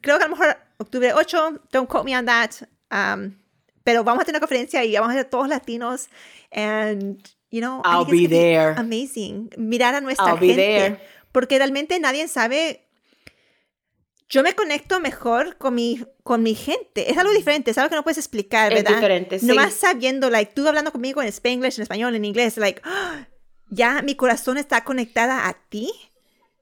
creo 0.00 0.16
que 0.16 0.24
a 0.24 0.28
lo 0.28 0.34
mejor 0.36 0.56
octubre 0.78 1.12
8, 1.12 1.60
don't 1.72 1.90
quote 1.90 2.04
me 2.06 2.16
on 2.16 2.24
that. 2.24 2.52
Um, 2.90 3.34
pero 3.84 4.02
vamos 4.04 4.22
a 4.22 4.24
tener 4.24 4.36
una 4.38 4.46
conferencia 4.46 4.82
y 4.82 4.94
vamos 4.94 5.10
a 5.10 5.14
ser 5.18 5.26
todos 5.26 5.46
latinos. 5.48 6.08
And, 6.52 7.18
you 7.50 7.60
know, 7.60 7.82
I'll 7.84 8.06
be 8.06 8.26
there. 8.26 8.74
Amazing. 8.78 9.50
Mirar 9.58 9.94
a 9.94 10.00
nuestra 10.00 10.26
I'll 10.28 10.38
be 10.40 10.54
gente. 10.54 10.62
there. 10.62 11.00
Porque 11.32 11.58
realmente 11.58 11.98
nadie 12.00 12.26
sabe. 12.28 12.86
Yo 14.30 14.42
me 14.42 14.54
conecto 14.54 15.00
mejor 15.00 15.56
con 15.56 15.74
mi, 15.74 16.04
con 16.22 16.42
mi 16.42 16.54
gente. 16.54 17.10
Es 17.10 17.16
algo 17.16 17.32
diferente, 17.32 17.70
es 17.70 17.78
algo 17.78 17.88
que 17.88 17.96
no 17.96 18.02
puedes 18.02 18.18
explicar, 18.18 18.72
Es 18.72 18.82
¿verdad? 18.82 18.96
diferente, 18.96 19.38
sí. 19.38 19.46
Nomás 19.46 19.72
sabiendo, 19.74 20.28
like, 20.28 20.52
tú 20.54 20.68
hablando 20.68 20.92
conmigo 20.92 21.22
en 21.22 21.28
Spanglish, 21.28 21.76
en 21.78 21.82
español, 21.84 22.14
en 22.14 22.24
inglés, 22.26 22.56
like, 22.58 22.82
¡ah! 22.84 23.26
ya 23.70 24.02
mi 24.02 24.14
corazón 24.16 24.58
está 24.58 24.84
conectada 24.84 25.48
a 25.48 25.54
ti 25.68 25.90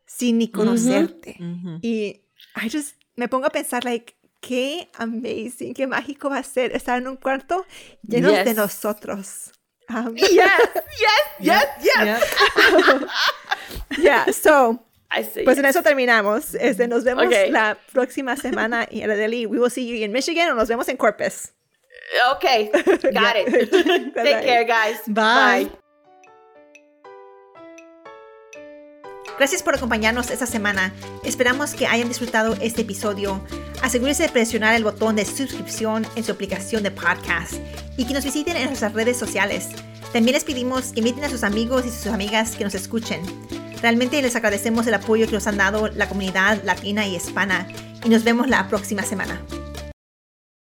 sin 0.07 0.39
ni 0.39 0.49
conocerte. 0.51 1.37
Ujú. 1.41 1.79
Y 1.83 2.23
I 2.55 2.71
just 2.71 2.97
me 3.17 3.27
pongo 3.29 3.47
a 3.47 3.51
pensar, 3.51 3.85
like, 3.85 4.14
qué 4.41 4.89
amazing, 4.95 5.75
qué 5.75 5.89
mágico 5.89 6.31
va 6.31 6.39
a 6.39 6.43
ser 6.45 6.75
estar 6.77 6.99
en 6.99 7.09
un 7.09 7.17
cuarto 7.17 7.67
lleno 8.03 8.29
de 8.31 8.45
Yes. 8.45 8.57
nosotros. 8.57 9.51
Um, 9.89 10.14
Yes, 10.14 10.31
yes, 10.31 11.11
yes, 11.41 11.64
yes. 11.81 11.95
Yeah. 12.05 12.21
yeah, 13.99 14.33
so. 14.33 14.86
Pues 15.45 15.59
en 15.59 15.65
eso 15.65 15.83
terminamos. 15.83 16.55
Este, 16.55 16.89
nos 16.89 17.05
vemos 17.05 17.27
Ok. 17.27 17.33
la 17.51 17.79
próxima 17.93 18.37
semana 18.37 18.87
y 18.91 19.03
Aradeli, 19.03 19.47
we 19.47 19.59
will 19.59 19.71
see 19.71 19.87
you 19.87 20.05
in 20.05 20.13
Michigan 20.13 20.51
o 20.51 20.55
nos 20.55 20.69
vemos 20.69 20.89
en 20.89 20.97
Corpus. 20.97 21.53
Okay, 22.37 22.71
got 23.13 23.37
it. 23.37 23.71
Take 24.15 24.45
care, 24.45 24.65
guys. 24.65 25.01
Bye. 25.07 25.71
Gracias 29.39 29.63
por 29.63 29.75
acompañarnos 29.77 30.31
esta 30.31 30.47
semana. 30.47 30.95
Esperamos 31.23 31.75
que 31.75 31.87
hayan 31.87 32.09
disfrutado 32.09 32.57
este 32.63 32.83
episodio. 32.83 33.45
Asegúrese 33.83 34.23
de 34.23 34.29
presionar 34.31 34.75
el 34.75 34.85
botón 34.85 35.15
de 35.17 35.27
suscripción 35.27 36.07
en 36.17 36.25
su 36.25 36.33
aplicación 36.33 36.83
de 36.83 36.91
podcast 36.91 37.55
y 37.99 38.07
que 38.07 38.15
nos 38.15 38.25
visiten 38.25 38.57
en 38.57 38.69
nuestras 38.69 38.95
redes 38.95 39.19
sociales. 39.19 39.69
También 40.17 40.33
les 40.33 40.45
pedimos 40.45 40.93
que 40.93 41.01
inviten 41.01 41.25
a 41.25 41.29
sus 41.29 41.45
amigos 41.45 41.85
y 41.85 41.91
sus 41.91 42.07
amigas 42.07 42.57
que 42.57 42.64
nos 42.64 42.75
escuchen. 42.75 43.21
Realmente 43.83 44.23
les 44.23 44.35
agradecemos 44.35 44.87
el 44.87 44.95
apoyo 44.95 45.27
que 45.27 45.33
nos 45.33 45.47
han 45.47 45.59
dado 45.59 45.89
la 45.89 46.09
comunidad 46.09 46.64
latina 46.64 47.07
y 47.07 47.17
hispana 47.17 47.69
y 48.03 48.09
nos 48.09 48.25
vemos 48.25 48.49
la 48.49 48.67
próxima 48.67 49.03
semana. 49.03 49.39